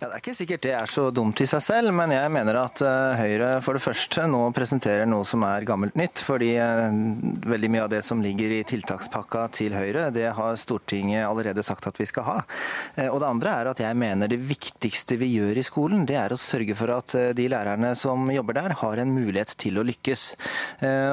Ja, 0.00 0.08
Det 0.08 0.16
er 0.16 0.22
ikke 0.22 0.34
sikkert 0.34 0.64
det 0.64 0.72
er 0.74 0.90
så 0.90 1.04
dumt 1.14 1.38
i 1.38 1.46
seg 1.46 1.60
selv, 1.62 1.92
men 1.94 2.10
jeg 2.10 2.30
mener 2.34 2.56
at 2.58 2.80
uh, 2.82 3.14
Høyre 3.14 3.50
for 3.62 3.78
det 3.78 3.82
første 3.84 4.24
nå 4.26 4.40
presenterer 4.56 5.06
noe 5.06 5.22
som 5.28 5.44
er 5.46 5.66
gammelt 5.68 5.94
nytt. 5.98 6.18
Fordi 6.24 6.50
uh, 6.58 6.88
veldig 7.46 7.70
mye 7.70 7.84
av 7.84 7.92
det 7.92 8.00
som 8.06 8.22
ligger 8.22 8.56
i 8.56 8.64
tiltakspakka 8.66 9.44
til 9.54 9.76
Høyre, 9.76 10.08
det 10.14 10.32
har 10.34 10.58
Stortinget 10.58 11.28
allerede 11.28 11.62
sagt 11.66 11.86
at 11.86 12.00
vi 12.00 12.08
skal 12.10 12.26
ha. 12.26 12.36
Uh, 12.98 13.06
og 13.12 13.20
det 13.22 13.28
andre 13.28 13.52
er 13.60 13.70
at 13.70 13.82
jeg 13.84 14.00
mener 14.00 14.32
det 14.32 14.40
viktigste 14.42 15.18
vi 15.20 15.30
gjør 15.36 15.62
i 15.62 15.66
skolen, 15.66 16.02
det 16.10 16.18
er 16.18 16.34
å 16.34 16.40
sørge 16.40 16.74
for 16.78 16.90
at 16.96 17.14
de 17.38 17.46
lærerne 17.50 17.92
som 17.98 18.26
jobber 18.34 18.58
der, 18.58 18.74
har 18.80 18.98
en 18.98 19.14
mulighet 19.14 19.54
til 19.60 19.78
å 19.78 19.84
lykkes. 19.86 20.24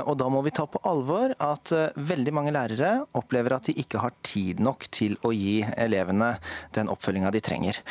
Og 0.08 0.14
da 0.18 0.28
må 0.32 0.42
vi 0.46 0.54
ta 0.56 0.64
på 0.70 0.80
alvor 0.88 1.34
at 1.44 1.72
veldig 1.96 2.34
mange 2.34 2.54
lærere 2.56 2.92
opplever 3.18 3.56
at 3.56 3.70
de 3.70 3.76
ikke 3.82 4.02
har 4.02 4.16
tid 4.26 4.62
nok 4.64 4.88
til 4.94 5.18
å 5.28 5.34
gi 5.36 5.60
elevene 5.76 6.34
den 6.76 6.90
oppfølginga 6.92 7.32
de 7.34 7.44
trenger. 7.44 7.82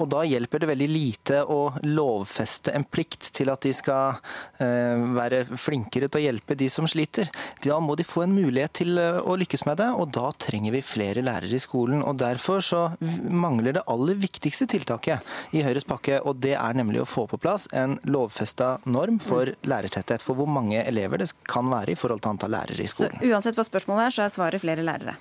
Og 0.00 0.08
da 0.10 0.23
hjelper 0.28 0.62
det 0.62 0.68
veldig 0.70 0.88
lite 0.90 1.40
å 1.50 1.60
lovfeste 1.86 2.74
en 2.74 2.84
plikt 2.84 3.30
til 3.36 3.50
at 3.52 3.64
de 3.64 3.72
skal 3.76 4.18
eh, 4.62 5.00
være 5.16 5.44
flinkere 5.50 6.08
til 6.08 6.20
å 6.20 6.24
hjelpe 6.26 6.56
de 6.58 6.68
som 6.72 6.88
sliter. 6.90 7.30
Da 7.64 7.78
må 7.82 7.96
de 7.98 8.06
få 8.06 8.24
en 8.24 8.34
mulighet 8.36 8.76
til 8.80 8.98
eh, 9.00 9.20
å 9.20 9.36
lykkes 9.40 9.66
med 9.68 9.80
det, 9.82 9.90
og 9.94 10.12
da 10.16 10.30
trenger 10.40 10.74
vi 10.76 10.84
flere 10.84 11.24
lærere 11.24 11.56
i 11.56 11.62
skolen. 11.62 12.02
og 12.02 12.18
Derfor 12.22 12.64
så 12.64 12.82
mangler 13.30 13.78
det 13.78 13.84
aller 13.90 14.18
viktigste 14.20 14.68
tiltaket 14.70 15.54
i 15.54 15.64
Høyres 15.66 15.88
pakke, 15.88 16.20
og 16.22 16.40
det 16.44 16.56
er 16.58 16.78
nemlig 16.78 17.02
å 17.04 17.08
få 17.08 17.26
på 17.30 17.40
plass 17.40 17.68
en 17.72 17.98
lovfesta 18.08 18.78
norm 18.84 19.20
for 19.22 19.52
lærertetthet. 19.66 20.24
For 20.24 20.38
hvor 20.38 20.50
mange 20.50 20.82
elever 20.84 21.22
det 21.22 21.32
kan 21.48 21.68
være 21.72 21.94
i 21.94 21.98
forhold 21.98 22.24
til 22.24 22.34
antall 22.34 22.54
lærere 22.56 22.84
i 22.84 22.90
skolen. 22.90 23.20
Så 23.20 23.30
uansett 23.32 23.58
hva 23.58 23.66
spørsmålet 23.66 24.08
er, 24.08 24.16
så 24.16 24.26
er 24.26 24.34
svaret 24.34 24.64
flere 24.64 24.84
lærere? 24.86 25.18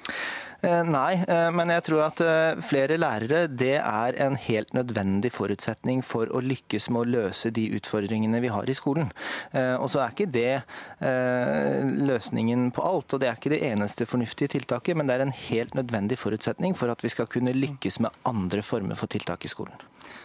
Eh, 0.64 0.84
nei, 0.88 1.24
men 1.54 1.72
jeg 1.74 1.86
tror 1.90 2.06
at 2.08 2.22
flere 2.64 3.00
lærere 3.00 3.46
det 3.52 3.76
er 3.82 4.20
en 4.24 4.38
helt 4.40 4.74
nødvendig 4.76 5.34
forutsetning 5.36 6.04
for 6.06 6.32
å 6.32 6.42
lykkes 6.44 6.90
med 6.94 7.04
å 7.04 7.12
løse 7.18 7.52
de 7.54 7.66
utfordringene 7.78 8.42
vi 8.44 8.52
har 8.54 8.70
i 8.70 8.76
skolen. 8.78 9.12
Eh, 9.52 9.76
og 9.78 9.90
så 9.92 10.04
er 10.04 10.14
ikke 10.14 10.30
det 10.34 10.52
eh, 11.04 11.80
løsningen 12.08 12.70
på 12.76 12.86
alt, 12.86 13.14
og 13.14 13.22
det 13.22 13.30
er 13.30 13.40
ikke 13.40 13.54
det 13.54 13.64
eneste 13.68 14.08
fornuftige 14.10 14.54
tiltaket, 14.56 14.98
men 14.98 15.10
det 15.10 15.18
er 15.18 15.26
en 15.28 15.36
helt 15.48 15.78
nødvendig 15.78 16.20
forutsetning 16.22 16.78
for 16.78 16.94
at 16.94 17.04
vi 17.04 17.12
skal 17.14 17.30
kunne 17.32 17.56
lykkes 17.56 18.02
med 18.04 18.24
andre 18.30 18.64
former 18.66 19.00
for 19.00 19.12
tiltak 19.12 19.46
i 19.46 19.52
skolen. 19.52 19.76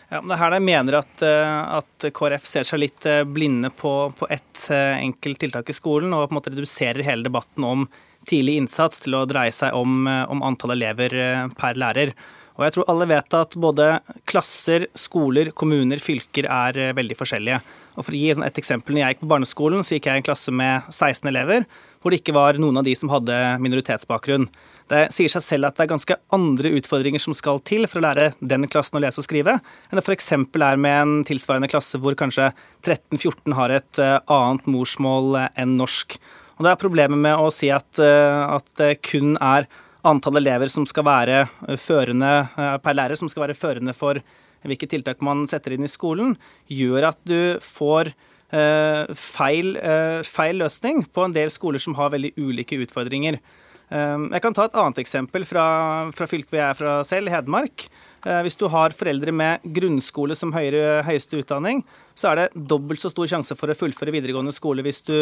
Ja, 0.09 0.20
men 0.20 0.30
det 0.30 0.39
er 0.39 0.43
her 0.43 0.57
jeg 0.57 0.66
mener 0.68 1.01
at, 1.03 1.24
eh, 1.24 1.78
at, 1.78 2.11
KrF 2.14 2.47
ser 2.49 2.66
seg 2.66 2.82
litt 2.82 3.07
blinde 3.28 3.70
på, 3.74 3.95
på 4.16 4.28
ett 4.32 4.68
enkelt 4.72 5.43
tiltak 5.43 5.70
i 5.70 5.76
skolen, 5.76 6.14
og 6.14 6.28
på 6.28 6.34
en 6.34 6.41
måte 6.41 6.55
reduserer 6.55 7.05
hele 7.07 7.26
debatten 7.26 7.66
om 7.66 7.89
tidlig 8.29 8.59
innsats 8.61 9.03
til 9.05 9.16
å 9.18 9.26
dreie 9.29 9.55
seg 9.55 9.76
om, 9.76 10.07
om 10.07 10.45
antall 10.47 10.76
elever 10.76 11.14
per 11.59 11.81
lærer. 11.81 12.14
Og 12.59 12.64
jeg 12.66 12.74
tror 12.74 12.89
alle 12.91 13.07
vet 13.07 13.35
at 13.39 13.55
både 13.55 13.85
klasser, 14.26 14.89
skoler, 14.99 15.53
kommuner, 15.55 16.01
fylker 16.03 16.49
er 16.51 16.79
eh, 16.79 16.95
veldig 16.99 17.16
forskjellige. 17.18 17.61
Og 17.95 18.07
For 18.07 18.14
å 18.14 18.18
gi 18.18 18.33
et 18.35 18.59
eksempel, 18.59 18.95
når 18.95 19.05
jeg 19.05 19.14
gikk 19.14 19.20
på 19.22 19.31
barneskolen, 19.31 19.85
så 19.87 19.95
gikk 19.95 20.09
jeg 20.11 20.18
i 20.18 20.22
en 20.22 20.26
klasse 20.26 20.55
med 20.55 20.91
16 20.91 21.31
elever, 21.31 21.68
hvor 22.03 22.14
det 22.14 22.18
ikke 22.20 22.35
var 22.35 22.59
noen 22.59 22.81
av 22.81 22.87
de 22.87 22.95
som 22.99 23.11
hadde 23.11 23.37
minoritetsbakgrunn. 23.62 24.49
Det 24.91 25.05
sier 25.14 25.31
seg 25.31 25.45
selv 25.45 25.68
at 25.68 25.79
det 25.79 25.85
er 25.85 25.93
ganske 25.93 26.16
andre 26.35 26.72
utfordringer 26.79 27.22
som 27.22 27.35
skal 27.37 27.61
til 27.66 27.87
for 27.91 28.01
å 28.01 28.07
lære 28.07 28.31
den 28.41 28.66
klassen 28.70 28.99
å 28.99 29.03
lese 29.05 29.20
og 29.20 29.26
skrive, 29.26 29.59
enn 29.91 30.01
det 30.01 30.07
f.eks. 30.07 30.31
er 30.35 30.81
med 30.81 30.99
en 31.03 31.14
tilsvarende 31.29 31.70
klasse 31.70 32.01
hvor 32.03 32.16
kanskje 32.18 32.51
13-14 32.87 33.59
har 33.59 33.74
et 33.76 34.03
eh, 34.03 34.18
annet 34.35 34.66
morsmål 34.70 35.43
eh, 35.45 35.51
enn 35.62 35.76
norsk. 35.79 36.18
Og 36.59 36.65
Det 36.67 36.71
er 36.73 36.81
problemet 36.83 37.23
med 37.23 37.39
å 37.39 37.53
si 37.55 37.71
at, 37.71 38.01
at 38.03 38.73
det 38.81 38.99
kun 39.07 39.37
er 39.39 39.69
antall 40.07 40.41
elever 40.41 40.71
som 40.73 40.87
skal 40.89 41.07
være 41.09 41.39
eh, 41.45 41.79
førende 41.81 42.33
eh, 42.47 42.77
per 42.83 42.97
lærer, 42.97 43.19
som 43.19 43.31
skal 43.31 43.47
være 43.47 43.59
førende 43.59 43.95
for 43.97 44.21
hvilke 44.67 44.89
tiltak 44.91 45.23
man 45.25 45.47
setter 45.51 45.77
inn 45.77 45.87
i 45.87 45.91
skolen, 45.91 46.35
gjør 46.67 47.13
at 47.13 47.21
du 47.29 47.59
får 47.63 48.11
eh, 48.51 49.07
feil, 49.15 49.77
feil 50.27 50.59
løsning 50.65 51.05
på 51.15 51.29
en 51.29 51.37
del 51.37 51.53
skoler 51.55 51.83
som 51.83 51.95
har 51.99 52.11
veldig 52.15 52.35
ulike 52.41 52.81
utfordringer. 52.83 53.39
Jeg 53.89 54.43
kan 54.45 54.53
ta 54.53 54.67
et 54.67 54.75
annet 54.77 54.99
eksempel 55.01 55.47
fra, 55.49 55.63
fra 56.13 56.27
fylket 56.29 56.59
jeg 56.59 56.65
er 56.67 56.77
fra 56.77 56.97
selv, 57.09 57.31
Hedmark. 57.33 57.87
Hvis 58.23 58.59
du 58.59 58.64
har 58.73 58.95
foreldre 58.97 59.31
med 59.31 59.62
grunnskole 59.77 60.35
som 60.35 60.51
høyere, 60.51 61.05
høyeste 61.07 61.39
utdanning, 61.39 61.85
så 62.19 62.33
er 62.33 62.41
det 62.41 62.64
dobbelt 62.71 62.99
så 62.99 63.12
stor 63.12 63.31
sjanse 63.31 63.55
for 63.55 63.71
å 63.71 63.77
fullføre 63.79 64.12
videregående 64.14 64.53
skole 64.57 64.83
hvis 64.83 65.05
du 65.07 65.14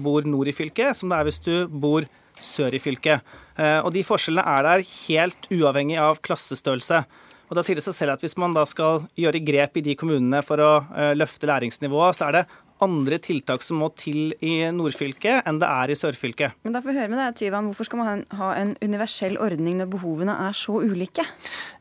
bor 0.00 0.24
nord 0.24 0.48
i 0.48 0.56
fylket, 0.56 0.96
som 0.96 1.12
det 1.12 1.18
er 1.18 1.28
hvis 1.28 1.42
du 1.44 1.52
bor 1.68 2.08
sør 2.42 2.74
i 2.74 2.82
fylket. 2.82 3.24
Eh, 3.58 3.80
og 3.82 3.92
de 3.94 4.04
forskjellene 4.06 4.46
er 4.46 4.66
der 4.66 4.84
helt 4.86 5.50
uavhengig 5.52 5.98
av 6.02 6.22
klassestørrelse. 6.24 7.02
Og 7.48 7.56
da 7.56 7.64
sier 7.64 7.78
det 7.78 7.84
seg 7.86 7.96
selv 7.96 8.14
at 8.14 8.22
Hvis 8.24 8.36
man 8.36 8.52
da 8.52 8.64
skal 8.68 9.06
gjøre 9.16 9.40
grep 9.40 9.78
i 9.80 9.84
de 9.84 9.96
kommunene 9.98 10.42
for 10.44 10.60
å 10.60 10.72
eh, 10.94 11.14
løfte 11.16 11.48
læringsnivået, 11.48 12.18
så 12.18 12.28
er 12.28 12.38
det 12.38 12.46
andre 12.84 13.18
tiltak 13.22 13.64
som 13.64 13.80
må 13.82 13.90
til 13.98 14.34
i 14.44 14.60
nordfylket 14.74 15.48
enn 15.48 15.60
det 15.62 15.68
er 15.68 15.92
i 15.92 15.98
sørfylket. 15.98 16.58
Men 16.64 16.74
da 16.74 16.82
får 16.82 16.92
vi 16.92 16.98
høre 17.00 17.12
med 17.12 17.20
deg, 17.22 17.36
Tyvan, 17.38 17.68
Hvorfor 17.68 17.88
skal 17.88 18.00
man 18.00 18.24
ha 18.38 18.50
en 18.58 18.74
universell 18.82 19.38
ordning 19.42 19.78
når 19.80 19.90
behovene 19.92 20.34
er 20.48 20.56
så 20.56 20.78
ulike? 20.82 21.24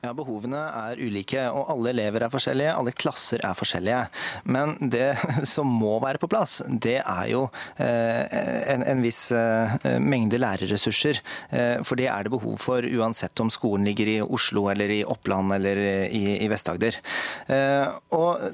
Ja, 0.04 0.14
Behovene 0.18 0.60
er 0.72 1.00
ulike, 1.02 1.48
og 1.50 1.72
alle 1.74 1.91
elever 1.93 2.26
er 2.26 2.34
forskjellige, 2.34 2.74
alle 2.78 2.93
klasser 2.95 3.41
er 3.45 3.58
forskjellige. 3.58 4.04
Men 4.50 4.76
det 4.93 5.16
som 5.54 5.70
må 5.70 5.98
være 6.04 6.22
på 6.22 6.30
plass, 6.32 6.60
det 6.68 7.00
er 7.02 7.26
jo 7.32 7.45
eh, 7.82 8.24
en, 8.74 8.86
en 8.86 9.04
viss 9.06 9.28
eh, 9.36 9.98
mengde 10.04 10.39
lærerressurser. 10.41 11.22
Eh, 11.50 11.76
for 11.88 12.00
det 12.00 12.10
er 12.12 12.28
det 12.28 12.34
behov 12.34 12.58
for 12.62 12.86
uansett 12.86 13.38
om 13.43 13.52
skolen 13.54 13.88
ligger 13.88 14.12
i 14.12 14.20
Oslo 14.22 14.68
eller 14.72 14.93
i 14.93 15.02
Oppland 15.08 15.56
eller 15.58 15.82
i, 16.08 16.24
i 16.43 16.50
Vest-Agder. 16.52 17.00
Og 18.18 18.45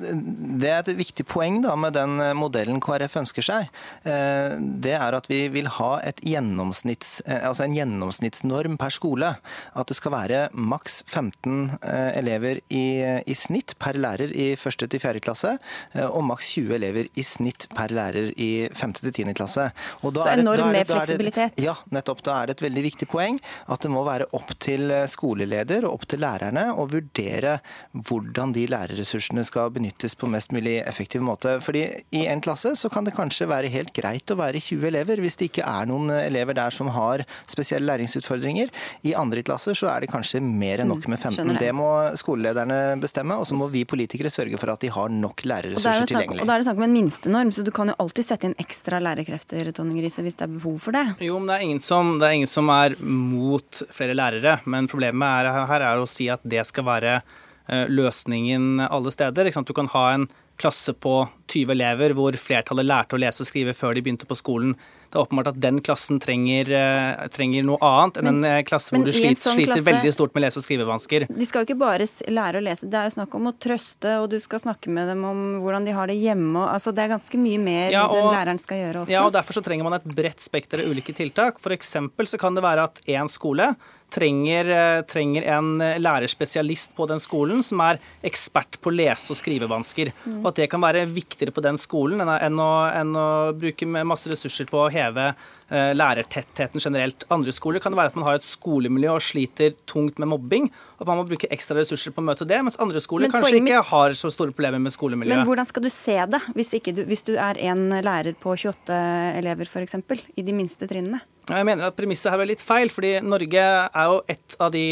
det 0.59 0.69
er 0.69 0.81
et 0.81 0.91
viktig 0.97 1.25
poeng 1.29 1.61
da 1.63 1.75
med 1.79 1.95
den 1.95 2.17
modellen 2.37 2.81
KrF 2.83 3.17
ønsker 3.21 3.45
seg, 3.45 3.69
eh, 4.07 4.55
det 4.59 4.95
er 4.97 5.17
at 5.17 5.29
vi 5.29 5.45
vil 5.53 5.69
ha 5.79 5.91
gjennomsnitts, 6.23 7.21
eh, 7.25 7.43
altså 7.47 7.65
en 7.67 7.75
gjennomsnittsnorm 7.77 8.77
per 8.81 8.93
skole. 8.93 9.33
At 9.73 9.89
det 9.89 9.97
skal 9.97 10.15
være 10.15 10.41
maks 10.53 11.01
15 11.07 11.77
eh, 11.81 12.11
elever 12.19 12.61
i, 12.69 12.85
i, 13.25 13.35
snitt 13.37 13.75
per 13.81 13.99
lærer 13.99 14.33
i 14.33 14.53
1. 14.53 14.87
til 14.87 15.01
4. 15.01 15.21
klasse, 15.23 15.55
og 16.03 16.23
maks 16.25 16.53
20 16.55 16.75
elever 16.77 17.09
i 17.19 17.23
snitt 17.27 17.67
per 17.73 17.91
lærer 17.93 18.31
i 18.39 18.67
5. 18.73 18.93
til 19.01 19.11
10. 19.11 19.33
klasse. 19.37 19.69
Og 20.03 20.13
Så 20.15 20.27
enorm 20.33 20.71
med 20.73 20.87
fleksibilitet. 20.87 21.59
ja, 21.61 21.75
nettopp. 21.93 22.23
Da 22.23 22.39
er 22.41 22.49
det 22.49 22.57
et 22.57 22.65
veldig 22.67 22.83
viktig 22.87 23.09
poeng 23.11 23.39
at 23.67 23.83
det 23.83 23.91
må 23.91 24.03
være 24.07 24.29
opp 24.37 24.53
til 24.63 24.91
skoleleder 25.09 25.87
og 25.87 25.99
opp 25.99 26.07
til 26.09 26.23
lærerne 26.23 26.69
å 26.77 26.85
vurdere 26.89 27.57
hvordan 27.93 28.53
de 28.55 28.65
lærerressursene 28.71 29.43
skal 29.47 29.71
benyttes 29.73 30.15
på 30.15 30.29
mest 30.31 30.53
mulig 30.55 30.79
effektiv 30.83 31.23
måte. 31.25 31.57
Fordi 31.63 31.85
i 32.15 32.22
en 32.29 32.41
klasse 32.43 32.73
så 32.79 32.89
kan 32.91 33.05
det 33.07 33.15
kanskje 33.17 33.47
være 33.49 33.71
helt 33.73 33.93
greit 33.95 34.31
å 34.31 34.37
være 34.39 34.61
20 34.61 34.89
elever, 34.89 35.21
hvis 35.23 35.37
det 35.39 35.49
ikke 35.51 35.65
er 35.67 35.87
noen 35.89 36.11
elever 36.15 36.57
der 36.57 36.73
som 36.75 36.89
har 36.93 37.25
spesielle 37.49 37.87
læringsutfordringer. 37.89 38.71
I 39.07 39.15
andre 39.19 39.43
klasser 39.45 39.77
så 39.77 39.89
er 39.91 40.03
det 40.03 40.11
kanskje 40.13 40.41
mer 40.43 40.83
enn 40.83 40.91
nok 40.91 41.07
med 41.11 41.19
15. 41.19 41.43
Mm, 41.43 41.59
det. 41.59 41.71
må 41.75 41.89
skolelederne 42.19 42.79
bestemme, 43.01 43.37
og 43.39 43.47
så 43.49 43.57
må 43.57 43.69
vi 43.73 43.85
politikere 43.89 44.31
sørge 44.33 44.59
for 44.61 44.73
at 44.73 44.83
de 44.83 44.91
har 44.93 45.13
nok 45.13 45.45
lærerressurser 45.47 46.09
tilgjengelig. 46.09 46.43
Og 46.43 46.49
da 46.49 46.57
er 46.57 46.63
det 46.63 46.69
snakk 46.69 46.81
om 46.81 46.87
en 46.87 46.97
minstenorm, 46.97 47.53
så 47.55 47.65
du 47.65 47.71
kan 47.75 47.91
jo 47.91 47.97
alltid 48.03 48.27
sette 48.27 48.49
inn 48.49 48.57
ekstra 48.61 49.01
lærerkrefter 49.03 49.71
Tonje 49.75 50.01
Grise, 50.01 50.25
hvis 50.25 50.39
det 50.39 50.47
er 50.47 50.53
behov 50.57 50.79
for 50.83 50.95
det. 50.95 51.05
Jo, 51.23 51.39
men 51.39 51.51
det 51.51 51.57
er 51.57 51.67
ingen 51.67 51.83
som, 51.83 52.17
det 52.21 52.29
er, 52.29 52.37
ingen 52.39 52.51
som 52.51 52.71
er 52.73 52.97
mot 53.01 53.83
flere 53.93 54.17
lærere. 54.17 54.59
Men 54.69 54.89
problemet 54.91 55.43
er, 55.43 55.65
her 55.69 55.87
er 55.89 56.01
å 56.01 56.09
si 56.09 56.29
at 56.31 56.43
det 56.47 56.63
skal 56.69 56.87
være 56.87 57.17
eh, 57.19 57.85
løsningen 57.91 58.85
alle 58.87 59.13
steder. 59.13 59.51
Du 59.53 59.75
kan 59.75 59.91
ha 59.95 60.05
en 60.13 60.29
klasse 60.57 60.93
på 60.93 61.27
20 61.51 61.71
elever 61.73 62.13
hvor 62.17 62.35
flertallet 62.39 62.85
lærte 62.87 63.17
å 63.17 63.21
lese 63.21 63.43
og 63.43 63.49
skrive 63.49 63.73
før 63.77 63.95
de 63.95 64.03
begynte 64.05 64.27
på 64.29 64.37
skolen. 64.37 64.75
Det 65.13 65.19
er 65.19 65.27
åpenbart 65.27 65.51
at 65.51 65.57
den 65.61 65.77
klassen 65.85 66.17
trenger, 66.21 66.69
uh, 66.73 67.25
trenger 67.29 67.65
noe 67.67 67.77
annet 67.85 68.15
enn 68.17 68.25
men, 68.31 68.39
en 68.41 68.47
eh, 68.49 68.63
klasse 68.65 68.95
hvor 68.95 69.03
du 69.05 69.11
sliter, 69.13 69.37
sånn 69.37 69.59
sliter 69.59 69.75
klasse, 69.75 69.85
veldig 69.91 70.13
stort 70.15 70.33
med 70.33 70.45
lese- 70.45 70.57
og 70.57 70.65
skrivevansker. 70.65 71.27
De 71.29 71.45
skal 71.45 71.61
jo 71.61 71.67
ikke 71.67 71.77
bare 71.83 72.07
lære 72.33 72.57
å 72.57 72.65
lese, 72.65 72.89
det 72.89 72.97
er 72.97 73.11
jo 73.11 73.15
snakk 73.19 73.37
om 73.37 73.51
å 73.51 73.53
trøste, 73.53 74.15
og 74.23 74.31
du 74.33 74.39
skal 74.41 74.63
snakke 74.63 74.89
med 74.93 75.11
dem 75.13 75.21
om 75.29 75.43
hvordan 75.61 75.85
de 75.85 75.93
har 75.93 76.09
det 76.09 76.17
hjemme. 76.17 76.65
Altså, 76.65 76.95
det 76.97 77.05
er 77.05 77.13
ganske 77.13 77.41
mye 77.43 77.61
mer 77.61 77.93
ja, 77.93 78.07
og, 78.07 78.17
den 78.17 78.31
læreren 78.33 78.61
skal 78.61 78.81
gjøre 78.81 79.03
også. 79.03 79.13
Ja, 79.13 79.25
og 79.27 79.35
Derfor 79.37 79.59
så 79.59 79.65
trenger 79.65 79.85
man 79.85 79.99
et 79.99 80.09
bredt 80.17 80.41
spekter 80.41 80.81
av 80.81 80.89
ulike 80.89 81.13
tiltak. 81.13 81.61
F.eks. 81.61 81.93
så 82.33 82.41
kan 82.41 82.57
det 82.57 82.65
være 82.65 82.89
at 82.89 83.03
én 83.05 83.29
skole 83.29 83.75
trenger, 84.13 84.69
eh, 84.69 85.01
trenger, 85.09 85.47
en 85.57 85.81
eh, 85.81 85.99
lærerspesialist 86.01 86.93
på 86.97 87.07
den 87.09 87.21
skolen 87.23 87.63
som 87.65 87.81
er 87.85 87.99
ekspert 88.25 88.79
på 88.81 88.93
lese- 88.93 89.33
og 89.33 89.39
skrivevansker. 89.39 90.13
Mm. 90.25 90.39
Og 90.41 90.51
at 90.51 90.61
det 90.61 90.69
kan 90.71 90.83
være 90.83 91.07
viktigere 91.09 91.55
på 91.55 91.63
den 91.65 91.79
skolen 91.81 92.21
enn 92.23 92.61
å, 92.61 92.71
enn 92.93 93.17
å 93.17 93.27
bruke 93.57 93.89
masse 94.05 94.29
ressurser 94.31 94.69
på 94.69 94.85
å 94.85 94.91
heve 94.93 95.31
lærertettheten 95.71 96.81
generelt. 96.81 97.25
Andre 97.33 97.53
skoler 97.55 97.81
kan 97.83 97.93
det 97.93 97.99
være 97.99 98.11
at 98.11 98.17
man 98.19 98.27
har 98.27 98.39
et 98.39 98.45
skolemiljø 98.45 99.13
og 99.15 99.23
sliter 99.23 99.73
tungt 99.89 100.19
med 100.21 100.29
mobbing. 100.33 100.69
At 100.99 101.07
man 101.09 101.19
må 101.19 101.25
bruke 101.27 101.49
ekstra 101.53 101.77
ressurser 101.79 102.13
på 102.15 102.21
å 102.21 102.27
møte 102.27 102.47
det, 102.47 102.59
mens 102.63 102.77
andre 102.81 103.01
skoler 103.03 103.27
Men 103.27 103.35
kanskje 103.35 103.59
ikke 103.61 103.81
har 103.89 104.15
så 104.19 104.31
store 104.33 104.53
problemer 104.55 104.81
med 104.83 104.93
skolemiljøet. 104.95 105.41
Men 105.41 105.49
hvordan 105.49 105.69
skal 105.69 105.85
du 105.85 105.89
se 105.93 106.17
det, 106.35 106.41
hvis, 106.55 106.73
du, 106.85 107.03
hvis 107.09 107.25
du 107.27 107.33
er 107.35 107.59
en 107.71 107.87
lærer 108.05 108.37
på 108.39 108.55
28 108.55 108.99
elever 109.39 109.69
f.eks., 109.69 109.97
i 110.35 110.45
de 110.45 110.55
minste 110.55 110.87
trinnene? 110.89 111.23
Jeg 111.49 111.67
mener 111.67 111.89
at 111.89 111.97
premisset 111.97 112.31
her 112.31 112.39
er 112.39 112.47
litt 112.53 112.61
feil, 112.63 112.91
fordi 112.93 113.17
Norge 113.25 113.63
er 113.63 114.11
jo 114.13 114.21
et 114.31 114.55
av 114.63 114.71
de 114.71 114.85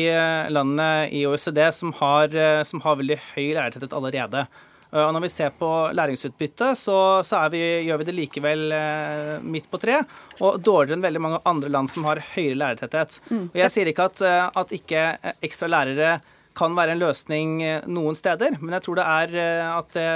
landene 0.51 1.07
i 1.15 1.23
OECD 1.29 1.61
som 1.75 1.93
har, 2.01 2.35
som 2.67 2.83
har 2.83 2.99
veldig 2.99 3.17
høy 3.31 3.53
lærertetthet 3.55 3.95
allerede. 3.95 4.43
Og 4.91 5.13
når 5.15 5.23
vi 5.23 5.29
ser 5.31 5.53
på 5.55 5.67
læringsutbytte, 5.95 6.73
så, 6.75 6.97
så 7.23 7.45
vi, 7.53 7.61
gjør 7.87 8.01
vi 8.01 8.07
det 8.09 8.15
likevel 8.17 8.75
eh, 8.75 9.37
midt 9.39 9.69
på 9.71 9.79
tre, 9.79 10.01
og 10.43 10.59
dårligere 10.59 10.97
enn 10.97 11.05
veldig 11.05 11.23
mange 11.23 11.39
andre 11.47 11.71
land 11.71 11.91
som 11.93 12.07
har 12.09 12.19
høyere 12.33 12.59
lærertetthet. 12.59 13.21
Mm. 13.31 13.45
Og 13.53 13.57
Jeg 13.61 13.71
sier 13.71 13.91
ikke 13.91 14.09
at, 14.11 14.21
eh, 14.27 14.43
at 14.63 14.75
ikke 14.75 15.05
ekstra 15.47 15.71
lærere 15.71 16.17
kan 16.59 16.75
være 16.75 16.97
en 16.97 17.03
løsning 17.05 17.55
eh, 17.63 17.87
noen 17.87 18.19
steder, 18.19 18.59
men 18.59 18.75
jeg 18.75 18.87
tror 18.87 18.99
det 18.99 19.07
er 19.07 19.35
at 19.71 19.95
det 19.95 20.11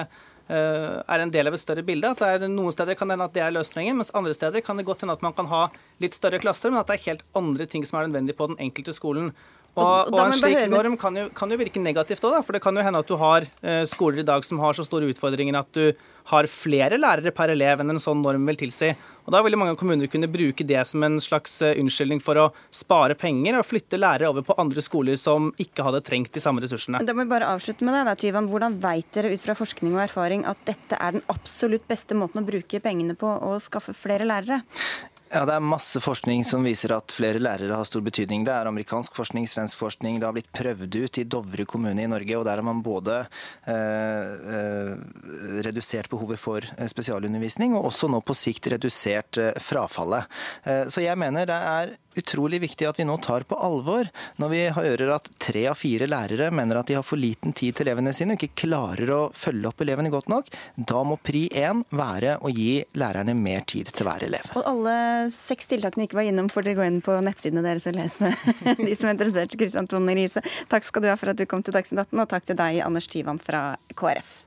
er 0.45 1.21
en 1.23 1.31
del 1.33 1.47
av 1.49 1.55
et 1.57 1.61
større 1.63 1.81
bilde. 1.81 2.11
at 2.11 2.19
det 2.43 2.51
Noen 2.53 2.73
steder 2.75 2.93
kan 2.93 3.09
det 3.09 3.15
hende 3.15 3.25
at 3.25 3.33
det 3.33 3.41
er 3.41 3.55
løsningen, 3.55 3.95
mens 3.97 4.11
andre 4.13 4.35
steder 4.35 4.61
kan 4.61 4.77
det 4.77 4.85
godt 4.85 5.01
hende 5.01 5.15
at 5.15 5.23
man 5.25 5.33
kan 5.33 5.47
ha 5.49 5.63
litt 6.03 6.13
større 6.13 6.37
klasser, 6.43 6.69
men 6.69 6.83
at 6.83 6.91
det 6.91 6.99
er 6.99 7.07
helt 7.07 7.23
andre 7.33 7.65
ting 7.65 7.87
som 7.87 7.97
er 7.97 8.05
nødvendig 8.05 8.35
på 8.37 8.51
den 8.51 8.59
enkelte 8.61 8.93
skolen. 8.93 9.31
Og, 9.75 10.11
og, 10.13 10.19
en 10.23 10.35
slik 10.35 10.69
norm 10.71 10.95
kan 10.99 11.17
jo, 11.19 11.27
kan 11.35 11.51
jo 11.51 11.59
virke 11.59 11.81
negativt 11.83 12.23
òg, 12.23 12.39
for 12.47 12.55
det 12.55 12.63
kan 12.63 12.75
jo 12.77 12.83
hende 12.85 13.01
at 13.03 13.09
du 13.09 13.17
har 13.19 13.43
eh, 13.43 13.83
skoler 13.89 14.21
i 14.23 14.27
dag 14.27 14.45
som 14.47 14.61
har 14.63 14.77
så 14.77 14.85
store 14.87 15.09
utfordringer 15.11 15.57
at 15.59 15.71
du 15.75 15.89
har 16.31 16.47
flere 16.49 16.97
lærere 16.97 17.33
per 17.35 17.51
elev 17.53 17.83
enn 17.83 17.93
en 17.93 18.01
sånn 18.01 18.23
norm 18.23 18.47
vil 18.49 18.57
tilsi. 18.57 18.93
Og 19.25 19.33
Da 19.33 19.41
vil 19.41 19.57
mange 19.57 19.75
kommuner 19.77 20.09
kunne 20.09 20.29
bruke 20.29 20.65
det 20.65 20.79
som 20.87 21.03
en 21.05 21.17
slags 21.21 21.57
eh, 21.65 21.75
unnskyldning 21.81 22.21
for 22.23 22.39
å 22.39 22.45
spare 22.73 23.17
penger 23.19 23.57
og 23.59 23.65
flytte 23.67 23.99
lærere 23.99 24.29
over 24.31 24.45
på 24.45 24.55
andre 24.61 24.83
skoler 24.85 25.19
som 25.19 25.51
ikke 25.61 25.85
hadde 25.85 26.03
trengt 26.05 26.31
de 26.33 26.43
samme 26.43 26.63
ressursene. 26.63 27.01
Da 27.05 27.15
må 27.17 27.25
vi 27.25 27.33
bare 27.33 27.49
avslutte 27.51 27.85
med 27.85 27.97
det. 27.97 28.15
Tyvan. 28.21 28.47
Hvordan 28.51 28.77
vet 28.83 29.09
dere 29.17 29.33
ut 29.33 29.43
fra 29.43 29.57
forskning 29.57 29.97
og 29.97 30.05
erfaring 30.05 30.45
at 30.47 30.61
dette 30.69 30.97
er 31.01 31.17
den 31.17 31.25
absolutt 31.33 31.83
beste 31.89 32.17
måten 32.17 32.43
å 32.43 32.47
bruke 32.47 32.79
pengene 32.79 33.17
på 33.19 33.27
å 33.27 33.57
skaffe 33.63 33.97
flere 33.97 34.29
lærere? 34.29 34.61
Ja, 35.33 35.41
Det 35.45 35.55
er 35.55 35.63
masse 35.63 35.99
forskning 36.03 36.43
som 36.45 36.63
viser 36.63 36.93
at 36.93 37.13
flere 37.15 37.39
lærere 37.41 37.73
har 37.73 37.87
stor 37.87 38.03
betydning. 38.05 38.43
Det 38.45 38.53
er 38.53 38.69
amerikansk 38.69 39.15
forskning, 39.17 39.47
svensk 39.49 39.79
forskning. 39.81 40.19
Det 40.19 40.27
har 40.27 40.35
blitt 40.35 40.51
prøvd 40.53 40.97
ut 41.01 41.17
i 41.17 41.25
Dovre 41.25 41.65
kommune 41.65 42.03
i 42.03 42.07
Norge. 42.07 42.37
og 42.37 42.45
Der 42.45 42.61
har 42.61 42.65
man 42.65 42.83
både 42.85 43.25
eh, 43.65 43.73
eh, 43.73 44.93
redusert 45.65 46.09
behovet 46.13 46.39
for 46.39 46.61
eh, 46.77 46.87
spesialundervisning, 46.87 47.73
og 47.73 47.89
også 47.89 48.09
nå 48.13 48.21
på 48.21 48.37
sikt 48.37 48.69
redusert 48.75 49.41
eh, 49.41 49.57
frafallet. 49.57 50.29
Eh, 50.63 50.85
så 50.93 51.01
jeg 51.01 51.17
mener 51.17 51.49
det 51.49 51.57
er 51.57 51.95
utrolig 52.21 52.61
viktig 52.63 52.87
at 52.89 52.99
vi 52.99 53.07
nå 53.07 53.17
tar 53.23 53.45
på 53.47 53.57
alvor 53.59 54.09
når 54.41 54.51
vi 54.51 54.61
hører 54.75 55.13
at 55.17 55.29
tre 55.41 55.65
av 55.71 55.77
fire 55.79 56.07
lærere 56.09 56.51
mener 56.55 56.79
at 56.79 56.89
de 56.89 56.97
har 56.97 57.05
for 57.05 57.19
liten 57.19 57.53
tid 57.55 57.75
til 57.75 57.87
elevene 57.87 58.13
sine 58.15 58.35
og 58.35 58.43
ikke 58.43 58.65
klarer 58.65 59.11
å 59.13 59.21
følge 59.35 59.69
opp 59.69 59.83
elevene 59.85 60.11
godt 60.13 60.31
nok. 60.31 60.49
Da 60.75 61.03
må 61.07 61.17
pri 61.21 61.45
én 61.49 61.83
være 61.95 62.37
å 62.41 62.51
gi 62.53 62.83
lærerne 62.97 63.35
mer 63.37 63.65
tid 63.67 63.91
til 63.91 64.07
hver 64.07 64.25
elev. 64.27 64.51
Og 64.55 64.69
alle 64.69 64.95
seks 65.33 65.71
tiltakene 65.71 66.07
ikke 66.07 66.19
var 66.19 66.29
innom, 66.29 66.49
får 66.51 66.67
dere 66.67 66.79
gå 66.79 66.87
inn 66.87 67.01
på 67.05 67.17
nettsidene 67.25 67.65
deres 67.65 67.87
og 67.91 67.97
lese. 67.97 68.31
De 68.85 68.95
som 68.95 69.09
er 69.09 69.15
interessert. 69.17 69.55
Kristian 69.59 69.87
Trond 69.89 70.09
Riise, 70.15 70.43
takk 70.71 70.87
skal 70.87 71.05
du 71.05 71.11
ha 71.11 71.19
for 71.19 71.31
at 71.31 71.39
du 71.39 71.45
kom 71.49 71.63
til 71.65 71.75
Dagsnytt 71.75 72.05
18, 72.07 72.21
og 72.21 72.31
takk 72.31 72.49
til 72.49 72.59
deg, 72.59 72.81
Anders 72.85 73.09
Tyvand 73.11 73.43
fra 73.43 73.67
KrF. 73.97 74.41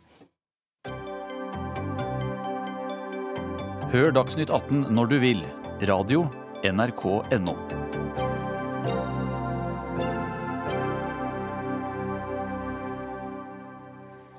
Hør 3.88 4.12
Dagsnytt 4.12 4.52
18 4.52 4.90
når 4.92 5.14
du 5.14 5.18
vil. 5.22 5.40
Radio 5.88 6.26
nrk.no. 6.64 7.56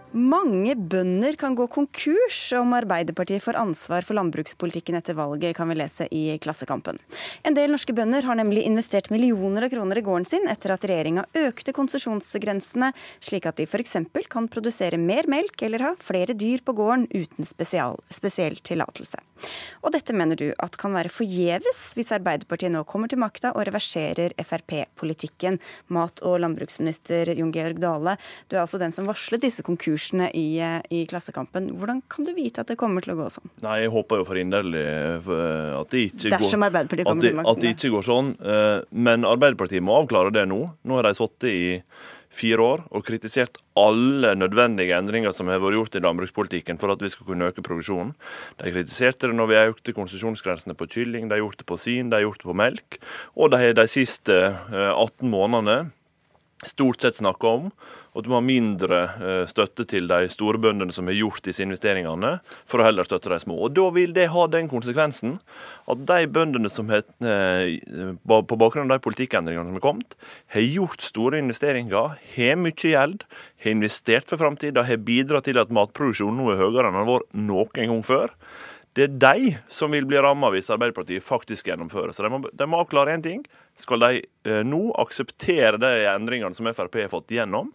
Mange 0.09 0.73
bønder 0.73 1.35
kan 1.37 1.53
gå 1.55 1.67
konkurs 1.69 2.37
om 2.57 2.73
Arbeiderpartiet 2.73 3.43
får 3.43 3.59
ansvar 3.61 4.05
for 4.07 4.17
landbrukspolitikken 4.17 4.97
etter 4.97 5.13
valget, 5.13 5.53
kan 5.55 5.69
vi 5.69 5.77
lese 5.77 6.07
i 6.09 6.23
Klassekampen. 6.41 6.97
En 7.45 7.53
del 7.53 7.69
norske 7.69 7.93
bønder 7.93 8.25
har 8.25 8.39
nemlig 8.39 8.65
investert 8.65 9.11
millioner 9.13 9.67
av 9.67 9.73
kroner 9.75 10.01
i 10.01 10.05
gården 10.09 10.25
sin 10.25 10.49
etter 10.49 10.73
at 10.73 10.89
regjeringa 10.89 11.27
økte 11.45 11.75
konsesjonsgrensene, 11.77 12.89
slik 13.21 13.45
at 13.45 13.61
de 13.61 13.69
f.eks. 13.69 13.99
kan 14.33 14.49
produsere 14.49 14.97
mer 14.97 15.29
melk 15.29 15.61
eller 15.61 15.85
ha 15.85 15.95
flere 16.01 16.33
dyr 16.33 16.65
på 16.65 16.73
gården 16.81 17.05
uten 17.13 17.45
spesiell 17.45 18.63
tillatelse. 18.65 19.21
Og 19.83 19.93
dette 19.95 20.15
mener 20.15 20.39
du 20.39 20.47
at 20.57 20.77
kan 20.79 20.95
være 20.95 21.11
forgjeves 21.13 21.81
hvis 21.97 22.11
Arbeiderpartiet 22.15 22.73
nå 22.73 22.83
kommer 22.89 23.11
til 23.11 23.21
makta 23.21 23.53
og 23.55 23.65
reverserer 23.69 24.35
Frp-politikken. 24.39 25.59
Mat- 25.95 26.23
og 26.25 26.39
landbruksminister 26.43 27.33
Jon 27.37 27.53
Georg 27.55 27.79
Dale, 27.81 28.15
du 28.49 28.57
er 28.57 28.63
altså 28.63 28.79
den 28.81 28.93
som 28.95 29.07
varslet 29.09 29.43
disse 29.43 29.65
konkursene 29.65 30.29
i, 30.35 30.59
i, 30.59 31.03
Klassekampen. 31.09 31.71
Hvordan 31.79 32.03
kan 32.11 32.27
du 32.27 32.33
vite 32.37 32.63
at 32.63 32.71
det 32.71 32.77
kommer 32.79 33.05
til 33.05 33.15
å 33.15 33.19
gå 33.21 33.29
sånn? 33.33 33.49
Nei, 33.65 33.79
Jeg 33.85 33.93
håper 33.95 34.21
jo 34.21 34.27
for 34.27 34.39
inderlig 34.39 34.85
eh, 34.85 35.73
at 35.79 35.91
det 35.93 36.05
ikke 36.09 36.33
Dersom 36.35 36.65
går, 36.65 36.87
til 36.91 37.05
makten, 37.09 37.41
at 37.45 37.63
det 37.63 37.73
ikke 37.75 37.93
går 37.95 38.07
sånn. 38.09 38.31
Eh, 38.39 38.77
men 39.07 39.27
Arbeiderpartiet 39.27 39.85
må 39.85 39.99
avklare 40.01 40.33
det 40.35 40.45
nå. 40.49 40.61
Nå 40.83 40.99
har 40.99 41.09
de 41.09 41.15
sittet 41.17 41.49
i 41.49 41.61
fire 42.29 42.61
år 42.61 42.83
og 42.93 43.05
kritisert 43.07 43.57
alle 43.79 44.35
nødvendige 44.37 44.97
endringer 44.97 45.33
som 45.35 45.49
har 45.49 45.61
vært 45.63 45.77
gjort 45.77 45.97
i 45.97 46.01
landbrukspolitikken 46.05 46.79
for 46.81 46.93
at 46.93 47.01
vi 47.01 47.11
skal 47.11 47.27
kunne 47.27 47.49
øke 47.49 47.65
produksjonen. 47.65 48.13
De 48.61 48.73
kritiserte 48.73 49.29
det 49.29 49.37
når 49.37 49.49
vi 49.51 49.61
økte 49.63 49.95
konsesjonsgrensene 49.97 50.77
på 50.77 50.89
kylling, 50.93 51.27
de 51.27 51.37
har 51.37 51.43
gjort 51.43 51.61
det 51.61 51.69
på 51.69 51.79
svin, 51.81 52.11
de 52.11 52.19
har 52.19 52.27
gjort 52.27 52.43
det 52.43 52.51
på 52.51 52.59
melk. 52.61 52.99
Og 53.35 53.53
de 53.53 53.61
har 53.63 53.77
de 53.77 53.87
siste 53.89 54.35
18 54.35 54.99
eh, 55.25 55.31
månedene 55.31 55.79
stort 56.67 57.01
sett 57.01 57.19
snakka 57.19 57.55
om 57.55 57.71
og 58.13 58.23
du 58.25 58.29
må 58.31 58.39
ha 58.39 58.45
mindre 58.45 58.99
eh, 59.19 59.43
støtte 59.49 59.85
til 59.89 60.07
de 60.09 60.29
store 60.31 60.59
bøndene 60.61 60.93
som 60.95 61.09
har 61.09 61.17
gjort 61.17 61.43
disse 61.45 61.63
investeringene, 61.65 62.37
for 62.67 62.81
å 62.81 62.87
heller 62.87 63.07
støtte 63.07 63.31
de 63.31 63.39
små. 63.43 63.57
Og 63.67 63.75
Da 63.77 63.87
vil 63.95 64.15
det 64.15 64.29
ha 64.33 64.45
den 64.51 64.69
konsekvensen 64.71 65.37
at 65.89 66.05
de 66.09 66.29
bøndene 66.29 66.71
som 66.73 66.89
har, 66.93 67.05
eh, 67.21 67.77
på 68.25 68.59
bakgrunn 68.59 68.89
av 68.89 68.97
de 68.97 69.05
politikkendringene 69.05 69.69
som 69.69 69.77
har 69.77 69.85
kommet, 69.85 70.17
har 70.55 70.65
gjort 70.65 71.05
store 71.05 71.41
investeringer, 71.43 72.17
har 72.35 72.59
mye 72.59 72.73
gjeld, 72.73 73.27
har 73.63 73.75
investert 73.75 74.29
for 74.29 74.41
framtida, 74.41 74.85
har 74.87 75.05
bidratt 75.05 75.49
til 75.49 75.61
at 75.61 75.73
matproduksjonen 75.73 76.39
nå 76.39 76.51
er 76.53 76.63
høyere 76.63 76.89
enn 76.89 76.97
den 76.97 77.05
har 77.05 77.13
vært 77.13 77.31
noen 77.37 77.89
gang 77.93 78.03
før. 78.05 78.35
Det 78.97 79.05
er 79.05 79.17
de 79.21 79.55
som 79.71 79.91
vil 79.93 80.07
bli 80.09 80.17
ramma 80.21 80.49
hvis 80.53 80.71
Arbeiderpartiet 80.73 81.23
faktisk 81.23 81.69
gjennomfører. 81.69 82.13
Så 82.15 82.25
de 82.25 82.31
må, 82.33 82.41
de 82.49 82.69
må 82.69 82.81
avklare 82.81 83.13
én 83.15 83.23
ting. 83.23 83.43
Skal 83.79 84.01
de 84.03 84.21
eh, 84.21 84.61
nå 84.65 84.81
akseptere 84.99 85.79
de 85.79 85.91
endringene 86.09 86.55
som 86.57 86.67
Frp 86.73 86.97
har 87.03 87.11
fått 87.13 87.31
gjennom, 87.31 87.69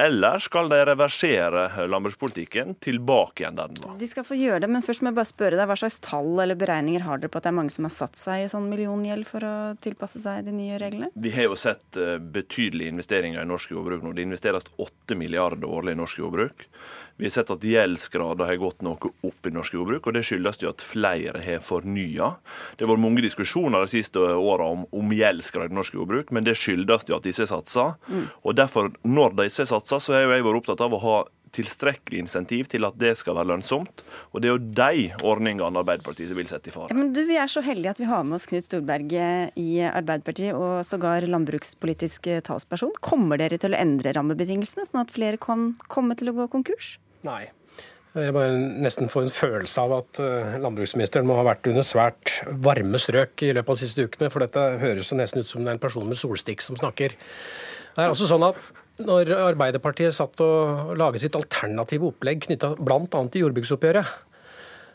eller 0.00 0.38
skal 0.38 0.68
de 0.68 0.78
reversere 0.86 1.86
landbrukspolitikken 1.86 2.74
tilbake 2.80 3.42
igjen 3.42 3.58
der 3.58 3.68
den 3.68 3.82
var? 3.84 3.98
De 4.00 4.08
skal 4.08 4.24
få 4.24 4.38
gjøre 4.38 4.62
det, 4.64 4.70
men 4.72 4.84
først 4.84 5.02
må 5.04 5.10
jeg 5.10 5.18
bare 5.18 5.28
spørre 5.28 5.58
deg, 5.58 5.66
hva 5.68 5.76
slags 5.76 5.98
tall 6.04 6.40
eller 6.40 6.56
beregninger 6.60 7.04
har 7.04 7.20
dere 7.20 7.32
på 7.32 7.40
at 7.40 7.48
det 7.48 7.52
er 7.52 7.58
mange 7.58 7.74
som 7.74 7.84
har 7.84 7.92
satt 7.92 8.16
seg 8.16 8.44
i 8.44 8.48
sånn 8.48 8.70
milliongjeld 8.70 9.28
for 9.28 9.44
å 9.44 9.52
tilpasse 9.84 10.22
seg 10.22 10.46
de 10.46 10.54
nye 10.56 10.78
reglene? 10.80 11.10
Vi 11.12 11.34
har 11.34 11.50
jo 11.50 11.58
sett 11.60 12.00
eh, 12.00 12.16
betydelige 12.16 12.94
investeringer 12.94 13.44
i 13.44 13.50
norsk 13.50 13.74
jordbruk 13.74 14.06
nå. 14.06 14.14
Det 14.16 14.24
investeres 14.24 14.70
8 14.80 15.18
milliarder 15.20 15.68
årlig 15.68 15.98
i 15.98 16.00
norsk 16.00 16.22
jordbruk. 16.22 16.64
Vi 17.20 17.28
har 17.28 17.34
sett 17.34 17.50
at 17.52 17.64
gjeldsgraden 17.64 18.46
har 18.48 18.60
gått 18.60 18.84
noe 18.86 19.10
opp 19.28 19.48
i 19.48 19.52
norsk 19.52 19.74
jordbruk, 19.76 20.06
og 20.08 20.14
det 20.16 20.22
skyldes 20.24 20.62
jo 20.62 20.70
at 20.72 20.84
flere 20.84 21.42
har 21.44 21.60
fornya. 21.64 22.30
Det 22.76 22.86
har 22.86 22.94
vært 22.94 23.04
mange 23.04 23.24
diskusjoner 23.24 23.84
de 23.84 23.92
siste 23.92 24.20
åra 24.20 24.70
om, 24.72 24.86
om 24.96 25.12
gjeldsgrad 25.12 25.68
i 25.68 25.76
norsk 25.76 25.98
jordbruk, 25.98 26.32
men 26.32 26.48
det 26.48 26.56
skyldes 26.56 27.04
jo 27.10 27.18
at 27.18 27.28
disse 27.28 27.44
satser. 27.50 27.98
Mm. 28.08 28.24
Og 28.40 28.56
derfor, 28.56 28.88
når 29.04 29.36
disse 29.42 29.68
satser, 29.68 30.00
så 30.00 30.16
har 30.16 30.24
jeg 30.24 30.46
vært 30.48 30.62
opptatt 30.62 30.86
av 30.86 30.96
å 30.96 31.02
ha 31.04 31.18
tilstrekkelig 31.52 32.22
insentiv 32.24 32.70
til 32.70 32.86
at 32.86 32.96
det 33.00 33.12
skal 33.18 33.36
være 33.36 33.50
lønnsomt. 33.52 34.04
Og 34.30 34.40
det 34.40 34.48
er 34.48 34.54
jo 34.54 34.70
de 34.80 35.26
ordningene 35.26 35.82
Arbeiderpartiet 35.82 36.32
vil 36.36 36.48
sette 36.48 36.70
i 36.70 36.74
fare. 36.74 36.88
Ja, 36.92 36.98
men 36.98 37.12
du, 37.12 37.20
Vi 37.26 37.36
er 37.42 37.50
så 37.50 37.62
heldige 37.64 37.92
at 37.96 38.00
vi 38.00 38.08
har 38.08 38.24
med 38.24 38.38
oss 38.38 38.48
Knut 38.50 38.64
Storberget 38.64 39.58
i 39.60 39.82
Arbeiderpartiet, 39.90 40.54
og 40.54 40.86
sågar 40.88 41.26
landbrukspolitisk 41.26 42.30
talsperson. 42.46 42.94
Kommer 43.04 43.40
dere 43.42 43.60
til 43.60 43.74
å 43.74 43.80
endre 43.80 44.14
rammebetingelsene, 44.16 44.88
sånn 44.88 45.04
at 45.04 45.14
flere 45.14 45.40
kan 45.42 45.74
komme 45.90 46.16
til 46.18 46.32
å 46.32 46.38
gå 46.40 46.50
konkurs? 46.54 46.96
Nei. 47.26 47.50
Jeg 48.10 48.34
bare 48.34 48.56
nesten 48.82 49.10
får 49.10 49.28
en 49.28 49.34
følelse 49.34 49.82
av 49.84 49.92
at 50.00 50.18
eh, 50.18 50.56
landbruksministeren 50.58 51.28
må 51.28 51.36
ha 51.38 51.44
vært 51.46 51.68
under 51.70 51.84
svært 51.86 52.40
varme 52.64 52.98
strøk 52.98 53.44
i 53.46 53.52
løpet 53.54 53.70
av 53.70 53.78
de 53.78 53.84
siste 53.84 54.06
ukene, 54.08 54.30
for 54.34 54.42
dette 54.42 54.64
høres 54.80 55.12
jo 55.12 55.18
nesten 55.20 55.44
ut 55.44 55.50
som 55.50 55.62
det 55.62 55.70
er 55.70 55.78
en 55.78 55.82
person 55.84 56.08
med 56.08 56.18
solstikk 56.18 56.64
som 56.64 56.78
snakker. 56.80 57.14
Det 57.14 58.02
er 58.02 58.10
altså 58.10 58.26
sånn 58.26 58.48
at 58.48 58.58
når 59.06 59.30
Arbeiderpartiet 59.36 60.16
satt 60.16 60.42
og 60.42 60.90
laget 60.98 61.22
sitt 61.22 61.38
alternative 61.38 62.10
opplegg 62.10 62.42
knytta 62.48 62.74
bl.a. 62.80 63.06
til 63.06 63.46
jordbruksoppgjøret, 63.46 64.10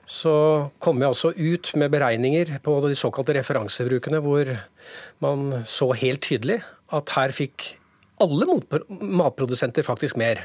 så 0.06 0.36
kom 0.84 1.00
vi 1.00 1.08
altså 1.08 1.32
ut 1.34 1.72
med 1.80 1.96
beregninger 1.96 2.58
på 2.66 2.76
de 2.84 2.94
såkalte 3.00 3.34
referansebrukene 3.40 4.20
hvor 4.22 4.52
man 5.24 5.64
så 5.66 5.90
helt 5.98 6.22
tydelig 6.28 6.60
at 6.94 7.16
her 7.16 7.34
fikk 7.34 7.72
alle 8.22 8.60
matprodusenter 8.90 9.88
faktisk 9.88 10.20
mer. 10.20 10.44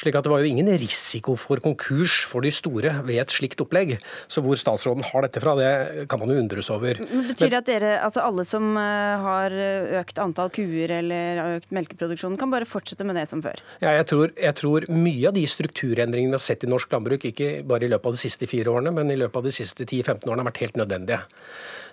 Slik 0.00 0.16
at 0.18 0.26
det 0.26 0.32
var 0.32 0.42
jo 0.42 0.50
ingen 0.50 0.70
risiko 0.80 1.36
for 1.40 1.62
konkurs 1.64 2.22
for 2.28 2.44
de 2.44 2.52
store 2.54 2.94
ved 3.06 3.20
et 3.22 3.34
slikt 3.34 3.60
opplegg. 3.64 3.96
Så 4.30 4.42
hvor 4.44 4.58
statsråden 4.58 5.04
har 5.06 5.26
dette 5.26 5.42
fra, 5.42 5.54
det 5.58 6.06
kan 6.10 6.22
man 6.22 6.32
jo 6.32 6.38
undres 6.42 6.70
over. 6.72 7.00
Betyr 7.02 7.52
det 7.52 7.60
at 7.60 7.68
dere, 7.68 7.92
altså 8.04 8.24
alle 8.24 8.46
som 8.48 8.72
eh, 8.80 9.26
har 9.26 9.56
økt 10.02 10.22
antall 10.22 10.52
kuer 10.54 10.96
eller 10.98 11.42
økt 11.58 11.72
melkeproduksjonen, 11.74 12.38
kan 12.40 12.52
bare 12.52 12.68
fortsette 12.68 13.06
med 13.06 13.18
det 13.20 13.28
som 13.30 13.42
før? 13.44 13.60
Ja, 13.84 13.94
jeg 13.98 14.08
tror, 14.10 14.32
jeg 14.36 14.58
tror 14.58 14.88
mye 14.92 15.28
av 15.30 15.36
de 15.36 15.44
strukturendringene 15.48 16.32
vi 16.32 16.40
har 16.40 16.44
sett 16.44 16.66
i 16.66 16.70
norsk 16.70 16.92
landbruk, 16.94 17.28
ikke 17.32 17.52
bare 17.68 17.86
i 17.86 17.92
løpet 17.92 18.10
av 18.10 18.16
de 18.18 18.24
siste 18.24 18.48
fire 18.50 18.72
årene, 18.72 18.94
men 18.94 19.12
i 19.12 19.18
løpet 19.20 19.40
av 19.40 19.48
de 19.48 19.54
siste 19.54 19.86
10-15 19.86 20.26
årene, 20.28 20.42
har 20.42 20.50
vært 20.50 20.64
helt 20.64 20.80
nødvendige. 20.80 21.22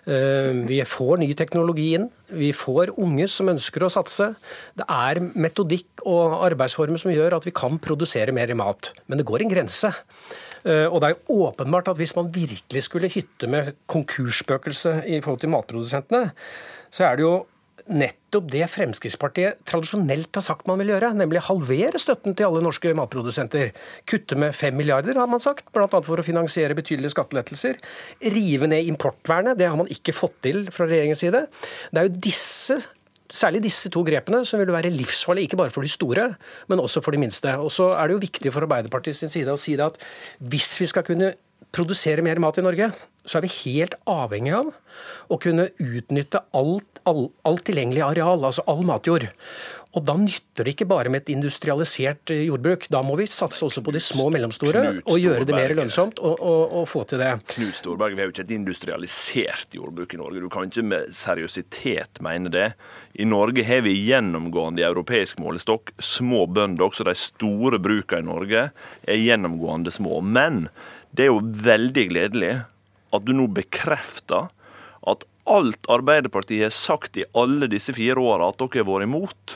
Eh, 0.07 0.51
vi 0.69 0.79
får 0.87 1.19
ny 1.21 1.29
teknologi 1.37 1.93
inn. 1.97 2.07
Vi 2.31 2.51
får 2.55 2.93
unge 3.01 3.27
som 3.31 3.49
ønsker 3.51 3.83
å 3.83 3.91
satse. 3.93 4.31
Det 4.77 4.85
er 4.85 5.21
metodikk 5.35 6.05
og 6.05 6.39
arbeidsformer 6.47 7.01
som 7.01 7.11
gjør 7.13 7.39
at 7.39 7.47
vi 7.47 7.55
kan 7.55 7.79
produsere 7.81 8.35
mer 8.35 8.53
mat. 8.57 8.93
Men 9.07 9.19
det 9.19 9.27
går 9.29 9.43
en 9.43 9.53
grense. 9.53 9.91
Eh, 10.63 10.87
og 10.87 11.01
det 11.01 11.11
er 11.11 11.35
åpenbart 11.35 11.91
at 11.91 11.99
hvis 11.99 12.15
man 12.17 12.31
virkelig 12.33 12.85
skulle 12.87 13.11
hytte 13.11 13.47
med 13.51 13.75
konkursspøkelset 13.91 15.07
i 15.07 15.21
forhold 15.23 15.43
til 15.43 15.53
matprodusentene, 15.53 16.31
så 16.91 17.09
er 17.09 17.17
det 17.17 17.27
jo 17.27 17.35
nettopp 17.89 18.49
det 18.53 18.65
Fremskrittspartiet 18.71 19.63
tradisjonelt 19.67 20.35
har 20.37 20.45
sagt 20.45 20.67
man 20.69 20.79
vil 20.81 20.93
gjøre, 20.93 21.11
nemlig 21.17 21.43
halvere 21.47 22.01
støtten 22.01 22.35
til 22.37 22.49
alle 22.49 22.61
norske 22.65 22.93
matprodusenter. 22.97 23.73
Kutte 24.09 24.37
med 24.39 24.55
fem 24.57 24.77
milliarder, 24.77 25.17
har 25.19 25.29
man 25.31 25.43
sagt, 25.43 25.67
bl.a. 25.75 25.87
for 25.89 26.21
å 26.21 26.25
finansiere 26.25 26.77
betydelige 26.77 27.15
skattelettelser. 27.15 27.81
Rive 28.35 28.69
ned 28.69 28.89
importvernet, 28.91 29.57
det 29.59 29.69
har 29.69 29.79
man 29.79 29.89
ikke 29.91 30.15
fått 30.15 30.37
til 30.45 30.65
fra 30.73 30.89
regjeringens 30.89 31.25
side. 31.25 31.45
Det 31.91 32.01
er 32.01 32.09
jo 32.09 32.23
disse 32.29 32.81
Særlig 33.29 33.59
disse 33.61 33.91
to 33.93 34.01
grepene 34.01 34.39
som 34.41 34.57
vil 34.57 34.71
være 34.73 34.89
livsfarlige, 34.89 35.51
ikke 35.51 35.59
bare 35.59 35.69
for 35.69 35.85
de 35.85 35.91
store, 35.93 36.23
men 36.65 36.79
også 36.81 37.03
for 37.05 37.13
de 37.13 37.19
minste. 37.21 37.51
Og 37.61 37.69
så 37.69 37.91
er 37.93 38.09
det 38.09 38.15
jo 38.15 38.23
viktig 38.23 38.53
for 38.55 38.65
Arbeiderpartiet 38.65 39.19
sin 39.19 39.29
side 39.29 39.53
å 39.53 39.59
si 39.61 39.75
det 39.77 39.85
at 39.85 39.99
hvis 40.41 40.71
vi 40.81 40.87
skal 40.89 41.05
kunne 41.05 41.29
produsere 41.75 42.25
mer 42.25 42.41
mat 42.41 42.57
i 42.59 42.65
Norge, 42.65 42.91
så 43.25 43.39
er 43.39 43.45
vi 43.45 43.55
helt 43.63 43.97
avhengig 44.09 44.55
av 44.57 44.71
å 45.29 45.37
kunne 45.41 45.69
utnytte 45.77 46.41
alt, 46.57 47.01
all, 47.09 47.27
alt 47.45 47.67
tilgjengelig 47.67 48.05
areal, 48.05 48.47
altså 48.47 48.65
all 48.71 48.81
matjord. 48.87 49.27
Og 49.97 50.03
Da 50.05 50.13
nytter 50.21 50.67
det 50.67 50.75
ikke 50.75 50.85
bare 50.85 51.09
med 51.09 51.23
et 51.23 51.31
industrialisert 51.33 52.29
eh, 52.29 52.43
jordbruk. 52.45 52.85
Da 52.93 53.01
må 53.05 53.15
vi 53.17 53.25
satse 53.29 53.63
også 53.65 53.81
på 53.81 53.93
de 53.95 54.01
små 54.03 54.27
og 54.29 54.35
mellomstore 54.35 54.83
og 54.99 55.15
gjøre 55.17 55.47
det 55.49 55.55
mer 55.57 55.73
lønnsomt 55.79 56.21
å 56.21 56.83
få 56.89 57.01
til 57.09 57.21
det. 57.23 57.31
Knut 57.55 57.79
Storberg, 57.79 58.13
vi 58.13 58.21
har 58.21 58.29
jo 58.29 58.35
ikke 58.35 58.45
et 58.45 58.53
industrialisert 58.53 59.73
jordbruk 59.79 60.13
i 60.13 60.21
Norge. 60.21 60.43
Du 60.43 60.49
kan 60.53 60.69
ikke 60.69 60.85
med 60.91 61.09
seriøsitet 61.17 62.21
mene 62.25 62.53
det. 62.53 62.67
I 63.17 63.25
Norge 63.25 63.65
har 63.65 63.81
vi 63.87 63.95
gjennomgående 63.97 64.83
i 64.83 64.87
europeisk 64.87 65.41
målestokk 65.41 65.95
små 65.97 66.45
bønder. 66.45 66.85
Også 66.85 67.07
de 67.09 67.17
store 67.17 67.81
brukene 67.81 68.21
i 68.21 68.29
Norge 68.29 68.69
er 68.69 69.23
gjennomgående 69.25 69.93
små. 69.95 70.21
Men 70.21 70.67
det 71.15 71.25
er 71.25 71.31
jo 71.31 71.41
veldig 71.41 72.05
gledelig 72.11 72.53
at 73.15 73.25
du 73.25 73.33
nå 73.33 73.47
bekrefter 73.53 74.49
at 75.09 75.25
alt 75.49 75.89
Arbeiderpartiet 75.89 76.67
har 76.67 76.75
sagt 76.75 77.17
i 77.17 77.25
alle 77.37 77.69
disse 77.71 77.95
fire 77.97 78.21
åra 78.21 78.51
at 78.51 78.59
dere 78.61 78.83
har 78.83 78.89
vært 78.89 79.07
imot, 79.07 79.55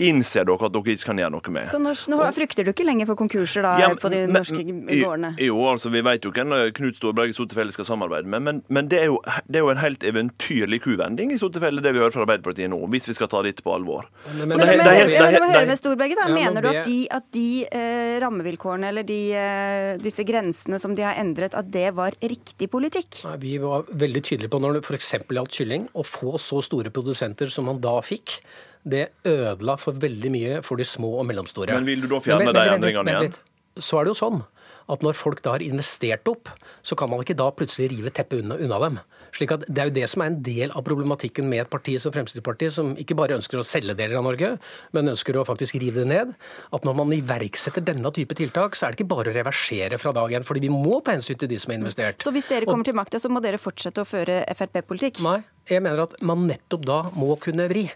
innser 0.00 0.46
dere 0.48 0.68
at 0.68 0.74
dere 0.74 0.94
ikke 0.94 1.10
kan 1.10 1.20
gjøre 1.20 1.34
noe 1.34 1.54
med. 1.54 1.66
Så 1.68 1.80
nå, 1.82 1.92
nå 2.12 2.20
frykter 2.36 2.66
du 2.66 2.72
ikke 2.72 2.86
lenger 2.86 3.08
for 3.10 3.20
konkurser 3.20 3.64
da, 3.66 3.74
ja, 3.82 3.90
på 3.98 4.10
de 4.12 4.22
men, 4.26 4.36
norske 4.38 4.64
gårdene? 4.64 5.32
Jo, 5.42 5.58
altså 5.70 5.92
vi 5.92 6.02
vet 6.06 6.26
jo 6.26 6.32
hvem 6.34 6.54
Knut 6.76 6.98
Storberget 6.98 7.34
i 7.34 7.38
Sottefelle 7.38 7.74
skal 7.74 7.88
samarbeide 7.88 8.30
med, 8.30 8.44
men, 8.46 8.62
men 8.72 8.90
det, 8.90 9.02
er 9.04 9.10
jo, 9.10 9.20
det, 9.46 9.60
er 9.60 9.64
jo, 9.64 9.72
en 9.72 9.82
helt 9.82 10.06
eventyrlig 10.06 10.80
kuvending 10.86 11.34
i 11.34 11.40
Sottefelle, 11.40 11.82
det 11.84 11.94
vi 11.96 12.02
hører 12.02 12.14
fra 12.14 12.24
Arbeiderpartiet 12.26 12.72
nå, 12.72 12.80
hvis 12.92 13.10
vi 13.10 13.16
skal 13.18 13.30
ta 13.32 13.42
dette 13.46 13.64
på 13.66 13.74
alvor. 13.74 14.08
Men, 14.30 14.46
men, 14.46 14.64
men, 14.64 14.84
men, 14.84 15.48
høre 15.50 15.66
med 15.68 15.80
Storberget, 15.80 16.20
da. 16.20 16.28
Ja, 16.30 16.38
Mener 16.40 16.64
du 16.64 16.70
at 16.70 16.86
de, 16.88 16.98
at 17.12 17.28
de 17.34 17.48
eh, 17.66 18.16
rammevilkårene 18.22 18.90
eller 18.92 19.06
de, 19.06 19.20
eh, 19.36 19.92
disse 20.02 20.24
grensene 20.28 20.80
som 20.82 20.96
de 20.96 21.04
har 21.06 21.20
endret, 21.20 21.56
at 21.58 21.68
det 21.72 21.90
var 21.98 22.16
riktig 22.20 22.70
politikk? 22.72 23.22
Nei, 23.28 23.36
vi 23.42 23.54
var 23.62 23.86
veldig 23.90 24.24
tydelige 24.24 24.52
på 24.52 24.62
når 24.62 24.78
det 24.78 24.86
f.eks. 24.86 25.12
gjaldt 25.28 25.60
kylling, 25.60 25.86
å 25.92 26.06
få 26.06 26.36
så 26.40 26.62
store 26.64 26.92
produsenter 26.94 27.50
som 27.52 27.68
man 27.68 27.80
da 27.82 27.98
fikk 28.04 28.40
det 28.82 29.10
ødela 29.28 29.76
for 29.80 29.96
veldig 30.00 30.32
mye 30.32 30.62
for 30.66 30.80
de 30.80 30.86
små 30.88 31.18
og 31.20 31.28
mellomstore. 31.28 31.74
Men 31.76 31.88
vil 31.88 32.06
du 32.06 32.10
da 32.12 32.22
fjerne 32.24 32.54
de 32.56 32.66
endringene 32.76 33.16
igjen? 33.16 33.38
Så 33.80 34.00
er 34.00 34.06
det 34.06 34.14
jo 34.14 34.20
sånn 34.20 34.42
at 34.90 35.04
når 35.06 35.18
folk 35.18 35.40
da 35.44 35.54
har 35.54 35.64
investert 35.64 36.26
opp, 36.30 36.50
så 36.82 36.96
kan 36.98 37.10
man 37.10 37.22
ikke 37.22 37.38
da 37.38 37.48
plutselig 37.54 37.92
rive 37.92 38.12
teppet 38.14 38.42
unna, 38.42 38.58
unna, 38.58 38.78
dem. 38.82 39.00
Slik 39.36 39.52
at 39.54 39.62
Det 39.68 39.78
er 39.78 39.90
jo 39.90 39.94
det 39.94 40.06
som 40.10 40.24
er 40.24 40.30
en 40.32 40.40
del 40.42 40.72
av 40.74 40.82
problematikken 40.86 41.46
med 41.46 41.62
et 41.62 41.70
parti 41.70 41.94
som 42.02 42.10
Fremskrittspartiet, 42.10 42.74
som 42.74 42.96
ikke 42.98 43.14
bare 43.14 43.36
ønsker 43.38 43.60
å 43.60 43.66
selge 43.66 43.94
deler 43.94 44.18
av 44.18 44.26
Norge, 44.26 44.56
men 44.96 45.12
ønsker 45.12 45.38
å 45.38 45.44
faktisk 45.46 45.78
rive 45.78 46.02
det 46.02 46.08
ned. 46.10 46.32
At 46.74 46.86
når 46.86 46.96
man 46.98 47.14
iverksetter 47.14 47.84
denne 47.86 48.10
type 48.16 48.34
tiltak, 48.34 48.74
så 48.74 48.88
er 48.88 48.90
det 48.90 49.00
ikke 49.00 49.12
bare 49.14 49.30
å 49.30 49.36
reversere 49.36 50.00
fra 50.02 50.12
dag 50.16 50.34
én. 50.34 50.46
fordi 50.46 50.66
vi 50.66 50.72
må 50.74 50.98
ta 51.04 51.14
hensyn 51.14 51.38
til 51.38 51.48
de 51.48 51.58
som 51.58 51.70
har 51.70 51.78
investert. 51.78 52.26
Så 52.26 52.34
hvis 52.34 52.50
dere 52.50 52.66
kommer 52.66 52.84
til 52.84 52.98
makta, 52.98 53.20
så 53.22 53.30
må 53.30 53.40
dere 53.40 53.62
fortsette 53.62 54.02
å 54.02 54.08
føre 54.08 54.42
Frp-politikk? 54.50 55.22
Nei, 55.22 55.44
jeg 55.70 55.82
mener 55.82 56.08
at 56.08 56.18
man 56.26 56.48
nettopp 56.48 56.82
da 56.86 57.02
må 57.14 57.38
kunne 57.38 57.68
vri. 57.70 57.86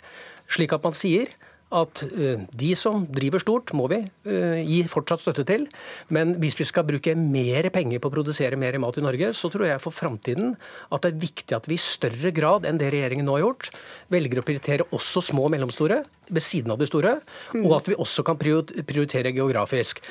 Slik 0.51 0.75
at 0.77 0.85
man 0.85 0.97
sier 0.97 1.33
at 1.75 2.03
eh, 2.07 2.43
de 2.55 2.71
som 2.79 3.05
driver 3.11 3.43
stort, 3.43 3.73
må 3.77 3.87
vi 3.91 4.01
eh, 4.01 4.61
gi 4.63 4.81
fortsatt 4.91 5.23
støtte 5.23 5.45
til. 5.49 5.67
Men 6.15 6.37
hvis 6.43 6.59
vi 6.61 6.67
skal 6.69 6.87
bruke 6.87 7.15
mer 7.19 7.69
penger 7.75 8.03
på 8.03 8.11
å 8.11 8.15
produsere 8.15 8.59
mer 8.61 8.77
mat 8.83 8.99
i 9.01 9.05
Norge, 9.05 9.33
så 9.37 9.51
tror 9.53 9.67
jeg 9.69 9.83
for 9.83 9.95
framtiden 9.95 10.55
at 10.95 11.05
det 11.05 11.13
er 11.13 11.23
viktig 11.25 11.57
at 11.57 11.69
vi 11.71 11.79
i 11.79 11.83
større 11.83 12.31
grad 12.37 12.69
enn 12.69 12.79
det 12.81 12.93
regjeringen 12.95 13.27
nå 13.29 13.39
har 13.39 13.47
gjort, 13.47 13.71
velger 14.13 14.41
å 14.41 14.47
prioritere 14.47 14.89
også 14.95 15.25
små 15.31 15.49
og 15.49 15.55
mellomstore 15.57 16.03
ved 16.31 16.45
siden 16.45 16.73
av 16.73 16.81
de 16.81 16.89
store, 16.89 17.17
og 17.61 17.73
at 17.77 17.91
vi 17.91 17.99
også 18.01 18.25
kan 18.27 18.39
prioritere 18.39 19.35
geografisk. 19.35 20.03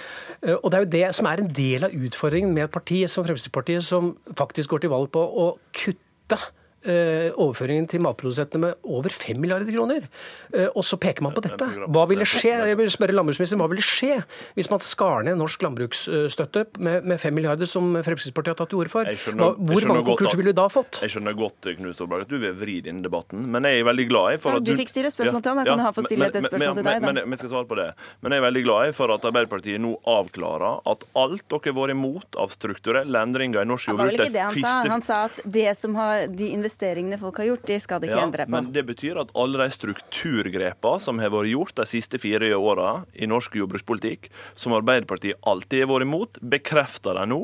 Eh, 0.41 0.57
og 0.57 0.67
Det 0.73 0.79
er 0.79 0.85
jo 0.87 0.95
det 0.97 1.05
som 1.15 1.29
er 1.29 1.43
en 1.43 1.53
del 1.53 1.87
av 1.87 1.95
utfordringen 1.95 2.53
med 2.55 2.67
et 2.67 2.75
parti 2.75 3.03
som 3.07 3.25
Fremskrittspartiet, 3.27 3.85
som 3.85 4.15
faktisk 4.35 4.73
går 4.73 4.83
til 4.83 4.93
valg 4.93 5.13
på 5.13 5.21
å 5.23 5.53
kutte 5.71 6.41
overføringen 6.83 7.87
til 7.89 8.03
matprodusentene 8.03 8.67
med 8.67 8.89
over 8.89 9.13
5 9.13 9.39
milliarder 9.39 9.69
kroner. 9.71 10.07
Eh, 10.53 10.69
og 10.75 10.85
så 10.85 10.97
peker 11.01 11.23
man 11.25 11.33
på 11.35 11.43
dette. 11.45 11.67
Hva 11.87 12.05
ville 12.09 12.25
skje 12.27 12.53
jeg 12.69 12.77
vil 12.79 12.91
spørre 12.93 13.15
landbruksministeren, 13.15 13.61
hva 13.61 13.69
ville 13.71 13.85
skje 13.85 14.19
hvis 14.57 14.69
man 14.71 14.83
skar 14.83 15.25
ned 15.27 15.39
norsk 15.39 15.63
landbruksstøtte 15.65 16.65
med, 16.83 17.07
med 17.09 17.21
5 17.21 17.35
milliarder, 17.35 17.69
som 17.69 17.93
Fremskrittspartiet 18.05 18.53
har 18.53 18.59
tatt 18.61 18.73
til 18.73 18.83
orde 18.83 18.93
for? 18.93 19.09
Skjønner, 19.09 19.57
Hvor 19.57 19.87
mange 19.89 20.05
konkurser 20.07 20.39
ville 20.39 20.53
du 20.53 20.59
da 20.61 20.67
fått? 20.71 21.01
Jeg 21.03 21.15
skjønner 21.15 21.37
godt 21.37 21.69
Knut 21.73 21.97
Storberg, 21.97 22.27
at 22.27 22.31
du 22.31 22.37
vil 22.41 22.55
vri 22.57 22.79
denne 22.85 23.05
debatten, 23.05 23.45
men 23.53 23.67
jeg 23.67 23.81
er 23.81 23.87
veldig 23.87 24.07
glad 24.09 24.41
for 24.43 24.59
at 24.59 24.65
du, 24.65 24.73
du 24.73 24.79
fikk 24.79 24.91
stille 24.93 25.11
spørsmål 25.13 25.43
til 25.43 25.53
han, 25.53 25.61
da 25.61 25.67
kan 25.71 25.81
ja, 25.81 25.87
ha 25.87 25.93
fått 25.95 26.09
stille 26.11 26.29
et 26.29 26.37
spørsmål 26.37 26.77
til 26.79 26.87
deg. 26.89 26.99
Da. 26.99 27.09
Men, 27.09 27.21
men, 27.29 27.41
skal 27.41 27.53
svare 27.53 27.69
på 27.69 27.79
det. 27.79 27.89
Men 28.21 28.35
jeg 28.35 28.43
er 28.43 28.47
veldig 28.47 28.63
glad 28.67 28.97
for 28.97 29.15
at 29.15 29.27
Arbeiderpartiet 29.29 29.81
nå 29.83 29.95
avklarer 30.09 30.83
at 30.93 31.07
alt 31.19 31.45
dere 31.49 31.71
har 31.71 31.77
vært 31.77 31.95
imot 31.95 32.39
av 32.39 32.53
strukturelle 32.53 33.23
endringer 33.27 33.63
i 33.63 33.69
norsk 33.69 33.91
jordbruk 33.91 34.13
Det 34.13 34.19
var 34.19 34.19
vel 34.19 34.27
ikke 34.27 34.37
det 34.37 34.45
han 34.45 34.61
sa. 34.61 34.93
Han 34.93 35.05
sa 35.05 35.19
at 35.29 35.41
det 35.57 35.67
som 35.79 35.97
har, 35.99 36.27
de 36.29 36.51
investeringene 36.73 37.19
folk 37.21 37.37
har 37.37 37.45
gjort, 37.51 37.67
de 37.67 37.79
skal 37.79 38.01
det 38.01 38.09
ikke 38.09 38.17
ja, 38.19 38.25
endre 38.27 38.45
på. 38.47 38.53
Men 38.55 38.71
det 38.73 38.83
betyr 38.87 39.19
at 39.21 39.31
alle 39.37 39.61
de 39.61 39.69
strukturgrepene 39.73 41.03
som 41.03 41.19
har 41.21 41.31
vært 41.33 41.51
gjort 41.51 41.75
de 41.77 41.85
siste 41.89 42.19
fire 42.21 42.49
åra 42.57 43.05
i 43.13 43.29
norsk 43.29 43.55
jordbrukspolitikk, 43.59 44.31
som 44.55 44.73
Arbeiderpartiet 44.73 45.39
alltid 45.45 45.85
har 45.85 45.91
vært 45.91 46.07
imot, 46.07 46.41
bekrefter 46.41 47.19
de 47.19 47.27
nå 47.29 47.41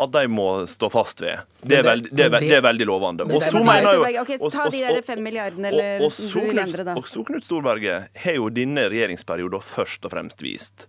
at 0.00 0.12
de 0.14 0.24
må 0.32 0.48
stå 0.70 0.88
fast 0.92 1.20
ved. 1.24 1.44
Det 1.60 1.80
er, 1.80 1.84
veld, 1.84 2.08
det 2.10 2.26
er, 2.26 2.36
det 2.40 2.56
er 2.56 2.64
veldig 2.64 2.88
lovende. 2.88 3.26
Og 3.28 3.44
så 3.44 3.60
mener 3.64 3.98
jo 3.98 4.22
okay, 4.22 4.38
Ta 4.50 4.68
de 4.72 4.82
der 4.86 5.02
fem 5.06 5.20
milliardene, 5.24 5.70
eller 5.70 6.04
og, 6.04 6.10
og, 6.10 6.20
du 6.32 6.48
vil 6.48 6.62
endre, 6.62 6.86
da. 6.88 6.96
Og 6.98 7.08
så, 7.08 7.24
Knut 7.26 7.44
Storberget, 7.46 8.10
har 8.24 8.38
jo 8.38 8.48
denne 8.54 8.86
regjeringsperioden 8.90 9.64
først 9.64 10.08
og 10.08 10.14
fremst 10.14 10.44
vist 10.44 10.88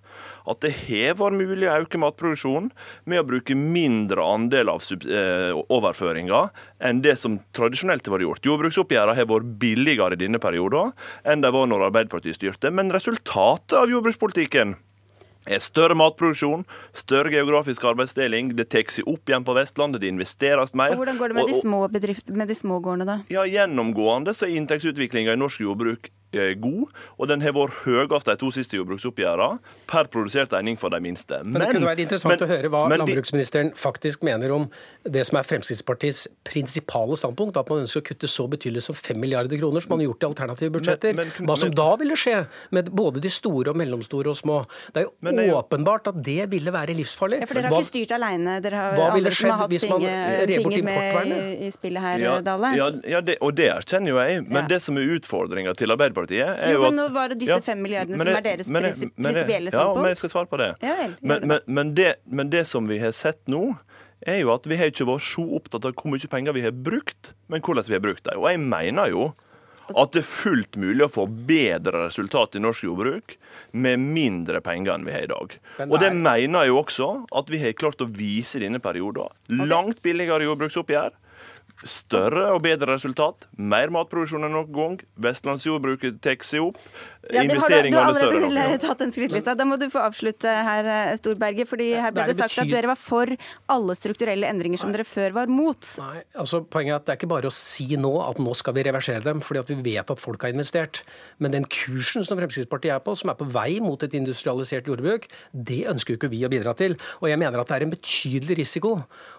at 0.49 0.62
det 0.66 0.72
har 0.88 1.18
vært 1.20 1.38
mulig 1.38 1.68
å 1.70 1.78
øke 1.84 1.99
matproduksjonen 2.01 2.72
med 3.09 3.22
å 3.22 3.26
bruke 3.28 3.57
mindre 3.57 4.26
andel 4.26 4.72
av 4.74 4.82
overføringer 5.72 6.49
enn 6.82 7.01
det 7.05 7.18
som 7.22 7.39
tradisjonelt 7.55 8.07
har 8.07 8.16
vært 8.16 8.26
gjort. 8.26 8.47
Jordbruksoppgjørene 8.49 9.18
har 9.20 9.30
vært 9.30 9.51
billigere 9.62 10.18
i 10.18 10.22
denne 10.24 10.41
perioden 10.41 10.95
enn 11.30 11.43
de 11.45 11.53
var 11.53 11.70
når 11.70 11.89
Arbeiderpartiet 11.91 12.39
styrte, 12.39 12.74
men 12.74 12.93
resultatet 12.93 13.78
av 13.78 13.91
jordbrukspolitikken 13.91 14.80
er 15.50 15.62
større 15.64 15.98
matproduksjon, 15.98 16.66
større 16.94 17.34
geografisk 17.34 17.86
arbeidsdeling. 17.89 18.54
Det 18.58 18.68
tar 18.72 18.89
seg 18.94 19.10
opp 19.10 19.30
igjen 19.30 19.46
på 19.48 19.56
Vestlandet, 19.58 20.04
det 20.04 20.12
investeres 20.14 20.76
mer. 20.78 20.94
Og 20.94 21.02
Hvordan 21.02 21.22
går 21.22 21.34
det 21.34 21.39
med, 21.39 21.44
og, 21.44 21.52
de, 21.52 21.62
små 21.62 22.38
med 22.38 22.52
de 22.52 22.58
små 22.58 22.80
gårdene, 22.84 23.08
da? 23.10 23.20
Ja, 23.34 23.46
Gjennomgående 23.50 24.36
så 24.38 24.48
er 24.48 24.58
inntektsutviklinga 24.60 25.36
i 25.36 25.42
norsk 25.42 25.64
jordbruk 25.66 26.12
god, 26.32 26.92
og 27.18 27.28
den 27.32 27.44
har 27.44 27.56
vært 27.56 27.82
høyest 27.86 28.30
de 28.30 28.36
to 28.40 28.52
siste 28.56 28.78
jordbruksoppgjørene 28.78 29.60
per 29.90 30.08
produsert 30.12 30.54
eining 30.58 30.78
for 30.80 30.94
de 30.94 31.02
minste. 31.04 31.42
Men, 31.44 31.58
men 31.58 31.64
Det 31.64 31.70
kunne 31.76 31.90
vært 31.92 32.04
interessant 32.06 32.34
men, 32.34 32.46
å 32.46 32.50
høre 32.52 32.72
hva 32.72 32.84
landbruksministeren 32.94 33.72
faktisk 33.78 34.24
mener 34.28 34.54
om 34.56 34.68
det 35.04 35.26
som 35.28 35.40
er 35.40 35.48
Fremskrittspartiets 35.48 36.28
prinsipale 36.48 37.18
standpunkt, 37.20 37.60
at 37.60 37.70
man 37.72 37.84
ønsker 37.84 38.04
å 38.04 38.08
kutte 38.12 38.30
så 38.32 38.48
betydelig 38.52 38.86
som 38.88 38.98
5 38.98 39.20
milliarder 39.20 39.60
kroner, 39.60 39.84
som 39.84 39.96
man 39.96 40.04
har 40.04 40.12
gjort 40.12 40.24
i 40.24 40.30
alternative 40.30 40.76
budsjetter. 40.78 41.18
Men, 41.18 41.34
hva 41.50 41.58
som 41.60 41.74
da 41.76 41.90
ville 42.00 42.18
skje 42.20 42.38
med 42.76 42.92
både 42.96 43.24
de 43.24 43.32
store 43.32 43.74
og 43.74 43.80
mellomstore 43.82 44.32
og 44.32 44.38
små. 44.40 44.62
Det 44.94 45.04
er 45.04 45.08
jo 45.08 45.36
det 45.42 45.48
åpenbart 45.56 46.12
at 46.12 46.22
det 46.24 46.48
ville 46.52 46.74
være 46.74 46.96
livsfarlig. 46.98 47.42
Ja, 47.44 47.50
for 47.50 47.60
Dere 47.60 47.70
har 47.70 47.76
hva, 47.76 47.82
ikke 47.84 47.92
styrt 47.92 48.16
alene. 48.16 48.58
Dere 48.64 48.86
har 48.86 49.30
skjedd 49.32 49.66
hvis 49.72 49.88
har 49.90 50.06
rev 50.50 50.66
bort 50.66 50.80
importvernet? 50.80 51.52
i 51.62 51.72
spillet 51.74 52.06
her, 52.06 52.24
ja, 52.24 52.34
Dale. 52.46 52.72
Ja, 52.78 52.90
ja 53.16 53.22
det, 53.26 53.38
og 53.44 53.56
det 53.58 53.68
erkjenner 53.74 54.14
jo 54.14 54.20
jeg. 54.22 54.46
Men 54.48 54.70
det 54.70 54.82
som 54.84 54.98
er 55.00 55.16
utfordringa 55.18 55.74
til 55.78 55.94
Arbeiderpartiet 55.94 56.21
Arbeiderpartiet 56.22 56.66
er 56.66 56.76
jo, 56.76 56.82
men 56.86 57.00
nå 57.00 57.08
var 57.14 57.32
det 57.32 57.40
disse 57.42 57.58
ja, 57.58 57.64
fem 57.66 57.82
milliardene 57.84 58.20
som 58.20 58.34
er 58.34 58.46
deres 58.46 58.70
prinsipielle 58.72 59.74
standpunkt. 59.74 59.98
Ja, 59.98 60.02
men 60.02 60.12
jeg 60.14 60.20
skal 60.22 60.34
svare 60.34 60.52
på 60.52 60.60
det. 60.62 60.72
Ja, 60.84 60.98
vel, 61.00 61.16
men, 61.22 61.48
men, 61.48 61.64
men, 61.68 61.94
det. 61.98 62.12
men 62.26 62.52
det 62.54 62.66
som 62.70 62.90
vi 62.90 63.00
har 63.02 63.16
sett 63.16 63.42
nå, 63.52 63.72
er 64.22 64.44
jo 64.44 64.52
at 64.54 64.68
vi 64.70 64.78
har 64.78 64.92
ikke 64.92 65.08
vært 65.10 65.26
så 65.26 65.46
opptatt 65.58 65.88
av 65.88 65.96
hvor 65.98 66.14
mye 66.14 66.30
penger 66.30 66.58
vi 66.58 66.66
har 66.66 66.76
brukt, 66.76 67.34
men 67.50 67.64
hvordan 67.66 67.88
vi 67.88 67.98
har 67.98 68.04
brukt 68.04 68.28
dem. 68.28 68.42
Og 68.42 68.52
jeg 68.52 68.62
mener 68.62 69.14
jo 69.14 69.32
at 69.92 70.14
det 70.14 70.22
er 70.22 70.28
fullt 70.28 70.78
mulig 70.80 71.04
å 71.04 71.12
få 71.12 71.26
bedre 71.28 72.06
resultat 72.06 72.56
i 72.56 72.62
norsk 72.64 72.86
jordbruk 72.86 73.34
med 73.74 74.00
mindre 74.00 74.62
penger 74.64 74.94
enn 74.94 75.08
vi 75.08 75.16
har 75.16 75.26
i 75.26 75.32
dag. 75.32 75.58
Og 75.88 75.98
det 76.00 76.14
mener 76.16 76.64
jeg 76.64 76.72
jo 76.72 76.78
også 76.80 77.10
at 77.42 77.52
vi 77.52 77.60
har 77.60 77.76
klart 77.76 78.04
å 78.04 78.08
vise 78.08 78.60
i 78.60 78.64
denne 78.64 78.80
perioden. 78.84 79.34
Langt 79.68 80.00
billigere 80.06 80.48
jordbruksoppgjør 80.48 81.18
større 81.88 82.48
og 82.56 82.62
bedre 82.66 82.94
resultat. 82.94 83.48
Mer 83.58 83.92
matproduksjon 83.94 84.46
enn 84.48 84.56
noen 84.56 84.72
gang. 84.76 85.00
Vestlandsjordbruket 85.22 86.22
tar 86.24 86.42
seg 86.46 86.70
opp. 86.70 86.80
Ja, 87.30 87.44
det 87.46 87.54
har 87.62 87.70
du, 87.70 87.90
du 87.92 87.98
har 87.98 88.18
er 88.18 88.46
allerede 88.48 88.78
tatt 88.82 89.02
en 89.06 89.12
skrittliste. 89.14 89.54
Da 89.58 89.66
må 89.68 89.78
du 89.78 89.86
få 89.94 90.02
avslutte 90.02 90.50
her, 90.50 90.88
eh, 90.90 91.12
Storberget. 91.20 91.70
fordi 91.70 91.92
her 91.94 92.14
ble 92.16 92.26
det 92.26 92.34
det 92.34 92.42
sagt 92.42 92.64
at 92.64 92.72
dere 92.72 92.90
var 92.90 92.98
for 92.98 93.30
alle 93.70 93.96
strukturelle 93.96 94.50
endringer 94.50 94.82
som 94.82 94.94
dere 94.94 95.06
før 95.06 95.36
var 95.36 95.52
mot. 95.52 95.78
Nei, 96.02 96.24
altså 96.34 96.64
Poenget 96.72 96.96
er 96.96 96.98
at 96.98 97.06
det 97.06 97.14
er 97.14 97.20
ikke 97.20 97.30
bare 97.30 97.52
å 97.52 97.54
si 97.54 97.86
nå 98.00 98.14
at 98.26 98.42
nå 98.42 98.56
skal 98.58 98.74
vi 98.74 98.86
reversere 98.88 99.22
dem, 99.22 99.44
fordi 99.46 99.62
at 99.62 99.70
vi 99.70 99.78
vet 99.92 100.14
at 100.16 100.24
folk 100.24 100.42
har 100.42 100.56
investert. 100.56 101.04
Men 101.38 101.54
den 101.54 101.68
kursen 101.70 102.26
som 102.26 102.40
Fremskrittspartiet 102.42 102.96
er 102.96 103.04
på, 103.06 103.14
som 103.20 103.30
er 103.30 103.38
på 103.38 103.46
vei 103.54 103.78
mot 103.84 104.02
et 104.02 104.18
industrialisert 104.18 104.90
jordbruk, 104.90 105.30
det 105.54 105.84
ønsker 105.94 106.16
jo 106.16 106.22
ikke 106.22 106.32
vi 106.34 106.42
å 106.48 106.52
bidra 106.52 106.74
til. 106.78 106.98
Og 107.22 107.30
jeg 107.30 107.38
mener 107.38 107.62
at 107.62 107.70
det 107.70 107.78
er 107.78 107.86
en 107.86 107.94
betydelig 107.94 108.58
risiko 108.64 108.96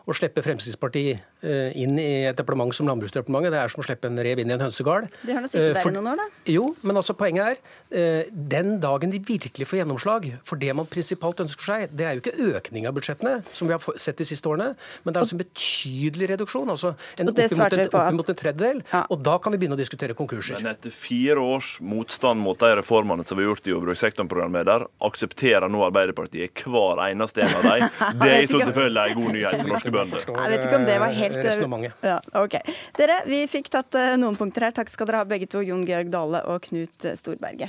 å 0.06 0.16
slippe 0.16 0.44
Fremskrittspartiet 0.46 1.42
eh, 1.42 1.74
inn 1.82 1.98
i 1.98 2.28
et 2.30 2.38
departement 2.38 2.70
som 2.74 2.86
Landbruksdepartementet. 2.90 3.56
Det 3.56 3.62
er 3.64 3.74
som 3.74 3.82
å 3.82 3.86
slippe 3.90 4.10
en 4.10 4.22
rev 4.22 4.42
inn 4.42 4.54
i 4.54 4.56
en 4.56 4.66
hønsegard. 4.68 5.10
De 5.26 5.34
har 5.34 5.42
nå 5.42 5.50
sittet 5.50 5.72
Eh, 5.72 5.82
der 5.82 5.90
i 5.90 5.94
noen 5.94 6.10
år, 6.12 6.22
da. 6.22 6.28
Jo, 6.52 6.64
men 6.82 6.98
altså 6.98 7.14
poenget 7.18 7.54
er 7.54 7.71
den 7.92 8.78
dagen 8.80 9.10
de 9.12 9.18
virkelig 9.20 9.66
får 9.68 9.82
gjennomslag 9.82 10.30
for 10.48 10.56
det 10.56 10.72
man 10.72 10.86
prinsipalt 10.88 11.42
ønsker 11.44 11.66
seg, 11.68 11.92
det 11.92 12.06
er 12.08 12.16
jo 12.16 12.22
ikke 12.22 12.46
økning 12.56 12.86
av 12.88 12.94
budsjettene, 12.96 13.34
som 13.52 13.68
vi 13.68 13.76
har 13.76 14.00
sett 14.00 14.16
de 14.22 14.24
siste 14.24 14.48
årene, 14.48 14.70
men 15.02 15.12
det 15.12 15.20
er 15.20 15.26
altså 15.26 15.36
en 15.36 15.42
betydelig 15.42 16.30
reduksjon. 16.32 16.70
altså 16.72 16.94
en 17.20 17.28
oppimot 17.28 17.76
en, 17.76 17.90
oppimot 17.90 18.32
en 18.32 18.38
tredjedel. 18.38 18.80
Og 19.12 19.20
da 19.24 19.36
kan 19.42 19.54
vi 19.54 19.60
begynne 19.60 19.76
å 19.76 19.80
diskutere 19.80 20.16
konkurser. 20.18 20.58
Men 20.60 20.72
etter 20.72 20.94
fire 20.94 21.42
års 21.42 21.74
motstand 21.84 22.40
mot 22.42 22.58
de 22.58 22.72
reformene 22.80 23.24
som 23.26 23.38
vi 23.38 23.44
har 23.44 23.52
gjort 23.52 23.68
i 23.68 23.74
jordbrukssektoren, 23.74 24.58
der, 24.62 24.86
aksepterer 25.02 25.68
nå 25.72 25.84
Arbeiderpartiet 25.86 26.64
hver 26.64 27.00
eneste 27.08 27.44
en 27.44 27.56
av 27.58 27.68
dem. 27.68 27.86
Det 28.22 28.28
er 28.30 28.44
i 28.44 28.50
så 28.50 28.60
tilfelle 28.62 29.06
en 29.10 29.18
god 29.18 29.36
nyhet 29.36 29.58
for 29.60 29.72
norske 29.72 29.92
bønder. 29.94 30.26
Jeg 30.26 30.52
vet 30.52 30.66
ikke 30.66 30.80
om 30.80 30.86
det 30.88 30.98
var 31.02 31.14
helt 31.16 31.38
eh, 31.42 31.86
ja, 32.06 32.18
okay. 32.38 32.74
Dere, 32.98 33.18
vi 33.28 33.42
fikk 33.50 33.70
tatt 33.72 33.96
eh, 33.98 34.14
noen 34.20 34.36
punkter 34.38 34.68
her. 34.68 34.74
Takk 34.76 34.90
skal 34.92 35.08
dere 35.08 35.22
ha 35.22 35.28
begge 35.28 35.48
to, 35.50 35.62
Jon 35.64 35.84
Georg 35.86 36.10
Dale 36.12 36.42
og 36.50 36.62
Knut 36.66 37.08
eh, 37.08 37.16
Storberget. 37.18 37.61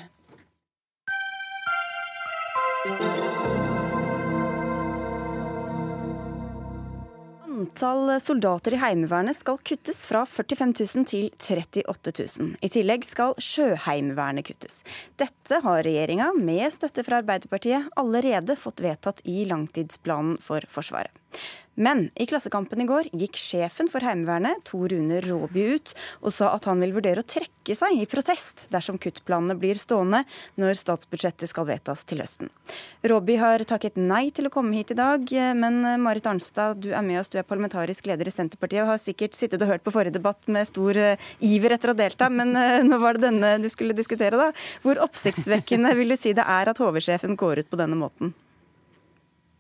Antall 7.47 8.19
soldater 8.21 8.73
i 8.73 8.79
Heimevernet 8.81 9.38
skal 9.38 9.57
kuttes 9.63 10.01
fra 10.09 10.25
45 10.27 10.73
000 10.95 11.05
til 11.07 11.29
38 11.39 12.11
000. 12.41 12.57
I 12.59 12.69
tillegg 12.73 13.07
skal 13.07 13.31
Sjøheimevernet 13.39 14.43
kuttes. 14.49 14.81
Dette 15.15 15.61
har 15.63 15.88
regjeringa, 15.88 16.34
med 16.36 16.67
støtte 16.75 17.07
fra 17.07 17.21
Arbeiderpartiet, 17.23 17.88
allerede 17.95 18.59
fått 18.59 18.84
vedtatt 18.84 19.23
i 19.23 19.45
langtidsplanen 19.47 20.36
for 20.43 20.67
Forsvaret. 20.67 21.15
Men 21.76 22.05
i 22.21 22.28
Klassekampen 22.30 22.84
i 22.84 22.88
går 22.89 23.09
gikk 23.17 23.38
sjefen 23.39 23.89
for 23.89 24.05
Heimevernet, 24.05 24.61
Tor 24.67 24.91
Rune 24.93 25.21
Råby, 25.26 25.63
ut 25.74 25.93
og 26.21 26.34
sa 26.36 26.51
at 26.53 26.67
han 26.69 26.82
vil 26.84 26.93
vurdere 26.93 27.24
å 27.24 27.28
trekke 27.28 27.76
seg 27.78 27.97
i 27.97 28.05
protest 28.09 28.67
dersom 28.74 28.99
kuttplanene 29.01 29.55
blir 29.57 29.80
stående 29.80 30.21
når 30.61 30.78
statsbudsjettet 30.78 31.49
skal 31.49 31.65
vedtas 31.69 32.03
til 32.05 32.21
høsten. 32.21 32.51
Råby 33.09 33.39
har 33.41 33.65
takket 33.65 33.97
nei 33.97 34.28
til 34.36 34.49
å 34.49 34.53
komme 34.53 34.78
hit 34.78 34.93
i 34.93 34.99
dag, 34.99 35.34
men 35.57 35.82
Marit 36.03 36.30
Arnstad, 36.30 36.78
du 36.84 36.91
er 36.93 37.05
med 37.05 37.24
oss, 37.24 37.32
du 37.34 37.39
er 37.41 37.47
parlamentarisk 37.47 38.05
leder 38.11 38.30
i 38.30 38.36
Senterpartiet 38.36 38.84
og 38.86 38.93
har 38.93 39.01
sikkert 39.01 39.38
sittet 39.38 39.65
og 39.65 39.74
hørt 39.74 39.86
på 39.86 39.95
forrige 39.95 40.19
debatt 40.19 40.45
med 40.51 40.69
stor 40.69 40.99
eh, 40.99 41.28
iver 41.41 41.74
etter 41.78 41.93
å 41.93 41.97
delta, 41.97 42.30
men 42.30 42.53
eh, 42.59 42.84
nå 42.86 43.01
var 43.01 43.17
det 43.17 43.30
denne 43.32 43.55
du 43.63 43.69
skulle 43.71 43.97
diskutere, 43.97 44.38
da. 44.38 44.51
Hvor 44.86 45.01
oppsiktsvekkende 45.07 45.95
vil 45.97 46.13
du 46.13 46.19
si 46.19 46.38
det 46.38 46.45
er 46.45 46.69
at 46.69 46.82
HV-sjefen 46.82 47.38
går 47.39 47.63
ut 47.63 47.71
på 47.74 47.80
denne 47.82 47.97
måten? 47.97 48.36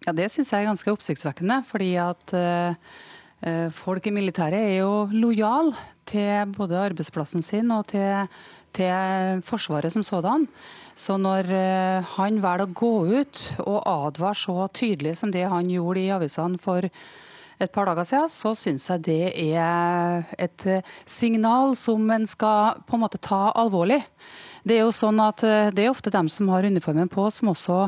Ja, 0.03 0.11
Det 0.11 0.27
syns 0.33 0.51
jeg 0.51 0.63
er 0.63 0.67
ganske 0.67 0.91
oppsiktsvekkende. 0.91 1.61
Fordi 1.63 1.93
at 2.01 2.33
eh, 2.35 3.69
folk 3.71 4.07
i 4.07 4.11
militæret 4.15 4.59
er 4.59 4.77
jo 4.81 5.07
lojale 5.11 5.75
til 6.05 6.51
både 6.57 6.81
arbeidsplassen 6.89 7.43
sin 7.43 7.71
og 7.71 7.87
til, 7.87 8.27
til 8.75 9.43
Forsvaret 9.47 9.93
som 9.93 10.03
sådan. 10.03 10.47
Så 10.95 11.15
når 11.17 11.47
uh, 11.49 12.05
han 12.19 12.35
velger 12.43 12.67
å 12.67 12.73
gå 12.75 12.91
ut 13.23 13.39
og 13.63 13.79
advare 13.87 14.37
så 14.37 14.67
tydelig 14.75 15.15
som 15.17 15.31
det 15.33 15.47
han 15.49 15.71
gjorde 15.71 16.03
i 16.03 16.11
avisene 16.13 16.59
for 16.61 16.85
et 16.85 17.71
par 17.73 17.87
dager 17.87 18.05
siden, 18.05 18.29
så 18.29 18.51
syns 18.59 18.89
jeg 18.91 19.01
det 19.07 19.31
er 19.55 20.27
et 20.37 20.65
signal 21.09 21.73
som 21.79 22.03
en 22.11 22.27
skal 22.27 22.83
på 22.85 22.97
en 22.97 23.05
måte 23.05 23.21
ta 23.23 23.47
alvorlig. 23.57 24.03
Det 24.67 24.77
er 24.77 24.83
jo 24.83 24.93
sånn 24.93 25.21
at 25.23 25.41
det 25.73 25.85
er 25.85 25.89
ofte 25.89 26.11
dem 26.13 26.29
som 26.29 26.51
har 26.51 26.67
uniformen 26.67 27.09
på, 27.09 27.25
som 27.31 27.53
også 27.53 27.79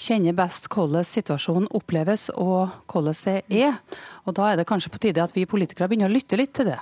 kjenner 0.00 0.36
best 0.36 0.68
hvordan 0.72 1.04
situasjonen 1.06 1.68
oppleves 1.76 2.28
og 2.32 2.72
hvordan 2.90 3.16
det 3.26 3.36
er. 3.62 3.76
Og 4.24 4.34
Da 4.36 4.50
er 4.50 4.56
det 4.60 4.66
kanskje 4.68 4.92
på 4.94 5.02
tide 5.02 5.22
at 5.22 5.34
vi 5.36 5.46
politikere 5.48 5.88
begynner 5.90 6.10
å 6.10 6.14
lytte 6.14 6.38
litt 6.40 6.54
til 6.56 6.70
det. 6.72 6.78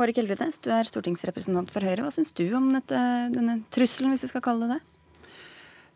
Hårek 0.00 0.18
Elvenes, 0.22 0.58
du 0.58 0.70
er 0.74 0.88
stortingsrepresentant 0.88 1.70
for 1.70 1.86
Høyre. 1.86 2.04
Hva 2.06 2.12
syns 2.14 2.34
du 2.36 2.44
om 2.56 2.72
dette, 2.74 3.00
denne 3.32 3.60
trusselen, 3.70 4.12
hvis 4.14 4.26
vi 4.26 4.32
skal 4.34 4.44
kalle 4.44 4.66
det 4.66 4.76
det? 4.76 4.82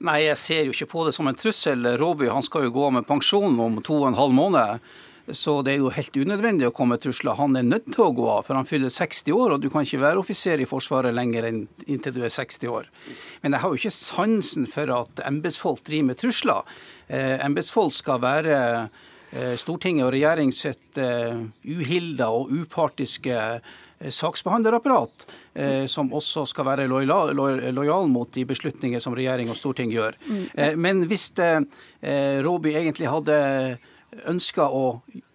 Nei, 0.01 0.23
jeg 0.25 0.41
ser 0.41 0.65
jo 0.65 0.73
ikke 0.73 0.93
på 0.95 1.05
det 1.05 1.13
som 1.13 1.29
en 1.29 1.37
trussel. 1.37 1.85
Råby 2.01 2.31
han 2.33 2.45
skal 2.47 2.65
jo 2.65 2.73
gå 2.73 2.87
av 2.87 2.95
med 2.97 3.09
pensjon 3.09 3.59
om 3.61 3.83
to 3.85 3.99
og 3.99 4.09
en 4.09 4.21
halv 4.21 4.33
måned. 4.33 4.87
Så 5.29 5.61
det 5.63 5.75
er 5.75 5.83
jo 5.83 5.91
helt 5.95 6.17
unødvendig 6.17 6.67
å 6.69 6.73
komme 6.75 6.97
med 6.97 7.05
trusler. 7.05 7.37
Han 7.39 7.59
er 7.59 7.67
nødt 7.67 7.91
til 7.93 8.05
å 8.07 8.15
gå 8.17 8.27
av, 8.33 8.47
for 8.47 8.59
han 8.59 8.69
fyller 8.69 8.93
60 8.93 9.35
år, 9.37 9.55
og 9.55 9.61
du 9.63 9.69
kan 9.71 9.85
ikke 9.87 10.01
være 10.03 10.23
offiser 10.23 10.63
i 10.63 10.69
Forsvaret 10.69 11.15
lenger 11.15 11.47
enn 11.51 11.61
inntil 11.87 12.17
du 12.17 12.23
er 12.25 12.33
60 12.35 12.73
år. 12.73 12.89
Men 13.43 13.55
jeg 13.55 13.63
har 13.63 13.71
jo 13.71 13.81
ikke 13.81 13.95
sansen 13.95 14.67
for 14.71 14.91
at 14.97 15.23
embetsfolk 15.29 15.85
driver 15.87 16.11
med 16.11 16.21
trusler. 16.23 16.75
Eh, 17.07 17.37
embetsfolk 17.45 17.95
skal 17.95 18.23
være 18.25 18.57
eh, 19.31 19.55
Stortinget 19.61 20.09
og 20.09 20.15
regjering 20.17 20.51
sitt 20.57 20.99
eh, 20.99 21.45
uhilda 21.69 22.31
og 22.35 22.51
upartiske 22.51 23.37
eh, 23.37 23.79
saksbehandlerapparat, 24.09 25.27
eh, 25.55 25.85
som 25.87 26.13
også 26.17 26.47
skal 26.49 26.65
være 26.71 26.89
lojal, 26.89 27.35
lojal, 27.37 27.67
lojal 27.77 28.09
mot 28.09 28.31
de 28.33 28.47
beslutninger 28.49 29.03
som 29.03 29.15
regjering 29.17 29.51
og 29.53 29.59
storting 29.59 29.93
gjør. 29.93 30.17
Mm. 30.27 30.45
Eh, 30.55 30.77
Men 30.77 31.05
hvis 31.11 31.31
eh, 31.39 32.41
Råby 32.41 32.73
egentlig 32.73 33.11
hadde 33.13 33.79
ønska 34.31 34.69
å 34.69 34.85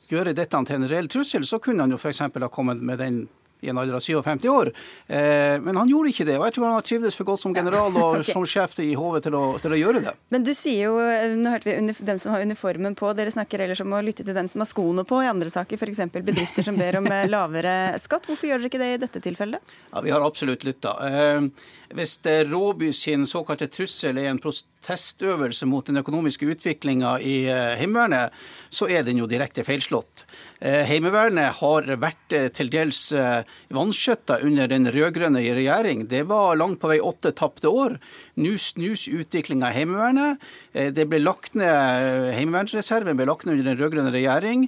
gjøre 0.10 0.36
dette 0.38 0.62
til 0.68 0.78
en 0.78 0.90
reell 0.90 1.10
trussel, 1.10 1.46
så 1.48 1.60
kunne 1.60 1.86
han 1.86 1.96
jo 1.96 1.98
f.eks. 1.98 2.22
ha 2.28 2.52
kommet 2.54 2.82
med 2.82 3.02
den 3.02 3.26
i 3.66 3.70
en 3.70 3.78
alder 3.78 3.96
av 3.98 4.00
57 4.00 4.50
år. 4.50 4.72
Eh, 5.08 5.62
Men 5.62 5.78
han 5.78 5.90
gjorde 5.90 6.12
ikke 6.12 6.26
det, 6.28 6.38
og 6.38 6.46
jeg 6.48 6.56
tror 6.58 6.66
han 6.68 6.76
har 6.78 6.86
trivdes 6.86 7.18
for 7.18 7.28
godt 7.28 7.42
som 7.42 7.56
general 7.56 7.96
og 8.02 8.20
okay. 8.20 8.28
som 8.30 8.46
sjef 8.50 8.78
i 8.84 8.92
HV 8.98 9.20
til 9.26 9.38
å, 9.38 9.44
til 9.62 9.76
å 9.76 9.80
gjøre 9.80 10.04
det. 10.06 10.14
Men 10.34 10.46
du 10.46 10.52
sier 10.58 10.90
jo, 10.90 11.00
nå 11.40 11.54
hørte 11.54 11.72
vi 11.72 11.96
den 12.12 12.22
som 12.22 12.36
har 12.36 12.46
uniformen 12.46 12.98
på, 13.00 13.12
dere 13.18 13.34
snakker 13.34 13.66
ellers 13.66 13.82
om 13.86 13.96
å 13.96 14.04
lytte 14.06 14.26
til 14.26 14.38
den 14.38 14.52
som 14.52 14.64
har 14.64 14.70
skoene 14.70 15.06
på 15.08 15.24
i 15.24 15.32
andre 15.32 15.52
saker, 15.54 15.80
f.eks. 15.80 16.04
bedrifter 16.20 16.68
som 16.68 16.78
ber 16.80 17.00
om 17.02 17.10
eh, 17.10 17.26
lavere 17.36 17.96
skatt. 18.04 18.28
Hvorfor 18.30 18.52
gjør 18.52 18.62
dere 18.62 18.74
ikke 18.74 18.84
det 18.84 18.92
i 18.94 19.02
dette 19.08 19.24
tilfellet? 19.24 19.76
Ja, 19.92 20.06
Vi 20.06 20.14
har 20.14 20.26
absolutt 20.26 20.68
lytta. 20.68 20.98
Eh, 21.10 21.50
hvis 21.94 22.20
Råby 22.26 22.92
sin 22.94 23.26
såkalte 23.30 23.68
trussel 23.70 24.18
er 24.18 24.32
en 24.32 24.40
protestøvelse 24.42 25.68
mot 25.70 25.86
den 25.86 26.00
økonomiske 26.02 26.48
utviklinga 26.56 27.18
i 27.22 27.36
eh, 27.52 27.76
Heimevernet, 27.80 28.34
så 28.74 28.90
er 28.90 29.06
den 29.06 29.20
jo 29.22 29.28
direkte 29.30 29.64
feilslått. 29.66 30.26
Eh, 30.60 30.82
Heimevernet 30.90 31.60
har 31.60 31.90
vært 32.02 32.34
eh, 32.34 32.48
til 32.56 32.72
dels 32.74 33.04
vanskjøtta 33.74 34.40
under 34.46 34.70
den 34.72 34.90
rød-grønne 34.90 35.44
regjering. 35.56 36.08
Det 36.10 36.24
var 36.30 36.58
langt 36.58 36.82
på 36.82 36.90
vei 36.90 37.00
åtte 37.04 37.34
tapte 37.38 37.70
år. 37.70 38.00
Nå 38.42 38.56
snus 38.62 39.06
utviklinga 39.12 39.70
i 39.70 39.80
Heimevernet. 39.80 40.42
Det 40.74 41.06
ble 41.08 41.22
lagt 41.22 41.56
ned, 41.56 42.32
Heimevernsreserven 42.36 43.16
ble 43.16 43.30
lagt 43.30 43.46
ned 43.46 43.60
under 43.60 43.72
den 43.72 43.80
rød-grønne 43.80 44.12
regjering. 44.12 44.66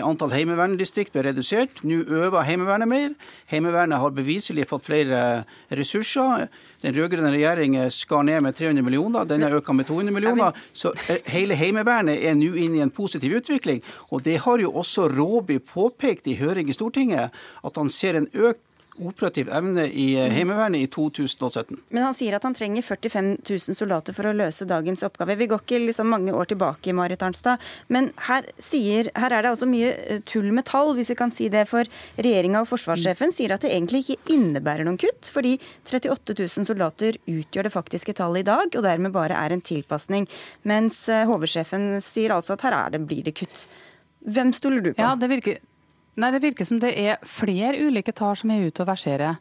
Antall 0.00 0.32
heimevernsdistrikt 0.32 1.12
ble 1.12 1.26
redusert. 1.28 1.82
Nå 1.84 2.00
øver 2.06 2.46
Heimevernet 2.48 2.88
mer. 2.88 3.12
Heimevernet 3.52 4.00
har 4.00 4.16
beviselig 4.16 4.70
fått 4.70 4.86
flere 4.88 5.44
ressurser. 5.76 6.48
Den 6.80 6.96
rød-grønne 6.96 7.32
regjeringen 7.34 7.90
skar 7.92 8.24
ned 8.24 8.40
med 8.44 8.56
300 8.56 8.84
millioner, 8.84 9.28
den 9.28 9.44
er 9.44 9.58
økt 9.58 9.68
med 9.76 9.88
200 9.88 10.14
millioner. 10.14 10.56
Så 10.72 10.94
eh, 11.08 11.20
hele 11.28 11.58
Heimevernet 11.58 12.24
er 12.24 12.38
nå 12.38 12.54
inne 12.56 12.80
i 12.80 12.84
en 12.84 12.94
positiv 12.94 13.36
utvikling. 13.40 13.82
Og 14.10 14.24
det 14.24 14.38
har 14.46 14.62
jo 14.62 14.72
også 14.80 15.08
Råby 15.12 15.60
påpekt 15.60 16.30
i 16.30 16.38
høring 16.40 16.70
i 16.70 16.76
Stortinget, 16.76 17.36
at 17.64 17.76
han 17.76 17.92
ser 17.92 18.16
en 18.16 18.30
økt 18.32 18.64
operativ 19.00 19.48
evne 19.52 19.86
i 19.88 20.12
eh, 20.18 20.30
Heimevernet 20.32 20.84
i 20.84 20.88
2017. 20.92 21.78
Men 21.88 22.06
han 22.06 22.16
sier 22.16 22.36
at 22.36 22.44
han 22.46 22.54
trenger 22.56 22.84
45 22.84 23.30
000 23.48 23.76
soldater 23.78 24.16
for 24.16 24.28
å 24.28 24.34
løse 24.36 24.66
dagens 24.68 25.04
oppgave. 25.06 25.38
Vi 25.40 25.48
går 25.50 25.64
ikke 25.64 25.80
liksom 25.86 26.10
mange 26.12 26.34
år 26.36 26.50
tilbake, 26.52 26.94
Marit 26.96 27.22
Arnstad. 27.24 27.62
Men 27.88 28.10
her, 28.28 28.48
sier, 28.60 29.10
her 29.16 29.34
er 29.36 29.44
det 29.46 29.52
altså 29.54 29.68
mye 29.70 29.92
eh, 30.04 30.22
tull 30.28 30.50
med 30.56 30.68
tall, 30.70 30.94
hvis 30.98 31.12
vi 31.14 31.18
kan 31.18 31.34
si 31.34 31.48
det. 31.52 31.66
For 31.70 31.88
regjeringa 32.20 32.64
og 32.64 32.70
forsvarssjefen 32.70 33.34
sier 33.36 33.56
at 33.56 33.64
det 33.64 33.72
egentlig 33.74 34.04
ikke 34.04 34.36
innebærer 34.36 34.88
noen 34.88 35.00
kutt, 35.00 35.30
fordi 35.32 35.56
38 35.88 36.36
000 36.36 36.68
soldater 36.68 37.20
utgjør 37.30 37.68
det 37.68 37.74
faktiske 37.74 38.16
tallet 38.18 38.44
i 38.44 38.50
dag, 38.50 38.68
og 38.74 38.86
dermed 38.86 39.14
bare 39.16 39.38
er 39.38 39.56
en 39.56 39.64
tilpasning. 39.64 40.28
Mens 40.68 41.02
eh, 41.08 41.26
HV-sjefen 41.28 41.92
sier 42.04 42.36
altså 42.36 42.56
at 42.56 42.68
her 42.68 42.76
er 42.84 42.96
det, 42.96 43.04
blir 43.08 43.24
det 43.26 43.38
kutt. 43.40 43.66
Hvem 44.28 44.52
stoler 44.52 44.84
du 44.84 44.92
på? 44.92 45.00
Ja, 45.00 45.14
det 45.16 45.30
virker 45.32 45.60
Nei, 46.20 46.32
Det 46.34 46.42
virker 46.42 46.68
som 46.68 46.80
det 46.82 46.92
er 47.00 47.20
flere 47.24 47.78
ulike 47.80 48.12
tall 48.12 48.34
som 48.36 48.50
er 48.52 48.66
ute 48.68 48.82
og 48.82 48.90
verserer. 48.90 49.38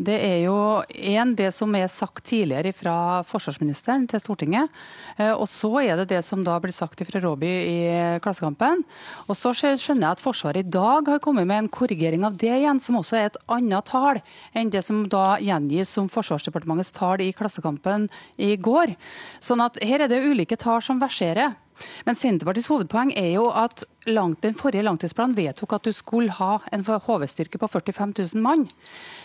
Det 0.00 0.14
er 0.14 0.36
jo 0.46 0.80
en 0.88 1.32
det 1.36 1.48
som 1.52 1.74
er 1.76 1.88
sagt 1.92 2.22
tidligere 2.30 2.70
fra 2.72 2.94
forsvarsministeren 3.28 4.06
til 4.08 4.22
Stortinget. 4.22 4.70
Eh, 5.18 5.32
og 5.34 5.44
så 5.50 5.72
er 5.82 5.98
det 5.98 6.06
det 6.14 6.20
som 6.24 6.44
da 6.46 6.54
blir 6.62 6.72
sagt 6.72 7.02
fra 7.04 7.20
Råby 7.20 7.50
i 7.50 7.80
Klassekampen. 8.24 8.84
Og 9.26 9.36
så 9.36 9.52
skjønner 9.52 10.06
jeg 10.06 10.14
at 10.14 10.22
Forsvaret 10.22 10.62
i 10.62 10.72
dag 10.78 11.10
har 11.10 11.20
kommet 11.20 11.48
med 11.50 11.64
en 11.64 11.72
korrigering 11.72 12.24
av 12.24 12.38
det 12.40 12.52
igjen, 12.60 12.80
som 12.80 13.00
også 13.00 13.18
er 13.18 13.28
et 13.28 13.40
annet 13.50 13.90
tall 13.90 14.22
enn 14.56 14.70
det 14.72 14.84
som 14.86 15.02
da 15.10 15.34
gjengis 15.42 15.92
som 15.98 16.08
Forsvarsdepartementets 16.08 16.94
tall 16.96 17.20
i 17.26 17.32
Klassekampen 17.36 18.06
i 18.38 18.54
går. 18.56 18.94
Sånn 19.42 19.66
at 19.66 19.82
her 19.84 20.06
er 20.06 20.12
det 20.12 20.22
ulike 20.24 20.56
tall 20.60 20.80
som 20.84 21.02
verserer. 21.02 21.58
Men 22.06 22.18
Senterpartiets 22.18 22.68
hovedpoeng 22.70 23.12
er 23.18 23.32
jo 23.36 23.46
at 23.50 23.84
langt, 24.10 24.40
den 24.42 24.56
forrige 24.56 24.84
langtidsplanen 24.86 25.36
vedtok 25.36 25.74
at 25.76 25.88
du 25.88 25.92
skulle 25.96 26.32
ha 26.38 26.58
en 26.72 26.84
HV-styrke 26.84 27.60
på 27.60 27.68
45 27.68 28.14
000 28.34 28.44
mann. 28.44 28.66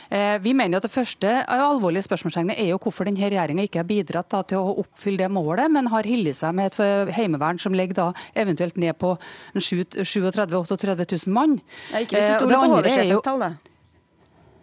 Eh, 0.10 0.38
vi 0.44 0.54
mener 0.54 0.78
at 0.78 0.86
Det 0.86 0.92
første 0.92 1.30
alvorlige 1.50 2.06
spørsmålstegnet 2.06 2.60
er 2.60 2.70
jo 2.70 2.80
hvorfor 2.82 3.08
denne 3.08 3.24
regjeringa 3.24 3.66
ikke 3.66 3.82
har 3.82 3.90
bidratt 3.90 4.30
da, 4.30 4.44
til 4.44 4.62
å 4.62 4.76
oppfylle 4.84 5.24
det 5.24 5.32
målet, 5.32 5.72
men 5.72 5.88
har 5.94 6.06
hyllet 6.06 6.38
seg 6.38 6.54
med 6.56 6.74
et 6.74 7.14
heimevern 7.16 7.60
som 7.60 7.74
ligger 7.74 7.96
da 7.96 8.10
eventuelt 8.36 8.78
ned 8.78 8.94
på 9.02 9.16
37 9.56 10.04
000-38 10.04 11.26
000 11.28 11.34
mann. 11.34 11.60
Ja, 11.92 12.04
ikke 12.04 12.20
hvis 12.20 12.36
du 12.36 12.44
stoler 12.44 12.62
på 12.62 12.76
HV-sjefens 12.76 13.26
tall, 13.26 13.48
da. 13.48 13.75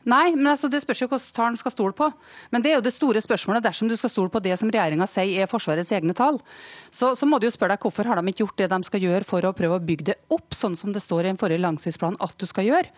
Nei, 0.08 0.32
men 0.34 0.52
altså, 0.52 0.70
det 0.72 0.82
spørs 0.84 1.02
jo 1.02 1.08
hvilke 1.10 1.34
tall 1.36 1.52
en 1.52 1.58
skal 1.60 1.74
stole 1.74 1.96
på. 1.96 2.08
Men 2.54 2.64
det 2.64 2.72
er 2.72 2.78
jo 2.78 2.84
det 2.86 2.94
store 2.94 3.22
spørsmålet 3.24 3.64
dersom 3.64 3.90
du 3.90 3.96
skal 3.98 4.12
stole 4.12 4.32
på 4.32 4.42
det 4.44 4.56
som 4.60 4.70
regjeringa 4.72 5.08
sier 5.10 5.44
er 5.44 5.50
Forsvarets 5.50 5.92
egne 5.94 6.14
tall. 6.16 6.40
Så, 6.90 7.12
så, 7.18 7.28
må 7.28 7.38
du 7.40 7.46
jo 7.48 7.54
spørre 7.54 7.76
deg 7.76 7.86
hvorfor 7.86 8.08
har 8.08 8.20
de 8.20 8.32
ikke 8.32 8.44
gjort 8.44 8.58
det 8.60 8.70
de 8.72 8.80
skal 8.88 9.04
gjøre 9.06 9.28
for 9.28 9.48
å 9.48 9.54
prøve 9.56 9.78
å 9.78 9.82
bygge 9.82 10.08
det 10.12 10.16
opp, 10.32 10.54
sånn 10.56 10.76
som 10.78 10.92
det 10.94 11.02
står 11.04 11.24
i 11.24 11.30
den 11.30 11.40
forrige 11.40 11.62
langtidsplanen 11.62 12.18
at 12.22 12.34
du 12.38 12.46
skal 12.50 12.68
gjøre. 12.68 12.90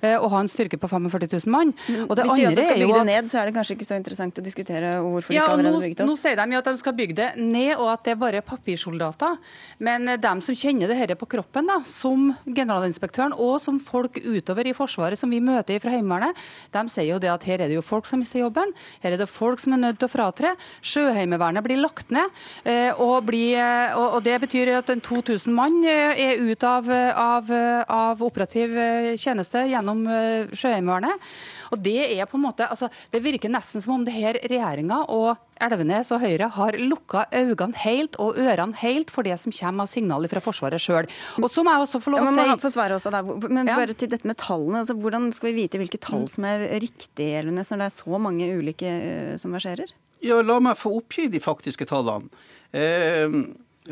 Eh, 0.00 0.16
og 0.16 0.30
ha 0.34 0.42
en 0.42 0.50
styrke 0.50 0.80
på 0.80 0.90
45 0.90 1.28
000 1.28 1.52
mann. 1.52 1.74
Og 2.06 2.14
det 2.18 2.26
Hvis 2.30 2.56
de 2.56 2.66
skal 2.66 2.82
bygge 2.82 3.00
det 3.00 3.08
ned, 3.10 3.30
så 3.32 3.42
er 3.42 3.50
det 3.50 3.56
kanskje 3.58 3.76
ikke 3.78 3.88
så 3.88 3.98
interessant 3.98 4.38
å 4.38 4.44
diskutere 4.44 4.94
hvorfor 5.02 5.34
ja, 5.34 5.44
de 5.44 5.46
ikke 5.46 5.58
allerede 5.58 5.76
har 5.76 5.86
bygget 5.86 6.04
opp? 6.04 6.10
Nå 6.12 6.18
sier 6.20 6.38
de 6.40 6.56
jo 6.56 6.62
at 6.62 6.70
de 6.70 6.82
skal 6.82 6.96
bygge 7.02 7.18
det 7.18 7.30
ned, 7.40 7.72
og 7.76 7.92
at 7.92 8.06
det 8.06 8.14
er 8.14 8.20
bare 8.22 8.44
papirsoldater. 8.46 9.38
Men 9.82 10.08
de 10.08 10.32
dem 10.32 10.42
som 10.44 10.56
kjenner 10.56 10.90
det 10.90 11.00
dette 11.02 11.18
på 11.18 11.28
kroppen, 11.34 11.68
da, 11.68 11.80
som 11.88 12.30
generalinspektøren 12.46 13.34
og 13.36 13.58
som 13.62 13.80
folk 13.82 14.18
utover 14.22 14.68
i 14.68 14.74
Forsvaret 14.76 15.20
som 15.20 15.32
vi 15.32 15.42
møter 15.44 15.80
fra 15.82 15.92
Heimevernet, 15.94 16.38
de 16.72 16.82
sier 16.92 17.10
jo 17.12 17.20
det 17.22 17.30
at 17.32 17.46
her 17.48 17.62
er 17.62 17.70
det 17.70 17.78
jo 17.78 17.84
folk 17.84 18.08
som 18.08 18.22
mister 18.22 18.42
jobben. 18.42 18.74
Her 19.02 19.14
er 19.14 19.22
det 19.22 19.30
folk 19.30 19.62
som 19.62 19.76
er 19.76 19.82
nødt 19.84 20.00
til 20.00 20.08
å 20.08 20.12
fratre. 20.12 20.54
Sjøheimevernet 20.84 21.64
blir 21.64 21.80
lagt 21.82 22.12
ned. 22.14 22.30
Eh, 22.64 22.90
og, 22.96 23.24
blir, 23.28 23.56
eh, 23.60 23.96
og, 23.96 24.20
det 24.24 24.38
betyr 24.44 24.74
at 24.78 24.92
en 24.92 25.02
2000 25.04 25.54
mann 25.56 25.80
eh, 25.84 26.22
er 26.26 26.42
ute 26.42 26.68
av, 26.68 26.90
av, 26.90 27.50
av 27.88 28.22
operativ 28.22 28.76
tjeneste 29.20 29.66
gjennom 29.70 30.04
Sjøheimevernet. 30.52 31.32
Og 31.72 31.80
Det 31.82 31.96
er 32.04 32.28
på 32.28 32.38
en 32.38 32.44
måte, 32.44 32.66
altså, 32.68 32.90
det 33.12 33.22
virker 33.24 33.50
nesten 33.52 33.82
som 33.82 33.96
om 33.96 34.04
det 34.06 34.14
her 34.14 34.38
regjeringa 34.44 35.02
og 35.12 35.40
Elvenes 35.62 36.10
og 36.14 36.22
Høyre 36.22 36.48
har 36.52 36.76
lukka 36.80 37.24
øynene 37.32 37.78
helt 37.84 38.16
og 38.22 38.38
ørene 38.40 38.76
helt 38.82 39.12
for 39.14 39.26
det 39.26 39.38
som 39.40 39.54
kommer 39.54 39.86
av 39.86 39.90
signaler 39.92 40.30
fra 40.32 40.42
Forsvaret 40.42 40.82
sjøl. 40.82 41.08
Og 41.40 41.48
så 41.52 41.64
må 41.64 41.74
jeg 41.74 41.86
også 41.86 42.02
få 42.02 42.14
lov 42.14 42.26
å 42.26 42.32
ja, 42.34 42.46
si 42.56 42.64
få 42.66 42.72
svare 42.74 42.98
også 42.98 43.12
der. 43.14 43.32
Men 43.48 43.70
bare 43.70 43.96
til 43.96 44.10
dette 44.12 44.28
med 44.28 44.40
tallene. 44.42 44.82
Altså, 44.82 44.96
hvordan 44.98 45.30
skal 45.34 45.52
vi 45.52 45.62
vite 45.62 45.80
hvilke 45.80 46.00
tall 46.02 46.26
som 46.30 46.46
er 46.48 46.66
riktige, 46.82 47.42
Elvenes, 47.42 47.70
når 47.72 47.84
det 47.84 47.90
er 47.90 47.98
så 47.98 48.22
mange 48.22 48.48
ulike 48.58 48.92
uh, 48.92 49.34
som 49.40 49.54
verserer? 49.54 49.94
Ja, 50.22 50.40
La 50.44 50.58
meg 50.62 50.78
få 50.78 50.96
oppgi 51.00 51.28
de 51.32 51.40
faktiske 51.42 51.86
tallene. 51.90 52.30
Eh, 52.72 53.40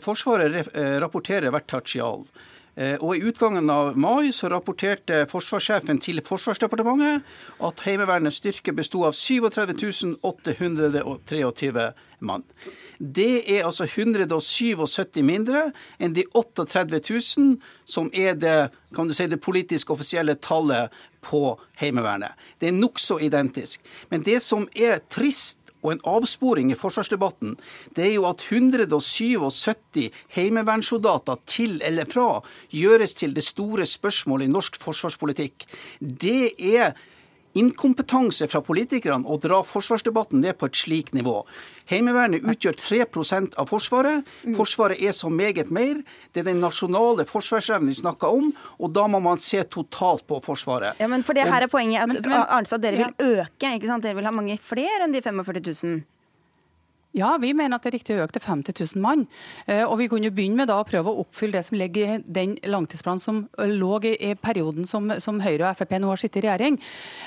Forsvaret 0.01 0.69
eh, 0.71 0.97
rapporterer 1.03 1.51
hvert 1.51 1.67
tertial. 1.71 2.23
Eh, 2.77 2.97
og 3.01 3.17
I 3.17 3.25
utgangen 3.27 3.71
av 3.71 3.97
mai 3.99 4.31
så 4.35 4.49
rapporterte 4.53 5.25
forsvarssjefen 5.31 5.99
til 6.03 6.23
Forsvarsdepartementet 6.25 7.27
at 7.67 7.83
Heimevernets 7.87 8.39
styrke 8.41 8.75
besto 8.77 9.03
av 9.09 9.17
37 9.19 10.17
823 10.23 11.91
mann. 12.21 12.45
Det 13.01 13.43
er 13.49 13.65
altså 13.65 13.87
177 13.89 15.23
mindre 15.25 15.71
enn 15.99 16.15
de 16.15 16.27
38 16.37 17.01
000 17.01 17.55
som 17.89 18.11
er 18.13 18.37
det, 18.37 18.59
si, 19.17 19.27
det 19.27 19.41
politisk 19.41 19.91
offisielle 19.95 20.37
tallet 20.37 20.93
på 21.25 21.57
Heimevernet. 21.81 22.37
Det 22.61 22.69
er 22.69 22.77
nokså 22.77 23.19
identisk. 23.25 23.81
Men 24.11 24.25
det 24.25 24.41
som 24.45 24.69
er 24.77 25.01
trist 25.09 25.60
og 25.83 25.93
en 25.95 26.03
avsporing 26.09 26.73
i 26.73 26.79
forsvarsdebatten, 26.79 27.57
det 27.97 28.07
er 28.09 28.15
jo 28.15 28.27
at 28.29 28.45
177 28.47 30.11
heimevernssoldater 30.37 31.41
til 31.47 31.79
eller 31.87 32.09
fra 32.11 32.41
gjøres 32.75 33.17
til 33.19 33.35
det 33.37 33.45
store 33.47 33.87
spørsmålet 33.89 34.49
i 34.49 34.53
norsk 34.53 34.81
forsvarspolitikk. 34.83 35.67
Det 36.01 36.53
er 36.59 36.95
inkompetanse 37.59 38.47
fra 38.51 38.61
politikerne 38.65 39.27
å 39.27 39.39
dra 39.43 39.61
forsvarsdebatten 39.67 40.43
ned 40.45 40.59
på 40.61 40.69
et 40.71 40.79
slikt 40.79 41.17
nivå. 41.17 41.41
Heimevernet 41.91 42.47
utgjør 42.47 42.77
3% 42.79 43.57
av 43.59 43.71
Forsvaret. 43.71 44.29
Mm. 44.45 44.55
Forsvaret 44.59 45.03
er 45.03 45.15
så 45.17 45.31
meget 45.33 45.73
mer. 45.75 46.05
Det 46.31 46.45
er 46.45 46.51
den 46.53 46.63
nasjonale 46.63 47.27
forsvarsevnen 47.27 47.91
vi 47.91 47.99
snakker 47.99 48.31
om, 48.31 48.53
og 48.79 48.95
da 48.95 49.09
må 49.11 49.19
man 49.25 49.43
se 49.43 49.65
totalt 49.67 50.27
på 50.31 50.39
Forsvaret. 50.45 51.01
Ja, 51.03 51.11
men 51.11 51.27
for 51.27 51.35
det 51.35 51.49
her 51.51 51.67
er 51.67 51.73
poenget 51.73 52.07
at 52.07 52.31
Arnstad, 52.47 52.85
dere 52.85 53.03
vil 53.03 53.43
øke, 53.43 53.75
ikke 53.75 53.91
sant? 53.91 54.07
Dere 54.07 54.21
vil 54.21 54.31
ha 54.31 54.35
mange 54.35 54.59
flere 54.63 55.09
enn 55.09 55.17
de 55.17 55.25
45 55.25 55.67
000? 55.83 56.01
Ja, 57.17 57.33
vi 57.43 57.51
mener 57.57 57.75
at 57.77 57.83
det 57.83 57.91
er 57.91 57.97
riktig 57.99 58.15
å 58.15 58.25
øke 58.25 58.37
til 58.37 58.45
50 58.45 58.77
000 58.95 59.03
mann. 59.03 59.25
Eh, 59.67 59.83
og 59.83 59.97
vi 59.99 60.07
kunne 60.13 60.31
begynne 60.31 60.63
med 60.63 60.71
å 60.71 60.79
prøve 60.87 61.11
å 61.11 61.25
oppfylle 61.25 61.59
det 61.59 61.65
som 61.67 61.79
ligger 61.81 62.07
i 62.07 62.19
den 62.23 62.55
langtidsplanen 62.71 63.23
som 63.23 63.41
lå 63.59 63.99
i 64.07 64.35
perioden 64.39 64.87
som, 64.87 65.11
som 65.19 65.41
Høyre 65.43 65.67
og 65.67 65.81
Frp 65.81 65.97
nå 65.99 66.13
har 66.13 66.21
sittet 66.23 66.45
i 66.45 66.47
regjering. 66.47 66.79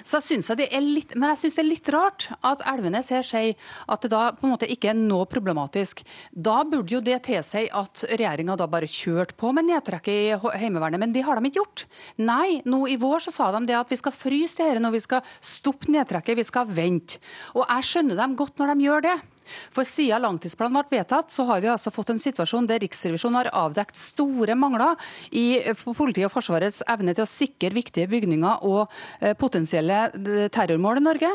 Så 0.07 0.21
synes 0.23 0.47
jeg 0.49 0.61
det 0.61 0.69
er 0.71 0.85
litt, 0.85 1.11
Men 1.17 1.33
jeg 1.33 1.43
syns 1.43 1.57
det 1.57 1.63
er 1.65 1.67
litt 1.67 1.91
rart 1.91 2.29
at 2.39 2.63
Elvenes 2.71 3.11
her 3.11 3.25
sier 3.27 3.59
at 3.91 4.05
det 4.05 4.13
da 4.13 4.29
på 4.37 4.47
en 4.47 4.53
måte 4.53 4.69
ikke 4.71 4.93
er 4.93 4.97
noe 4.97 5.27
problematisk. 5.29 6.05
Da 6.31 6.61
burde 6.63 6.95
jo 6.95 7.03
det 7.03 7.19
tilsi 7.27 7.65
at 7.67 8.05
regjeringa 8.07 8.55
da 8.59 8.69
bare 8.71 8.89
kjørte 8.89 9.35
på 9.39 9.51
med 9.55 9.67
nedtrekket 9.67 10.13
i 10.13 10.57
Heimevernet, 10.63 11.01
men 11.01 11.11
det 11.11 11.25
har 11.27 11.35
de 11.35 11.51
ikke 11.51 11.59
gjort. 11.59 11.85
Nei, 12.23 12.61
nå 12.63 12.85
i 12.87 12.97
vår 13.01 13.27
så 13.27 13.35
sa 13.35 13.51
de 13.57 13.65
det 13.67 13.77
at 13.77 13.91
vi 13.91 13.99
skal 13.99 14.15
fryse 14.15 14.57
det 14.57 14.71
dette 14.71 14.83
når 14.83 14.95
vi 14.95 15.03
skal 15.03 15.35
stoppe 15.43 15.91
nedtrekket, 15.91 16.39
vi 16.39 16.47
skal 16.47 16.71
vente. 16.71 17.19
Og 17.57 17.67
jeg 17.67 17.91
skjønner 17.91 18.23
dem 18.23 18.39
godt 18.39 18.61
når 18.61 18.73
de 18.73 18.87
gjør 18.87 19.07
det. 19.11 19.19
For 19.73 19.87
siden 19.87 20.23
langtidsplanen 20.23 20.77
ble 20.79 20.99
vedtatt, 20.99 21.31
så 21.33 21.45
har 21.49 21.61
vi 21.63 21.71
altså 21.71 21.91
fått 21.93 22.13
en 22.13 22.21
situasjon 22.21 22.67
der 22.69 22.81
Riksrevisjonen 22.83 23.39
har 23.41 23.51
avdekt 23.63 23.99
store 23.99 24.55
mangler 24.59 24.99
i 25.31 25.61
politiet 25.83 26.27
og 26.27 26.33
Forsvarets 26.33 26.83
evne 26.89 27.15
til 27.15 27.25
å 27.25 27.29
sikre 27.29 27.73
viktige 27.75 28.09
bygninger 28.11 28.65
og 28.67 28.91
eh, 29.19 29.33
potensielle 29.39 29.99
eh, 30.09 30.47
terrormål 30.53 31.01
i 31.01 31.05
Norge. 31.05 31.31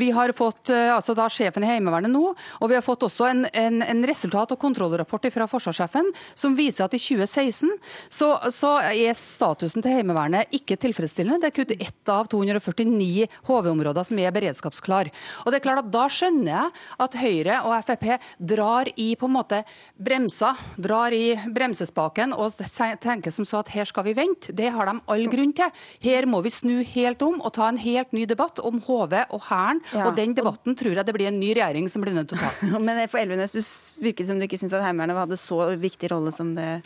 Vi 0.00 0.10
har 0.14 0.32
fått 0.36 0.72
eh, 0.74 0.90
altså 0.94 1.14
da 1.18 1.28
sjefen 1.32 1.64
i 1.66 1.70
Heimevernet 1.70 2.12
nå, 2.12 2.32
og 2.34 2.70
vi 2.70 2.78
har 2.78 2.84
fått 2.86 3.06
også 3.06 3.28
en, 3.30 3.44
en, 3.52 3.80
en 3.84 4.04
resultat- 4.08 4.54
og 4.54 4.60
kontrollrapport 4.60 5.28
fra 5.30 5.46
forsvarssjefen 5.50 6.10
som 6.38 6.56
viser 6.58 6.86
at 6.86 6.94
i 6.96 7.00
2016 7.00 7.70
så, 8.08 8.30
så 8.54 8.76
er 8.90 9.16
statusen 9.18 9.84
til 9.84 9.98
Heimevernet 9.98 10.52
ikke 10.56 10.78
tilfredsstillende. 10.80 11.40
Det 11.42 11.50
er 11.50 11.56
kun 11.56 11.74
ett 11.76 12.12
av 12.12 12.28
249 12.30 13.28
HV-områder 13.48 14.06
som 14.06 14.20
er 14.22 14.34
beredskapsklar. 14.34 15.10
Og 15.44 15.52
det 15.52 15.60
er 15.60 15.66
klart 15.66 15.84
at 15.84 15.92
Da 15.94 16.06
skjønner 16.12 16.50
jeg 16.50 16.74
at 17.04 17.16
Høyre 17.20 17.59
og 17.66 17.74
Frp 17.86 18.06
drar 18.38 18.90
i 18.96 19.12
på 19.18 19.28
en 19.28 19.34
måte 19.34 19.62
bremsa, 19.96 20.54
drar 20.76 21.14
i 21.16 21.34
bremsespaken 21.50 22.34
og 22.36 22.60
tenker 23.02 23.34
som 23.34 23.48
så 23.48 23.62
at 23.64 23.72
her 23.74 23.88
skal 23.88 24.06
vi 24.08 24.16
vente. 24.18 24.54
Det 24.56 24.70
har 24.74 24.90
de 24.90 24.96
all 25.10 25.26
grunn 25.32 25.54
til. 25.56 25.82
Her 26.04 26.28
må 26.30 26.42
vi 26.44 26.54
snu 26.54 26.78
helt 26.94 27.22
om 27.26 27.40
og 27.40 27.54
ta 27.56 27.68
en 27.70 27.80
helt 27.80 28.14
ny 28.16 28.26
debatt 28.30 28.62
om 28.64 28.80
HV 28.86 29.16
og 29.30 29.44
Hæren. 29.48 29.82
Ja, 29.94 30.08
og 30.08 30.16
den 30.18 30.36
debatten 30.36 30.78
tror 30.78 30.96
jeg 30.96 31.06
det 31.06 31.16
blir 31.16 31.30
en 31.30 31.40
ny 31.40 31.52
regjering 31.56 31.90
som 31.92 32.04
blir 32.04 32.16
nødt 32.16 32.32
til 32.32 32.40
å 32.40 32.46
ta. 32.46 32.78
Men 32.86 33.02
for 33.10 33.22
Elvenes, 33.22 33.54
du 33.56 34.04
virket 34.04 34.30
som 34.30 34.40
du 34.40 34.46
ikke 34.46 34.60
syntes 34.60 34.78
at 34.78 34.86
Heimevernet 34.86 35.24
hadde 35.24 35.40
så 35.40 35.66
viktig 35.80 36.10
rolle 36.12 36.32
som 36.34 36.54
det 36.56 36.80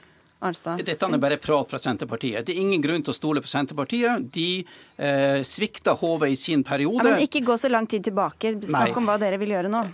Arnstad? 0.45 0.83
Dette 0.85 1.09
er 1.09 1.21
bare 1.21 1.39
prat 1.41 1.71
fra 1.71 1.81
Senterpartiet. 1.81 2.45
Det 2.47 2.55
er 2.55 2.63
ingen 2.63 2.83
grunn 2.85 3.05
til 3.05 3.15
å 3.15 3.17
stole 3.17 3.43
på 3.45 3.51
Senterpartiet. 3.51 4.29
De 4.35 4.49
eh, 4.61 5.41
svikta 5.47 5.97
HV 6.01 6.27
i 6.29 6.39
sin 6.39 6.65
periode. 6.67 7.01
Ja, 7.01 7.17
men 7.17 7.27
ikke 7.27 7.45
gå 7.47 7.57
så 7.61 7.71
lang 7.73 7.89
tid 7.91 8.05
tilbake. 8.11 8.57
Snakk 8.65 8.99
om 9.01 9.09
hva 9.09 9.17
dere 9.21 9.41
vil 9.41 9.55
gjøre 9.57 9.73
nå. 9.73 9.85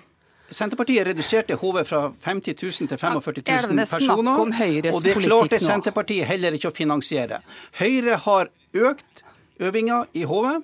Senterpartiet 0.50 1.06
reduserte 1.06 1.54
HV 1.54 1.84
fra 1.86 2.02
50 2.24 2.54
000 2.62 2.88
til 2.90 2.98
45 2.98 3.42
000 3.70 3.86
personer. 3.86 4.92
Og 4.94 5.04
det 5.04 5.16
klarte 5.22 5.60
Senterpartiet 5.62 6.26
heller 6.26 6.56
ikke 6.58 6.72
å 6.72 6.74
finansiere. 6.74 7.40
Høyre 7.78 8.18
har 8.26 8.50
økt 8.74 9.24
øvinga 9.60 10.04
i 10.12 10.26
HV. 10.26 10.60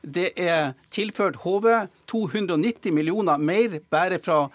Det 0.00 0.30
er 0.36 0.72
tilført 0.92 1.42
HV 1.44 1.68
290 2.08 2.92
millioner 2.92 3.36
mer 3.36 3.80
bare 3.90 4.18
fra 4.22 4.48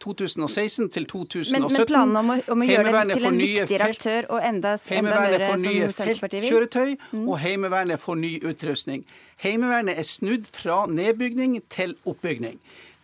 2016 0.00 0.88
til 0.90 1.06
2017. 1.06 1.62
Men, 1.62 1.72
men 1.72 1.86
planene 1.86 2.20
om 2.20 2.30
å, 2.32 2.36
om 2.54 2.62
å 2.64 2.68
gjøre 2.68 2.92
det 2.92 3.16
til 3.16 3.26
en 3.28 3.40
viktigere 3.40 3.88
aktør 3.92 4.28
og 4.32 4.44
enda, 4.48 4.76
enda 4.88 5.16
mer 5.20 5.44
som 5.44 5.64
Senterpartiet 5.64 6.44
vil? 6.44 6.46
Feltkjøretøy, 6.48 6.94
mm. 7.12 7.26
og 7.26 7.40
Heimevernet 7.44 8.00
får 8.00 8.20
ny 8.22 8.32
utrustning. 8.48 9.04
Heimevernet 9.44 10.00
er 10.00 10.08
snudd 10.08 10.48
fra 10.56 10.84
nedbygning 10.88 11.58
til 11.72 11.96
oppbygning. 12.08 12.56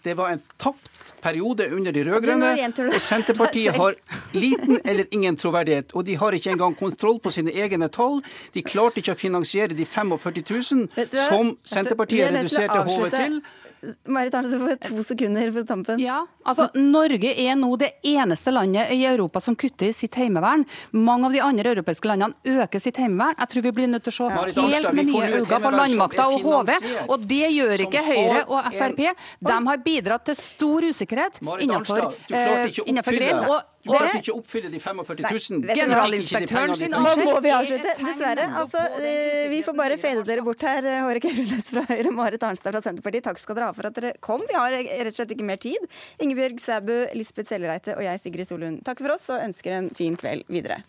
Det 0.07 0.15
var 0.15 0.31
en 0.31 0.43
tapt 0.63 1.13
periode 1.23 1.67
under 1.75 1.91
de 1.93 2.05
rød-grønne, 2.07 2.53
og 2.95 3.01
Senterpartiet 3.03 3.75
har 3.81 3.97
liten 4.37 4.79
eller 4.85 5.05
ingen 5.11 5.37
troverdighet. 5.37 5.91
Og 5.99 6.07
de 6.07 6.15
har 6.21 6.37
ikke 6.37 6.53
engang 6.55 6.77
kontroll 6.79 7.19
på 7.23 7.33
sine 7.35 7.51
egne 7.51 7.89
tall. 7.91 8.21
De 8.55 8.63
klarte 8.63 9.03
ikke 9.03 9.17
å 9.17 9.19
finansiere 9.19 9.75
de 9.75 9.87
45 9.87 10.45
000 10.47 10.87
Vet 10.95 11.11
du 11.11 11.19
hva? 11.19 11.25
som 11.27 11.51
Senterpartiet 11.67 12.29
er 12.29 12.37
reduserte 12.39 12.85
HV 12.87 13.09
til. 13.17 13.41
Marit 14.09 14.35
Arnesen 14.35 14.63
får 14.63 14.79
to 14.89 15.03
sekunder 15.05 15.53
på 15.53 15.65
tampen. 15.67 16.01
Ja, 16.03 16.23
altså 16.45 16.69
Norge 16.75 17.33
er 17.33 17.57
nå 17.59 17.71
det 17.81 17.93
eneste 18.07 18.53
landet 18.55 18.93
i 18.95 19.05
Europa 19.07 19.41
som 19.41 19.57
kutter 19.59 19.91
i 19.91 19.97
sitt 19.97 20.17
heimevern. 20.19 20.65
Mange 20.93 21.29
av 21.29 21.37
de 21.37 21.43
andre 21.45 21.75
europeiske 21.77 22.11
landene 22.11 22.57
øker 22.63 22.83
sitt 22.83 22.99
heimevern. 23.01 23.37
Jeg 23.39 23.53
tror 23.53 23.67
vi 23.69 23.75
blir 23.79 23.91
nødt 23.93 24.07
til 24.07 24.15
å 24.15 24.17
se 24.17 24.31
ja. 24.31 24.43
helt 24.43 24.61
Arnstad, 24.65 24.99
med 24.99 25.11
nye 25.11 25.31
øyne 25.37 25.61
på 25.67 25.75
landmakta 25.77 26.29
og 26.33 26.47
HV. 26.47 26.75
Og 27.07 27.29
det 27.31 27.53
gjør 27.55 27.87
ikke 27.87 28.05
Høyre 28.07 28.43
og 28.47 28.59
en- 28.65 28.77
Frp. 28.77 29.03
De 29.41 29.57
har 29.69 29.79
bidratt 29.85 30.25
til 30.27 30.37
stor 30.37 30.83
usikkerhet 30.91 31.41
Marit 31.43 31.65
innenfor, 31.65 32.11
Arnstad, 32.11 32.37
eh, 32.37 32.83
innenfor 32.87 33.17
grein. 33.17 33.41
Og 33.49 33.63
du 33.87 33.93
klarte 33.95 34.11
dere- 34.13 34.23
ikke 34.23 34.35
å 34.35 34.41
oppfylle 34.43 34.71
de 34.73 34.81
45 34.83 35.17
000. 35.17 35.17
vet 35.17 35.23
hva? 35.23 35.31
Du 35.31 35.39
fikk 35.39 35.53
ikke 35.57 35.71
de 35.71 35.81
Generalinspektøren 35.81 36.75
sin 36.81 36.97
avskjed. 36.99 37.23
Nå 37.23 37.31
må 37.31 37.43
vi 37.47 37.53
avslutte, 37.57 37.95
dessverre. 38.03 38.47
Altså, 38.63 38.83
eh, 39.01 39.47
vi 39.53 39.63
får 39.67 39.77
bare 39.81 39.97
fade 40.03 40.25
dere 40.29 40.43
bort 40.47 40.67
her. 40.67 40.83
Håre 41.07 41.21
Kjellnes 41.25 41.71
fra 41.71 41.87
Høyre, 41.91 42.13
Marit 42.13 42.43
Arnstad 42.43 42.75
fra 42.77 42.83
Senterpartiet. 42.85 43.25
Takk 43.31 43.39
skal 43.43 43.55
dere 43.61 43.71
ha 43.71 43.77
for 43.77 43.87
at 43.91 43.95
dere 44.01 44.13
kom. 44.21 44.43
Vi 44.51 44.55
har 44.59 44.71
rett 44.77 45.07
og 45.07 45.15
slett 45.21 45.33
ikke 45.37 45.47
mer 45.47 45.57
tid. 45.63 45.79
Ingebjørg 46.21 46.61
Sæbu, 46.61 46.95
Lisbeth 47.15 47.49
Sellereite 47.55 47.97
og 47.97 48.03
jeg, 48.05 48.21
Sigrid 48.21 48.47
Solund, 48.51 48.83
takker 48.85 49.07
for 49.09 49.15
oss 49.17 49.31
og 49.31 49.41
ønsker 49.47 49.73
en 49.79 49.91
fin 49.97 50.17
kveld 50.17 50.45
videre. 50.51 50.83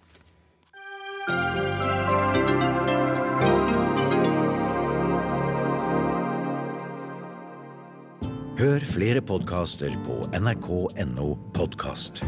Hør 8.57 8.81
flere 8.89 9.21
podkaster 9.21 9.93
på 10.05 10.15
nrk.no 10.33 11.27
podkast. 11.53 12.23